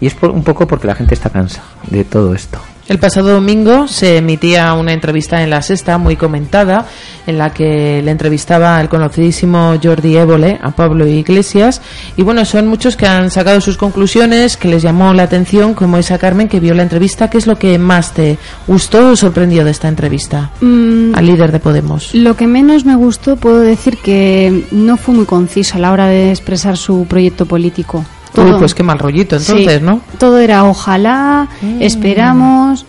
y 0.00 0.06
es 0.06 0.14
por- 0.14 0.30
un 0.30 0.42
poco 0.42 0.66
porque 0.66 0.86
la 0.86 0.94
gente 0.94 1.14
está 1.14 1.28
cansa 1.30 1.62
de 1.90 2.04
todo 2.04 2.34
esto. 2.34 2.58
El 2.88 2.98
pasado 3.00 3.32
domingo 3.32 3.88
se 3.88 4.18
emitía 4.18 4.72
una 4.74 4.92
entrevista 4.92 5.42
en 5.42 5.50
La 5.50 5.60
Sexta 5.60 5.98
muy 5.98 6.14
comentada 6.14 6.86
en 7.26 7.36
la 7.36 7.52
que 7.52 8.00
le 8.00 8.10
entrevistaba 8.12 8.80
el 8.80 8.88
conocidísimo 8.88 9.74
Jordi 9.82 10.16
Évole 10.16 10.60
a 10.62 10.70
Pablo 10.70 11.04
Iglesias 11.04 11.82
y 12.16 12.22
bueno, 12.22 12.44
son 12.44 12.68
muchos 12.68 12.96
que 12.96 13.06
han 13.06 13.32
sacado 13.32 13.60
sus 13.60 13.76
conclusiones 13.76 14.56
que 14.56 14.68
les 14.68 14.82
llamó 14.82 15.12
la 15.14 15.24
atención 15.24 15.74
como 15.74 15.98
esa 15.98 16.18
Carmen 16.18 16.48
que 16.48 16.60
vio 16.60 16.74
la 16.74 16.84
entrevista. 16.84 17.28
¿Qué 17.28 17.38
es 17.38 17.48
lo 17.48 17.58
que 17.58 17.76
más 17.76 18.14
te 18.14 18.38
gustó 18.68 19.10
o 19.10 19.16
sorprendió 19.16 19.64
de 19.64 19.72
esta 19.72 19.88
entrevista 19.88 20.52
mm, 20.60 21.16
al 21.16 21.26
líder 21.26 21.50
de 21.50 21.58
Podemos? 21.58 22.14
lo 22.14 22.36
que 22.36 22.46
menos 22.46 22.84
me 22.84 22.94
gustó, 22.94 23.34
puedo 23.34 23.58
decir 23.58 23.98
que 23.98 24.64
no 24.70 24.96
fue 24.96 25.12
muy 25.12 25.26
conciso 25.26 25.76
a 25.76 25.80
la 25.80 25.90
hora 25.90 26.06
de 26.06 26.30
expresar 26.30 26.76
su 26.76 27.04
proyecto 27.08 27.46
político. 27.46 28.04
Uy, 28.36 28.52
pues 28.58 28.74
qué 28.74 28.82
mal 28.82 28.98
rollito 28.98 29.36
entonces, 29.36 29.78
Sí, 29.78 29.84
¿no? 29.84 30.00
Todo 30.18 30.38
era 30.38 30.64
ojalá, 30.64 31.48
esperamos. 31.80 32.86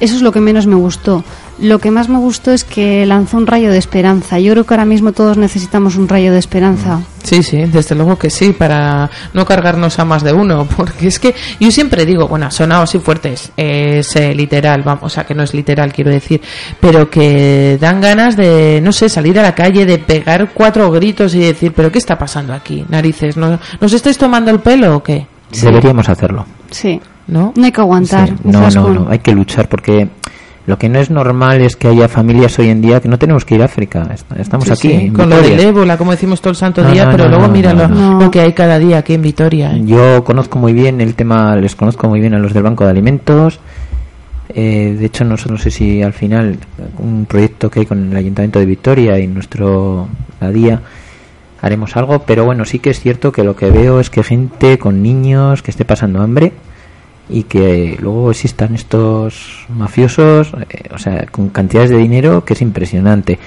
Eso 0.00 0.16
es 0.16 0.22
lo 0.22 0.32
que 0.32 0.40
menos 0.40 0.66
me 0.66 0.74
gustó. 0.76 1.22
Lo 1.60 1.78
que 1.78 1.90
más 1.90 2.08
me 2.08 2.18
gustó 2.18 2.52
es 2.52 2.64
que 2.64 3.04
lanzó 3.04 3.36
un 3.36 3.46
rayo 3.46 3.70
de 3.70 3.78
esperanza. 3.78 4.38
Yo 4.38 4.52
creo 4.52 4.64
que 4.64 4.74
ahora 4.74 4.86
mismo 4.86 5.12
todos 5.12 5.36
necesitamos 5.36 5.96
un 5.96 6.08
rayo 6.08 6.32
de 6.32 6.38
esperanza. 6.38 7.00
Sí, 7.22 7.42
sí, 7.42 7.58
desde 7.58 7.94
luego 7.94 8.16
que 8.16 8.30
sí, 8.30 8.52
para 8.52 9.10
no 9.34 9.44
cargarnos 9.44 9.98
a 9.98 10.04
más 10.04 10.22
de 10.22 10.32
uno, 10.32 10.66
porque 10.76 11.08
es 11.08 11.18
que 11.18 11.34
yo 11.58 11.70
siempre 11.70 12.06
digo, 12.06 12.26
bueno, 12.28 12.46
ha 12.46 12.50
sonado 12.50 12.82
así 12.82 12.98
fuertes, 12.98 13.52
es 13.56 14.16
eh, 14.16 14.34
literal, 14.34 14.82
vamos, 14.82 15.04
o 15.04 15.08
sea, 15.10 15.24
que 15.24 15.34
no 15.34 15.42
es 15.42 15.52
literal, 15.52 15.92
quiero 15.92 16.10
decir, 16.10 16.40
pero 16.80 17.10
que 17.10 17.76
dan 17.78 18.00
ganas 18.00 18.36
de, 18.36 18.80
no 18.82 18.92
sé, 18.92 19.08
salir 19.08 19.38
a 19.38 19.42
la 19.42 19.54
calle, 19.54 19.84
de 19.84 19.98
pegar 19.98 20.52
cuatro 20.54 20.90
gritos 20.90 21.34
y 21.34 21.40
decir, 21.40 21.72
pero 21.74 21.92
¿qué 21.92 21.98
está 21.98 22.16
pasando 22.18 22.54
aquí? 22.54 22.84
Narices, 22.88 23.36
¿no, 23.36 23.58
¿nos 23.80 23.92
estáis 23.92 24.16
tomando 24.16 24.50
el 24.50 24.60
pelo 24.60 24.96
o 24.96 25.02
qué? 25.02 25.26
Deberíamos 25.52 26.08
hacerlo. 26.08 26.46
Sí. 26.70 27.00
¿No? 27.26 27.52
No 27.54 27.64
hay 27.64 27.70
que 27.70 27.80
aguantar. 27.80 28.28
Sí, 28.28 28.34
No, 28.42 28.68
no, 28.70 28.88
no, 28.88 29.06
hay 29.08 29.20
que 29.20 29.32
luchar 29.32 29.68
porque 29.68 30.08
lo 30.70 30.78
que 30.78 30.88
no 30.88 30.98
es 30.98 31.10
normal 31.10 31.60
es 31.60 31.76
que 31.76 31.88
haya 31.88 32.08
familias 32.08 32.58
hoy 32.58 32.68
en 32.70 32.80
día 32.80 33.00
que 33.00 33.08
no 33.08 33.18
tenemos 33.18 33.44
que 33.44 33.56
ir 33.56 33.62
a 33.62 33.66
África. 33.66 34.08
Est- 34.14 34.30
Estamos 34.38 34.66
Sí, 34.66 34.72
aquí. 34.72 34.98
sí, 35.06 35.10
con 35.10 35.28
lo 35.28 35.36
del 35.42 35.60
ébola, 35.60 35.98
como 35.98 36.12
decimos 36.12 36.40
todo 36.40 36.52
el 36.52 36.56
santo 36.56 36.82
No, 36.82 36.90
día, 36.90 37.04
no, 37.04 37.10
pero 37.12 37.24
no, 37.24 37.30
luego 37.36 37.48
mira 37.52 37.74
lo, 37.74 38.30
que 38.30 38.40
hay 38.40 38.52
cada 38.54 38.78
día 38.78 38.98
aquí 38.98 39.14
en 39.14 39.22
Vitoria. 39.22 39.72
¿eh? 39.76 39.82
Yo 39.84 40.24
conozco 40.24 40.58
muy 40.58 40.72
bien 40.72 41.00
el 41.00 41.14
tema, 41.14 41.54
les 41.56 41.74
conozco 41.76 42.08
muy 42.08 42.20
bien 42.20 42.32
a 42.34 42.38
los 42.38 42.54
del 42.54 42.62
Banco 42.62 42.84
de 42.84 42.90
Alimentos. 42.90 43.60
Eh, 44.52 44.96
de 44.98 45.06
hecho, 45.06 45.24
no, 45.24 45.36
sé- 45.36 45.48
no 45.50 45.58
sé 45.58 45.70
si 45.70 46.02
al 46.02 46.12
final 46.12 46.56
un 46.98 47.26
proyecto 47.26 47.70
que 47.70 47.80
hay 47.80 47.86
con 47.86 48.10
el 48.10 48.16
Ayuntamiento 48.16 48.58
de 48.58 48.66
Vitoria 48.66 49.18
y 49.18 49.26
nuestro 49.26 50.08
la 50.40 50.50
día 50.50 50.80
haremos 51.62 51.96
algo, 51.96 52.20
pero 52.20 52.44
bueno, 52.44 52.64
sí 52.64 52.78
que 52.78 52.90
es 52.90 53.00
cierto 53.00 53.32
que 53.32 53.44
lo 53.44 53.54
que 53.54 53.70
veo 53.70 54.00
es 54.00 54.08
que 54.10 54.22
gente 54.22 54.78
con 54.78 55.02
niños 55.02 55.62
que 55.62 55.70
esté 55.70 55.84
pasando 55.84 56.20
hambre 56.22 56.52
y 57.30 57.44
que 57.44 57.96
luego 58.00 58.30
existan 58.30 58.74
estos 58.74 59.66
mafiosos, 59.74 60.52
eh, 60.68 60.88
o 60.92 60.98
sea, 60.98 61.26
con 61.30 61.48
cantidades 61.50 61.90
de 61.90 61.96
dinero 61.98 62.44
que 62.44 62.54
es 62.54 62.62
impresionante. 62.62 63.38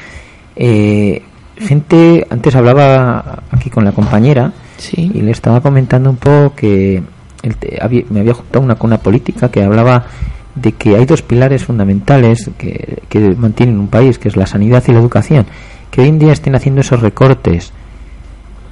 Eh, 0.56 1.22
gente, 1.58 2.26
antes 2.30 2.56
hablaba 2.56 3.44
aquí 3.52 3.70
con 3.70 3.84
la 3.86 3.92
compañera 3.92 4.52
Sí. 4.78 5.12
y 5.14 5.22
le 5.22 5.32
estaba 5.32 5.62
comentando 5.62 6.10
un 6.10 6.16
poco 6.18 6.56
que 6.56 7.02
el 7.44 7.56
te- 7.58 7.78
había- 7.82 8.04
me 8.10 8.22
había 8.22 8.34
juntado 8.34 8.64
una 8.64 8.76
con 8.76 8.90
una 8.90 8.98
política 9.00 9.50
que 9.52 9.64
hablaba 9.64 10.06
de 10.56 10.72
que 10.74 10.96
hay 10.96 11.06
dos 11.06 11.22
pilares 11.22 11.64
fundamentales 11.66 12.50
que, 12.58 13.00
que 13.10 13.20
mantienen 13.36 13.80
un 13.80 13.88
país, 13.88 14.18
que 14.20 14.28
es 14.30 14.36
la 14.38 14.46
sanidad 14.46 14.84
y 14.88 14.92
la 14.92 15.00
educación, 15.00 15.46
que 15.92 16.02
hoy 16.02 16.08
en 16.10 16.20
día 16.20 16.32
estén 16.34 16.56
haciendo 16.56 16.82
esos 16.82 17.02
recortes 17.02 17.74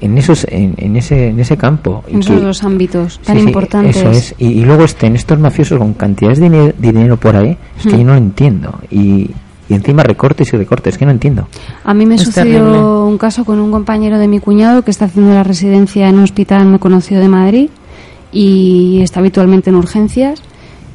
en 0.02 0.18
esos 0.18 0.46
en, 0.50 0.74
en 0.78 0.96
ese 0.98 1.28
en 1.30 1.40
ese 1.40 1.56
campo 1.58 2.04
y 2.10 2.14
En 2.16 2.20
esos 2.20 2.42
dos 2.42 2.64
ámbitos 2.64 3.20
tan 3.20 3.36
Sí, 3.38 3.42
sí, 3.44 3.48
importantes. 3.48 3.96
Eso 3.98 4.10
es. 4.12 4.36
Y, 4.40 4.48
y 4.48 4.66
luego 4.66 4.84
estén 4.84 5.16
estos 5.16 5.40
mafiosos 5.40 5.78
con 5.80 5.94
cantidades 5.94 6.40
de 6.40 6.50
dinero, 6.50 6.74
de 6.78 6.92
dinero 6.92 7.18
por 7.18 7.36
ahí, 7.36 7.58
es 7.78 7.84
que 7.84 7.96
Hmm. 7.96 8.00
yo 8.00 8.04
no 8.06 8.12
lo 8.14 8.18
entiendo. 8.18 8.80
Y, 8.90 9.30
y 9.70 9.74
encima 9.74 10.04
recortes 10.04 10.52
y 10.54 10.58
recortes, 10.58 10.98
que 10.98 11.06
no 11.06 11.12
entiendo. 11.12 11.48
A 11.86 11.94
mí 11.94 12.06
me 12.06 12.16
Es 12.16 12.24
sucedió 12.24 12.60
terrible. 12.66 12.80
un 12.84 13.18
caso 13.18 13.46
con 13.46 13.60
un 13.60 13.72
compañero 13.72 14.18
de 14.20 14.28
mi 14.28 14.40
cuñado 14.40 14.82
que 14.84 14.92
está 14.92 15.06
haciendo 15.06 15.34
la 15.34 15.44
residencia 15.44 16.10
en 16.10 16.16
un 16.16 16.24
hospital 16.24 16.66
muy 16.66 16.80
conocido 16.80 17.22
de 17.22 17.30
Madrid 17.30 17.70
y 18.34 19.00
está 19.02 19.20
habitualmente 19.22 19.70
en 19.70 19.76
urgencias 19.78 20.42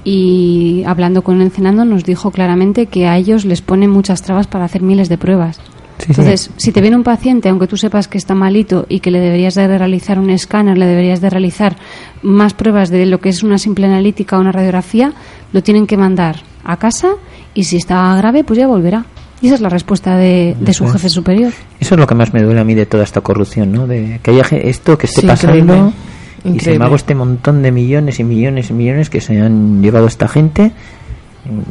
y 0.05 0.83
hablando 0.87 1.23
con 1.23 1.41
él 1.41 1.51
cenando 1.51 1.85
nos 1.85 2.05
dijo 2.05 2.31
claramente 2.31 2.87
que 2.87 3.07
a 3.09 3.17
ellos 3.17 3.45
les 3.45 3.61
ponen 3.63 3.91
muchas 3.91 4.23
trabas 4.23 4.47
para 4.47 4.65
hacer 4.65 4.83
miles 4.83 5.09
de 5.09 5.19
pruebas. 5.19 5.59
Sí, 5.99 6.05
sí. 6.07 6.11
Entonces, 6.11 6.51
si 6.57 6.73
te 6.73 6.81
viene 6.81 6.97
un 6.97 7.03
paciente, 7.05 7.49
aunque 7.49 7.67
tú 7.67 7.77
sepas 7.77 8.09
que 8.09 8.19
está 8.19 8.35
malito 8.35 8.87
y 8.89 9.01
que 9.01 9.11
le 9.11 9.21
deberías 9.21 9.55
de 9.55 9.67
realizar 9.79 10.19
un 10.19 10.31
escáner, 10.31 10.77
le 10.79 10.87
deberías 10.87 11.21
de 11.21 11.31
realizar 11.31 11.77
más 12.23 12.55
pruebas 12.55 12.91
de 12.91 13.07
lo 13.07 13.21
que 13.21 13.29
es 13.31 13.43
una 13.43 13.59
simple 13.59 13.87
analítica 13.87 14.37
o 14.37 14.41
una 14.41 14.53
radiografía, 14.53 15.13
lo 15.53 15.63
tienen 15.63 15.87
que 15.87 15.97
mandar 15.97 16.37
a 16.65 16.77
casa 16.79 17.11
y 17.55 17.65
si 17.65 17.77
está 17.77 18.15
grave, 18.17 18.45
pues 18.45 18.59
ya 18.59 18.67
volverá. 18.67 19.07
Y 19.41 19.47
esa 19.47 19.57
es 19.57 19.61
la 19.61 19.69
respuesta 19.69 20.17
de, 20.17 20.57
de 20.59 20.73
su 20.73 20.87
jefe 20.89 21.09
superior. 21.11 21.53
Eso 21.79 21.95
es 21.95 21.99
lo 22.01 22.07
que 22.07 22.15
más 22.15 22.33
me 22.33 22.43
duele 22.43 22.59
a 22.61 22.65
mí 22.65 22.75
de 22.75 22.87
toda 22.87 23.05
esta 23.05 23.21
corrupción, 23.21 23.71
¿no? 23.71 23.87
De 23.87 24.19
que 24.23 24.31
haya 24.31 24.43
esto 24.57 24.97
que 24.97 25.07
esté 25.07 25.21
Sí, 25.21 25.27
pasando 25.27 25.57
increíble. 25.59 25.91
y 26.39 26.43
sin 26.43 26.53
Increíble. 26.55 26.75
embargo 26.77 26.97
este 26.97 27.15
montón 27.15 27.63
de 27.63 27.71
millones 27.71 28.19
y 28.19 28.25
millones 28.25 28.71
y 28.71 28.73
millones 28.73 29.11
que 29.11 29.21
se 29.21 29.39
han 29.41 29.83
llevado 29.83 30.07
esta 30.07 30.27
gente, 30.27 30.73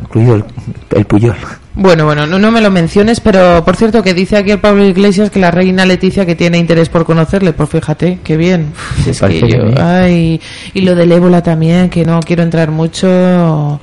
incluido 0.03 0.35
el, 0.35 0.45
el 0.95 1.05
Puyol. 1.05 1.35
Bueno, 1.77 2.05
bueno, 2.05 2.25
no, 2.25 2.39
no 2.39 2.51
me 2.51 2.61
lo 2.61 2.71
menciones, 2.71 3.19
pero 3.19 3.63
por 3.65 3.75
cierto 3.75 4.01
que 4.01 4.13
dice 4.13 4.37
aquí 4.37 4.51
el 4.51 4.59
Pablo 4.59 4.85
Iglesias 4.85 5.29
que 5.29 5.39
la 5.41 5.51
reina 5.51 5.85
Leticia 5.85 6.25
que 6.25 6.33
tiene 6.35 6.57
interés 6.57 6.87
por 6.87 7.03
conocerle, 7.05 7.51
pues 7.53 7.69
fíjate, 7.69 8.19
qué 8.23 8.37
bien. 8.37 8.67
Sí, 9.03 9.09
Es 9.09 9.19
parece 9.19 9.45
que 9.47 9.51
yo- 9.57 9.63
bien. 9.65 9.81
ay, 9.81 10.39
y 10.73 10.81
lo 10.81 10.95
del 10.95 11.11
ébola 11.11 11.41
también, 11.43 11.89
que 11.89 12.05
no 12.05 12.21
quiero 12.21 12.43
entrar 12.43 12.71
mucho, 12.71 13.79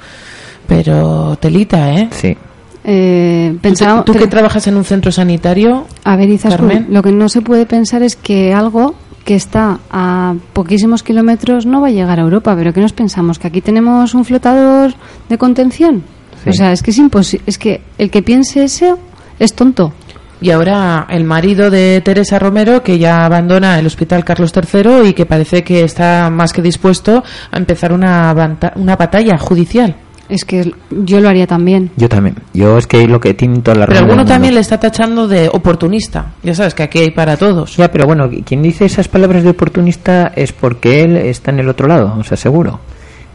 pero 0.67 1.37
telita, 1.41 1.93
¿eh? 1.95 2.09
Sí. 2.13 2.37
Eh, 2.85 3.51
¿Tú, 3.53 3.57
te- 3.59 3.69
pensaba- 3.69 4.05
tú 4.05 4.13
que 4.15 4.27
trabajas 4.27 4.67
en 4.67 4.77
un 4.77 4.85
centro 4.85 5.13
sanitario, 5.13 5.87
A 6.05 6.17
ver, 6.17 6.31
Izaskun, 6.31 6.69
Carmen. 6.69 6.87
lo 6.91 7.03
que 7.03 7.13
no 7.13 7.29
se 7.29 7.41
puede 7.43 7.67
pensar 7.67 8.03
es 8.03 8.17
que 8.17 8.53
algo 8.55 8.95
que 9.25 9.35
está 9.35 9.79
a 9.91 10.35
poquísimos 10.53 11.03
kilómetros 11.03 11.67
no 11.67 11.81
va 11.81 11.89
a 11.89 11.91
llegar 11.91 12.19
a 12.19 12.23
Europa, 12.23 12.55
pero 12.57 12.73
¿qué 12.73 12.81
nos 12.81 12.93
pensamos? 12.93 13.39
¿Que 13.39 13.49
aquí 13.49 13.61
tenemos 13.61 14.15
un 14.15 14.25
flotador 14.25 14.95
de 15.29 15.39
contención? 15.39 16.03
Sí. 16.43 16.51
O 16.51 16.53
sea, 16.53 16.73
es 16.73 16.83
que 16.83 16.91
es 16.91 16.99
imposible, 16.99 17.45
es 17.47 17.59
que 17.59 17.83
el 17.99 18.11
que 18.11 18.23
piense 18.23 18.65
eso 18.65 18.99
es 19.39 19.55
tonto. 19.55 19.93
y 20.41 20.51
ahora 20.51 21.07
el 21.09 21.23
marido 21.25 21.71
de 21.71 22.01
Teresa 22.05 22.39
Romero 22.39 22.83
que 22.83 22.99
ya 22.99 23.25
abandona 23.25 23.79
el 23.79 23.87
Hospital 23.87 24.25
Carlos 24.25 24.53
III 24.55 25.09
y 25.09 25.13
que 25.13 25.25
parece 25.25 25.63
que 25.63 25.85
está 25.85 26.31
más 26.31 26.53
que 26.53 26.63
dispuesto 26.63 27.23
a 27.51 27.57
empezar 27.57 27.93
una, 27.93 28.59
una 28.75 28.97
batalla 28.97 29.39
judicial. 29.39 29.97
Es 30.29 30.45
que 30.45 30.73
yo 30.91 31.21
lo 31.21 31.29
haría 31.29 31.47
también. 31.47 31.91
Yo 31.97 32.09
también. 32.09 32.37
Yo 32.55 32.79
es 32.79 32.87
que 32.87 33.07
lo 33.07 33.21
que 33.21 33.35
tienen 33.35 33.61
toda 33.63 33.77
la 33.77 33.87
Pero 33.87 33.99
alguno 33.99 34.25
también 34.25 34.55
le 34.55 34.61
está 34.61 34.79
tachando 34.81 35.29
de 35.29 35.49
oportunista. 35.53 36.33
Ya 36.43 36.55
sabes 36.55 36.75
que 36.75 36.83
aquí 36.85 37.01
hay 37.01 37.11
para 37.11 37.37
todos. 37.37 37.77
Ya, 37.77 37.91
pero 37.91 38.07
bueno, 38.07 38.31
quien 38.45 38.63
dice 38.63 38.85
esas 38.87 39.09
palabras 39.09 39.43
de 39.43 39.51
oportunista 39.51 40.33
es 40.35 40.53
porque 40.53 41.03
él 41.03 41.17
está 41.17 41.51
en 41.51 41.61
el 41.61 41.69
otro 41.69 41.87
lado, 41.89 42.15
o 42.19 42.25
sea, 42.25 42.37
seguro. 42.37 42.81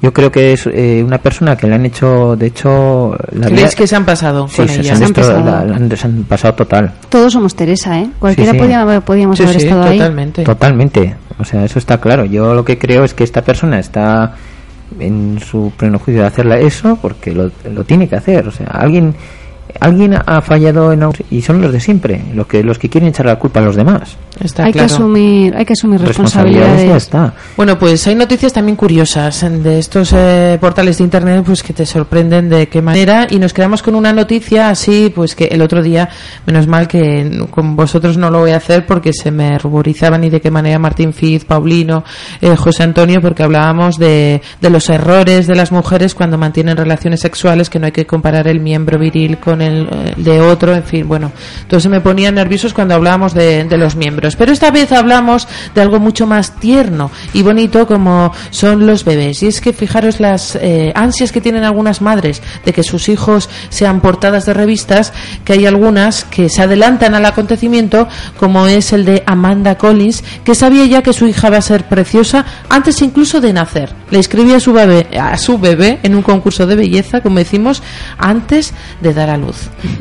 Yo 0.02 0.14
creo 0.14 0.32
que 0.32 0.54
es 0.54 0.68
eh, 0.72 1.04
una 1.06 1.18
persona 1.18 1.56
que 1.58 1.66
le 1.68 1.74
han 1.74 1.84
hecho, 1.86 2.36
de 2.36 2.46
hecho, 2.48 3.18
la 3.32 3.48
vida... 3.48 3.58
¿Crees 3.58 3.76
que 3.76 3.88
se 3.88 3.96
han 3.96 4.06
pasado 4.06 4.48
Sí, 4.48 4.58
con 4.58 4.68
se, 4.68 4.74
ella? 4.82 4.84
se 4.84 4.90
han 4.92 4.98
Se 4.98 5.04
han 5.06 5.12
destro- 5.12 5.16
pasado. 5.22 5.46
la- 5.46 5.66
la 5.66 5.76
han- 5.76 5.98
se 5.98 6.08
han 6.08 6.24
pasado 6.24 6.54
total. 6.54 6.94
Todos 7.10 7.34
somos 7.34 7.56
Teresa, 7.56 8.00
¿eh? 8.00 8.08
Cualquiera 8.20 8.52
sí. 8.52 8.58
podía- 8.60 9.02
podíamos 9.02 9.38
Sí, 9.38 9.44
haber 9.44 9.60
sí, 9.60 9.64
estado 9.66 9.84
ahí. 9.84 9.98
totalmente. 9.98 10.44
Totalmente. 10.44 11.16
O 11.40 11.44
sea, 11.44 11.66
eso 11.66 11.80
está 11.80 12.00
claro. 12.00 12.26
Yo 12.26 12.54
lo 12.54 12.64
que 12.64 12.78
creo 12.78 13.04
es 13.04 13.16
que 13.16 13.24
esta 13.24 13.42
persona 13.42 13.80
está 13.80 14.36
en 15.00 15.40
su 15.40 15.72
pleno 15.76 16.00
juicio 16.00 16.22
de 16.22 16.28
hacerla 16.28 16.60
eso 16.60 16.98
porque 17.02 17.34
lo, 17.34 17.52
lo 17.72 17.84
tiene 17.84 18.08
que 18.08 18.16
hacer. 18.16 18.48
O 18.48 18.52
sea, 18.52 18.68
alguien 18.68 19.16
alguien 19.80 20.16
ha 20.26 20.42
fallado 20.42 20.92
en 20.92 21.08
y 21.30 21.42
son 21.42 21.62
los 21.62 21.72
de 21.72 21.80
siempre, 21.80 22.22
los 22.34 22.48
que 22.48 22.64
los 22.64 22.80
que 22.80 22.90
quieren 22.90 23.10
echar 23.10 23.26
la 23.26 23.38
culpa 23.38 23.60
a 23.60 23.64
los 23.64 23.76
demás. 23.76 24.18
Está 24.40 24.66
hay 24.66 24.72
claro. 24.72 24.88
que 24.88 24.94
asumir, 24.94 25.56
hay 25.56 25.66
que 25.66 25.74
asumir 25.74 26.02
Responsabilidades 26.02 26.86
ya 26.86 26.94
responsabilidades. 26.94 27.04
está. 27.04 27.34
Bueno, 27.56 27.80
pues 27.80 28.06
hay 28.08 28.16
noticias 28.16 28.54
también 28.54 28.76
curiosas 28.76 29.46
de 29.64 29.80
estos 29.80 30.14
eh, 30.14 30.58
portales 30.62 30.98
de 31.00 31.04
internet, 31.04 31.44
pues 31.46 31.64
que 31.64 31.74
te 31.74 31.86
sorprenden 31.86 32.50
de 32.50 32.68
qué 32.68 32.82
manera. 32.82 33.28
Y 33.30 33.40
nos 33.40 33.54
quedamos 33.54 33.82
con 33.82 33.96
una 33.96 34.14
noticia 34.14 34.70
así, 34.70 35.12
pues 35.14 35.36
que 35.36 35.46
el 35.46 35.62
otro 35.62 35.82
día, 35.82 36.10
menos 36.46 36.68
mal 36.68 36.88
que 36.88 37.46
con 37.50 37.76
vosotros 37.76 38.18
no 38.18 38.30
lo 38.30 38.40
voy 38.40 38.52
a 38.52 38.58
hacer 38.58 38.86
porque 38.86 39.12
se 39.14 39.32
me 39.32 39.58
ruborizaban 39.58 40.24
y 40.24 40.30
de 40.30 40.42
qué 40.42 40.52
manera 40.52 40.78
Martín 40.78 41.14
Fiz, 41.14 41.46
Paulino, 41.46 42.04
eh, 42.42 42.56
José 42.56 42.84
Antonio, 42.84 43.22
porque 43.22 43.44
hablábamos 43.44 43.98
de, 43.98 44.42
de 44.62 44.70
los 44.70 44.90
errores 44.90 45.48
de 45.48 45.56
las 45.56 45.72
mujeres 45.72 46.14
cuando 46.14 46.38
mantienen 46.38 46.78
relaciones 46.78 47.22
sexuales, 47.22 47.70
que 47.70 47.80
no 47.80 47.88
hay 47.88 47.92
que 47.92 48.06
comparar 48.06 48.48
el 48.48 48.60
miembro 48.60 49.00
viril 49.00 49.40
con 49.40 49.57
el 49.62 49.88
eh, 49.92 50.14
de 50.18 50.42
otro, 50.42 50.76
en 50.76 50.84
fin, 50.84 51.08
bueno, 51.08 51.32
entonces 51.62 51.90
me 51.90 52.02
ponían 52.02 52.36
nerviosos 52.36 52.74
cuando 52.74 52.96
hablábamos 52.96 53.34
de, 53.34 53.68
los 53.78 53.96
miembros. 53.96 54.36
Pero 54.36 54.52
esta 54.52 54.72
vez 54.72 54.92
hablamos 54.92 55.48
de 55.76 55.82
algo 55.82 56.00
mucho 56.00 56.26
más 56.26 56.60
tierno 56.60 57.12
y 57.34 57.44
bonito 57.44 57.86
como 57.86 58.32
son 58.50 58.88
los 58.88 59.04
bebés. 59.04 59.44
Y 59.44 59.48
es 59.48 59.62
que 59.62 59.74
fijaros 59.74 60.20
las 60.20 60.56
eh, 60.56 60.92
ansias 60.96 61.32
que 61.32 61.42
tienen 61.42 61.64
algunas 61.64 62.02
madres 62.02 62.42
de 62.66 62.74
que 62.74 62.84
sus 62.84 63.10
hijos 63.10 63.50
sean 63.70 64.02
portadas 64.02 64.46
de 64.46 64.54
revistas, 64.54 65.14
que 65.46 65.54
hay 65.54 65.66
algunas 65.66 66.24
que 66.24 66.50
se 66.50 66.62
adelantan 66.62 67.16
al 67.16 67.26
acontecimiento, 67.26 68.08
como 68.40 68.68
es 68.68 68.94
el 68.94 69.06
de 69.06 69.24
Amanda 69.26 69.78
Collins, 69.78 70.24
que 70.44 70.56
sabía 70.56 70.86
ya 70.86 71.02
que 71.02 71.14
su 71.14 71.28
hija 71.28 71.50
va 71.50 71.58
a 71.58 71.62
ser 71.62 71.86
preciosa 71.86 72.46
antes 72.70 73.02
incluso 73.02 73.42
de 73.42 73.54
nacer. 73.54 73.94
Le 74.10 74.18
inscribía 74.18 74.58
a 74.58 74.60
su 74.60 74.74
bebé, 74.74 75.08
a 75.20 75.38
su 75.38 75.58
bebé 75.58 76.00
en 76.04 76.16
un 76.16 76.22
concurso 76.22 76.66
de 76.66 76.76
belleza, 76.76 77.22
como 77.22 77.40
decimos, 77.40 77.82
antes 78.18 78.74
de 79.02 79.14
dar 79.14 79.30
a 79.30 79.38
luz. 79.38 79.47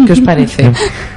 ¿Qué 0.07 0.13
os 0.13 0.21
parece? 0.21 0.71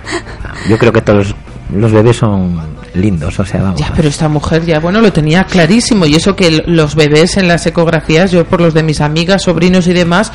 Yo 0.69 0.77
creo 0.77 0.91
que 0.91 1.01
todos 1.01 1.35
los 1.73 1.91
bebés 1.91 2.17
son 2.17 2.59
lindos, 2.95 3.39
o 3.39 3.45
sea, 3.45 3.61
vamos. 3.61 3.79
Ya, 3.79 3.91
pero 3.95 4.07
esta 4.07 4.27
mujer 4.27 4.65
ya, 4.65 4.79
bueno, 4.79 5.01
lo 5.01 5.13
tenía 5.13 5.43
clarísimo. 5.43 6.05
Y 6.05 6.15
eso 6.15 6.35
que 6.35 6.63
los 6.65 6.95
bebés 6.95 7.37
en 7.37 7.47
las 7.47 7.65
ecografías, 7.67 8.31
yo 8.31 8.45
por 8.45 8.61
los 8.61 8.73
de 8.73 8.83
mis 8.83 9.01
amigas, 9.01 9.43
sobrinos 9.43 9.87
y 9.87 9.93
demás, 9.93 10.31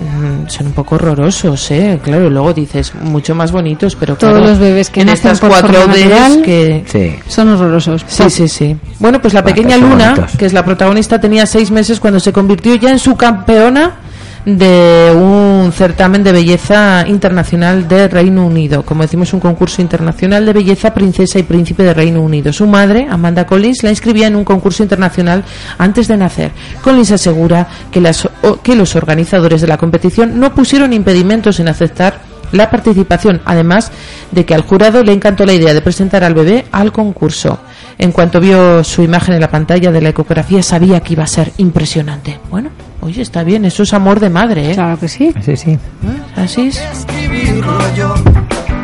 mm, 0.00 0.48
son 0.48 0.68
un 0.68 0.72
poco 0.72 0.94
horrorosos, 0.94 1.70
¿eh? 1.70 2.00
Claro, 2.02 2.30
luego 2.30 2.54
dices, 2.54 2.94
mucho 3.02 3.34
más 3.34 3.52
bonitos, 3.52 3.94
pero 3.96 4.16
Todos 4.16 4.34
claro, 4.34 4.48
los 4.48 4.58
bebés 4.58 4.90
que 4.90 5.02
en 5.02 5.08
nacen 5.08 5.32
estas 5.32 5.40
por 5.40 5.50
cuatro 5.50 5.86
natural, 5.86 6.42
que... 6.42 6.84
Sí. 6.86 7.18
Son 7.28 7.48
horrorosos. 7.48 8.04
Sí, 8.08 8.30
sí, 8.30 8.48
sí. 8.48 8.76
Bueno, 8.98 9.20
pues 9.20 9.34
la 9.34 9.44
pequeña 9.44 9.76
Luna, 9.76 10.14
bonitos. 10.14 10.36
que 10.36 10.46
es 10.46 10.52
la 10.52 10.64
protagonista, 10.64 11.20
tenía 11.20 11.46
seis 11.46 11.70
meses 11.70 12.00
cuando 12.00 12.20
se 12.20 12.32
convirtió 12.32 12.74
ya 12.76 12.90
en 12.90 12.98
su 12.98 13.16
campeona 13.16 14.07
de 14.56 15.12
un 15.14 15.72
certamen 15.72 16.24
de 16.24 16.32
belleza 16.32 17.04
internacional 17.06 17.86
de 17.86 18.08
Reino 18.08 18.46
Unido. 18.46 18.82
Como 18.82 19.02
decimos, 19.02 19.34
un 19.34 19.40
concurso 19.40 19.82
internacional 19.82 20.46
de 20.46 20.54
belleza 20.54 20.94
princesa 20.94 21.38
y 21.38 21.42
príncipe 21.42 21.82
de 21.82 21.92
Reino 21.92 22.22
Unido. 22.22 22.50
Su 22.52 22.66
madre, 22.66 23.06
Amanda 23.10 23.46
Collins, 23.46 23.82
la 23.82 23.90
inscribía 23.90 24.26
en 24.26 24.36
un 24.36 24.44
concurso 24.44 24.82
internacional 24.82 25.44
antes 25.76 26.08
de 26.08 26.16
nacer. 26.16 26.52
Collins 26.82 27.10
asegura 27.10 27.68
que, 27.90 28.00
las, 28.00 28.26
que 28.62 28.74
los 28.74 28.96
organizadores 28.96 29.60
de 29.60 29.66
la 29.66 29.76
competición 29.76 30.40
no 30.40 30.54
pusieron 30.54 30.94
impedimentos 30.94 31.60
en 31.60 31.68
aceptar 31.68 32.20
la 32.50 32.70
participación, 32.70 33.42
además 33.44 33.92
de 34.30 34.46
que 34.46 34.54
al 34.54 34.62
jurado 34.62 35.04
le 35.04 35.12
encantó 35.12 35.44
la 35.44 35.52
idea 35.52 35.74
de 35.74 35.82
presentar 35.82 36.24
al 36.24 36.32
bebé 36.32 36.64
al 36.72 36.90
concurso. 36.90 37.58
En 37.98 38.12
cuanto 38.12 38.40
vio 38.40 38.82
su 38.82 39.02
imagen 39.02 39.34
en 39.34 39.42
la 39.42 39.50
pantalla 39.50 39.92
de 39.92 40.00
la 40.00 40.08
ecografía, 40.08 40.62
sabía 40.62 41.00
que 41.00 41.12
iba 41.12 41.24
a 41.24 41.26
ser 41.26 41.52
impresionante. 41.58 42.40
Bueno, 42.50 42.70
oye, 43.00 43.22
está 43.22 43.44
bien, 43.44 43.64
eso 43.64 43.82
es 43.82 43.92
amor 43.94 44.20
de 44.20 44.30
madre, 44.30 44.70
¿eh? 44.70 44.74
Claro 44.74 44.98
que 44.98 45.08
sí. 45.08 45.32
Sí, 45.44 45.56
sí. 45.56 45.78
Así 46.36 46.68
es. 46.68 47.06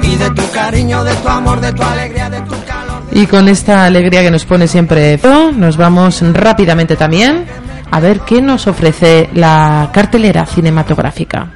Y 0.02 0.16
de 0.16 0.30
tu 0.30 0.50
cariño, 0.52 1.02
de 1.04 1.14
tu 1.14 1.28
amor, 1.28 1.60
de 1.60 1.72
tu 1.72 1.82
alegría, 1.82 2.30
de 2.30 2.40
tu 2.42 2.54
calor. 2.66 3.02
Y 3.12 3.26
con 3.26 3.48
esta 3.48 3.86
alegría 3.86 4.22
que 4.22 4.30
nos 4.30 4.44
pone 4.44 4.66
siempre 4.68 5.18
nos 5.56 5.76
vamos 5.76 6.22
rápidamente 6.32 6.96
también 6.96 7.44
a 7.90 8.00
ver 8.00 8.20
qué 8.20 8.42
nos 8.42 8.66
ofrece 8.66 9.30
la 9.34 9.90
cartelera 9.92 10.46
cinematográfica. 10.46 11.48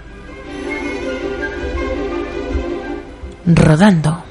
Rodando. 3.45 4.28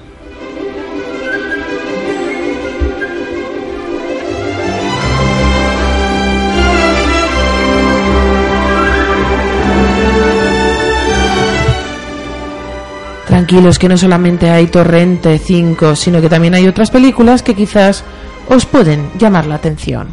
Tranquilos 13.38 13.78
que 13.78 13.88
no 13.88 13.96
solamente 14.00 14.50
hay 14.50 14.66
Torrente 14.66 15.38
5, 15.38 15.96
sino 15.96 16.20
que 16.20 16.28
también 16.28 16.56
hay 16.56 16.68
otras 16.68 16.90
películas 16.90 17.44
que 17.44 17.54
quizás 17.54 18.04
os 18.50 18.66
pueden 18.66 19.12
llamar 19.20 19.46
la 19.46 19.54
atención. 19.54 20.08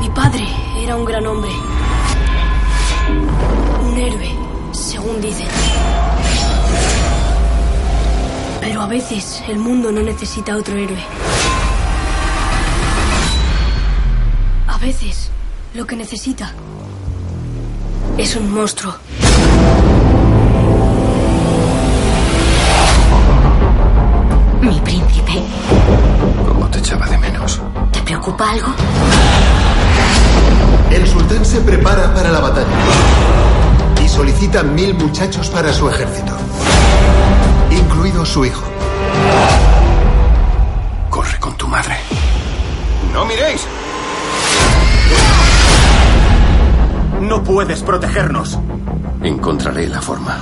Mi 0.00 0.10
padre 0.10 0.44
era 0.82 0.96
un 0.96 1.04
gran 1.04 1.24
hombre. 1.24 1.52
Un 3.88 3.96
héroe, 3.96 4.30
según 4.72 5.20
dicen. 5.20 5.46
Pero 8.60 8.80
a 8.82 8.88
veces 8.88 9.44
el 9.46 9.60
mundo 9.60 9.92
no 9.92 10.02
necesita 10.02 10.56
otro 10.56 10.76
héroe. 10.76 10.98
A 14.66 14.78
veces 14.78 15.30
lo 15.74 15.86
que 15.86 15.94
necesita 15.94 16.52
es 18.18 18.34
un 18.36 18.52
monstruo. 18.52 18.94
Mi 24.60 24.80
príncipe. 24.80 25.42
¿Cómo 26.46 26.68
te 26.70 26.78
echaba 26.78 27.06
de 27.06 27.18
menos? 27.18 27.60
¿Te 27.92 28.00
preocupa 28.02 28.50
algo? 28.50 28.68
El 30.90 31.06
sultán 31.06 31.44
se 31.44 31.60
prepara 31.60 32.14
para 32.14 32.30
la 32.30 32.40
batalla 32.40 32.66
y 34.02 34.08
solicita 34.08 34.62
mil 34.62 34.94
muchachos 34.94 35.48
para 35.48 35.72
su 35.72 35.88
ejército, 35.88 36.32
incluido 37.70 38.24
su 38.24 38.44
hijo. 38.44 38.64
Corre 41.10 41.38
con 41.38 41.54
tu 41.56 41.68
madre. 41.68 41.96
¡No 43.12 43.24
miréis! 43.26 43.66
No 47.26 47.42
puedes 47.42 47.82
protegernos. 47.82 48.56
Encontraré 49.20 49.88
la 49.88 50.00
forma. 50.00 50.38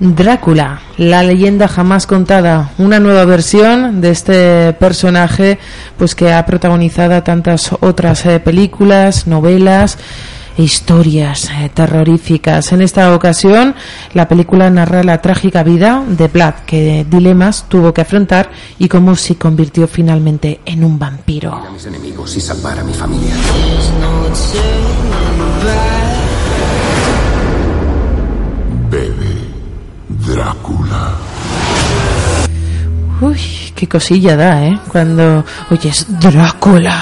Drácula, 0.00 0.80
la 0.96 1.22
leyenda 1.22 1.68
jamás 1.68 2.08
contada, 2.08 2.72
una 2.78 2.98
nueva 2.98 3.24
versión 3.24 4.00
de 4.00 4.10
este 4.10 4.72
personaje, 4.72 5.60
pues 5.96 6.16
que 6.16 6.32
ha 6.32 6.44
protagonizado 6.44 7.22
tantas 7.22 7.70
otras 7.80 8.26
eh, 8.26 8.40
películas, 8.40 9.28
novelas 9.28 9.96
historias 10.56 11.50
eh, 11.50 11.70
terroríficas. 11.72 12.72
En 12.72 12.82
esta 12.82 13.14
ocasión, 13.14 13.74
la 14.12 14.28
película 14.28 14.70
narra 14.70 15.02
la 15.02 15.20
trágica 15.20 15.62
vida 15.62 16.04
de 16.06 16.28
Vlad, 16.28 16.54
que 16.66 17.06
dilemas 17.08 17.66
tuvo 17.68 17.92
que 17.92 18.02
afrontar 18.02 18.50
y 18.78 18.88
cómo 18.88 19.16
se 19.16 19.36
convirtió 19.36 19.86
finalmente 19.86 20.60
en 20.64 20.84
un 20.84 20.98
vampiro. 20.98 21.54
A 21.54 21.70
mis 21.70 21.86
enemigos 21.86 22.36
y 22.36 22.40
salvar 22.40 22.78
a 22.78 22.84
mi 22.84 22.94
familia. 22.94 23.34
Bebe 28.90 29.34
Drácula. 30.08 31.14
Uy, 33.20 33.40
qué 33.74 33.88
cosilla 33.88 34.36
da, 34.36 34.66
¿eh? 34.66 34.78
Cuando 34.88 35.44
oyes 35.70 36.06
Drácula. 36.20 36.98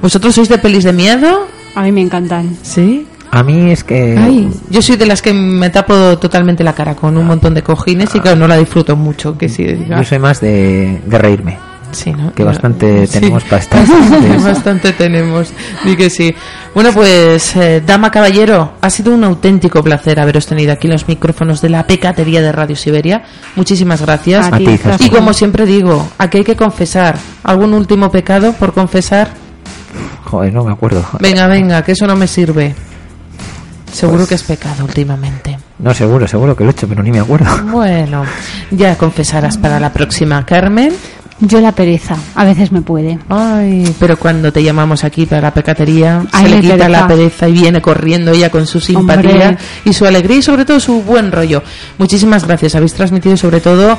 ¿Vosotros 0.00 0.34
sois 0.34 0.48
de 0.48 0.58
pelis 0.58 0.84
de 0.84 0.92
miedo? 0.92 1.57
A 1.78 1.82
mí 1.82 1.92
me 1.92 2.00
encantan. 2.00 2.56
¿Sí? 2.62 3.06
A 3.30 3.42
mí 3.44 3.70
es 3.70 3.84
que 3.84 4.16
Ay, 4.18 4.50
yo 4.68 4.82
soy 4.82 4.96
de 4.96 5.06
las 5.06 5.22
que 5.22 5.32
me 5.32 5.70
tapo 5.70 6.18
totalmente 6.18 6.64
la 6.64 6.72
cara 6.72 6.96
con 6.96 7.16
un 7.16 7.24
montón 7.26 7.54
de 7.54 7.62
cojines 7.62 8.12
y 8.14 8.20
claro, 8.20 8.36
no 8.36 8.48
la 8.48 8.56
disfruto 8.56 8.96
mucho, 8.96 9.38
que 9.38 9.46
diga. 9.48 9.98
yo 9.98 10.04
soy 10.04 10.18
más 10.18 10.40
de, 10.40 11.00
de 11.06 11.18
reírme. 11.18 11.56
Sí, 11.92 12.12
¿no? 12.12 12.32
Que 12.34 12.42
bastante 12.44 13.06
Sí. 13.06 13.12
tenemos 13.20 13.44
para 13.44 13.62
estar. 13.62 13.82
Bastante 14.44 14.92
tenemos, 14.92 15.50
di 15.84 15.96
que 15.96 16.10
sí. 16.10 16.34
Bueno, 16.74 16.90
pues, 16.92 17.54
eh, 17.56 17.80
dama 17.86 18.10
caballero, 18.10 18.72
ha 18.80 18.90
sido 18.90 19.14
un 19.14 19.24
auténtico 19.24 19.82
placer 19.82 20.18
haberos 20.20 20.46
tenido 20.46 20.72
aquí 20.72 20.86
en 20.86 20.94
los 20.94 21.06
micrófonos 21.08 21.62
de 21.62 21.68
la 21.70 21.86
pecatería 21.86 22.42
de 22.42 22.50
Radio 22.52 22.76
Siberia. 22.76 23.22
Muchísimas 23.56 24.02
gracias. 24.02 24.52
A 24.52 24.58
ti, 24.58 24.66
y 25.00 25.08
como 25.10 25.32
siempre 25.32 25.64
digo, 25.64 26.06
aquí 26.18 26.38
hay 26.38 26.44
que 26.44 26.56
confesar. 26.56 27.16
¿Algún 27.44 27.72
último 27.72 28.10
pecado 28.10 28.52
por 28.52 28.74
confesar? 28.74 29.30
Joder, 30.24 30.52
no 30.52 30.64
me 30.64 30.72
acuerdo. 30.72 31.04
Venga, 31.20 31.46
venga, 31.46 31.82
que 31.82 31.92
eso 31.92 32.06
no 32.06 32.16
me 32.16 32.26
sirve. 32.26 32.74
Seguro 33.92 34.18
Pues- 34.18 34.28
que 34.28 34.34
es 34.36 34.42
pecado 34.42 34.84
últimamente. 34.84 35.58
No, 35.78 35.94
seguro, 35.94 36.26
seguro 36.28 36.54
que 36.56 36.64
lo 36.64 36.70
he 36.70 36.72
hecho, 36.72 36.86
pero 36.88 37.02
ni 37.02 37.10
me 37.10 37.20
acuerdo. 37.20 37.46
Bueno, 37.70 38.24
ya 38.70 38.96
confesarás 38.96 39.56
para 39.56 39.80
la 39.80 39.92
próxima, 39.92 40.44
Carmen. 40.44 40.92
Yo 41.40 41.60
la 41.60 41.70
pereza, 41.70 42.16
a 42.34 42.44
veces 42.44 42.72
me 42.72 42.82
puede. 42.82 43.16
Ay, 43.28 43.94
pero 44.00 44.16
cuando 44.18 44.52
te 44.52 44.60
llamamos 44.60 45.04
aquí 45.04 45.24
para 45.24 45.40
la 45.40 45.54
pecatería, 45.54 46.24
Ay, 46.32 46.46
se 46.46 46.50
le 46.50 46.60
quita 46.62 46.74
pereza. 46.76 46.88
la 46.88 47.06
pereza 47.06 47.48
y 47.48 47.52
viene 47.52 47.80
corriendo 47.80 48.32
ella 48.32 48.50
con 48.50 48.66
su 48.66 48.80
simpatía 48.80 49.30
Hombre. 49.50 49.58
y 49.84 49.92
su 49.92 50.04
alegría 50.04 50.38
y 50.38 50.42
sobre 50.42 50.64
todo 50.64 50.80
su 50.80 51.00
buen 51.02 51.30
rollo. 51.30 51.62
Muchísimas 51.96 52.44
gracias, 52.44 52.74
habéis 52.74 52.92
transmitido 52.94 53.36
sobre 53.36 53.60
todo 53.60 53.96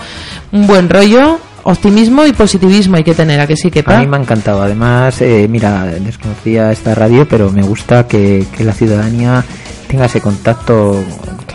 un 0.51 0.67
buen 0.67 0.89
rollo, 0.89 1.39
optimismo 1.63 2.25
y 2.25 2.33
positivismo 2.33 2.97
hay 2.97 3.03
que 3.03 3.15
tener, 3.15 3.39
¿a 3.39 3.47
que 3.47 3.55
sí, 3.55 3.71
que 3.71 3.83
A 3.85 3.99
mí 3.99 4.07
me 4.07 4.17
ha 4.17 4.19
encantado. 4.19 4.61
Además, 4.61 5.21
eh, 5.21 5.47
mira, 5.49 5.85
desconocía 5.85 6.71
esta 6.71 6.95
radio, 6.95 7.27
pero 7.27 7.51
me 7.51 7.61
gusta 7.61 8.07
que, 8.07 8.45
que 8.55 8.63
la 8.63 8.73
ciudadanía 8.73 9.43
tenga 9.87 10.05
ese 10.05 10.21
contacto 10.21 11.03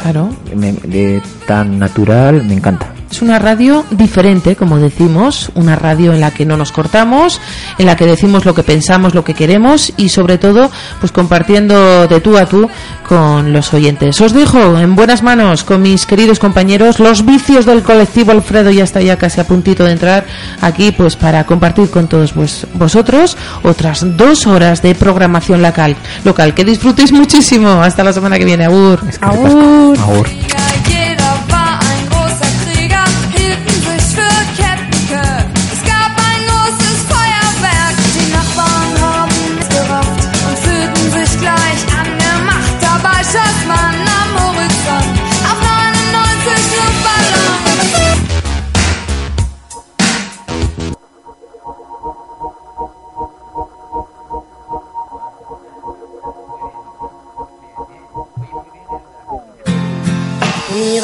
Claro. 0.00 0.30
me- 0.54 0.72
de, 0.72 1.22
tan 1.46 1.78
natural. 1.78 2.42
Me 2.44 2.54
encanta. 2.54 2.86
Es 3.10 3.22
una 3.22 3.38
radio 3.38 3.84
diferente, 3.92 4.56
como 4.56 4.76
decimos, 4.78 5.52
una 5.54 5.76
radio 5.76 6.12
en 6.12 6.20
la 6.20 6.32
que 6.32 6.44
no 6.44 6.56
nos 6.56 6.72
cortamos, 6.72 7.40
en 7.78 7.86
la 7.86 7.94
que 7.94 8.06
decimos 8.06 8.44
lo 8.44 8.54
que 8.56 8.64
pensamos, 8.64 9.14
lo 9.14 9.22
que 9.22 9.34
queremos 9.34 9.92
y 9.96 10.08
sobre 10.08 10.36
todo, 10.36 10.68
pues 10.98 11.12
compartiendo 11.12 12.08
de 12.08 12.20
tú 12.20 12.36
a 12.36 12.46
tú 12.46 12.68
con 13.08 13.52
los 13.52 13.72
oyentes. 13.72 14.20
Os 14.20 14.32
dejo 14.32 14.80
en 14.80 14.96
buenas 14.96 15.22
manos 15.22 15.62
con 15.62 15.82
mis 15.82 16.06
queridos 16.06 16.40
compañeros, 16.40 16.98
los 16.98 17.24
vicios 17.24 17.66
del 17.66 17.82
colectivo 17.84 18.32
Alfredo 18.32 18.72
ya 18.72 18.82
está 18.82 19.00
ya 19.00 19.16
casi 19.16 19.40
a 19.40 19.46
puntito 19.46 19.84
de 19.84 19.92
entrar 19.92 20.26
aquí, 20.60 20.90
pues 20.90 21.14
para 21.14 21.44
compartir 21.46 21.90
con 21.90 22.08
todos 22.08 22.34
vos- 22.34 22.66
vosotros 22.74 23.36
otras 23.62 24.04
dos 24.16 24.44
horas 24.48 24.82
de 24.82 24.92
programación 24.96 25.62
local. 25.62 25.94
Local, 26.24 26.52
que 26.52 26.64
disfrutéis 26.64 27.12
muchísimo. 27.12 27.68
Hasta 27.80 28.02
la 28.02 28.12
semana 28.12 28.38
que 28.38 28.44
viene. 28.44 28.64
Agur. 28.64 28.98
Agur. 29.20 29.93
Agur. 29.94 30.63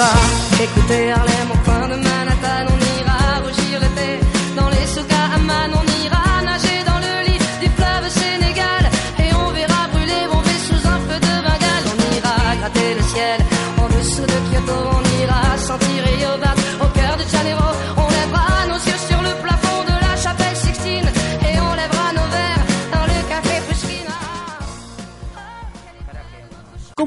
va 0.01 0.65
écouter 0.65 1.13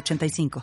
906985. 0.00 0.60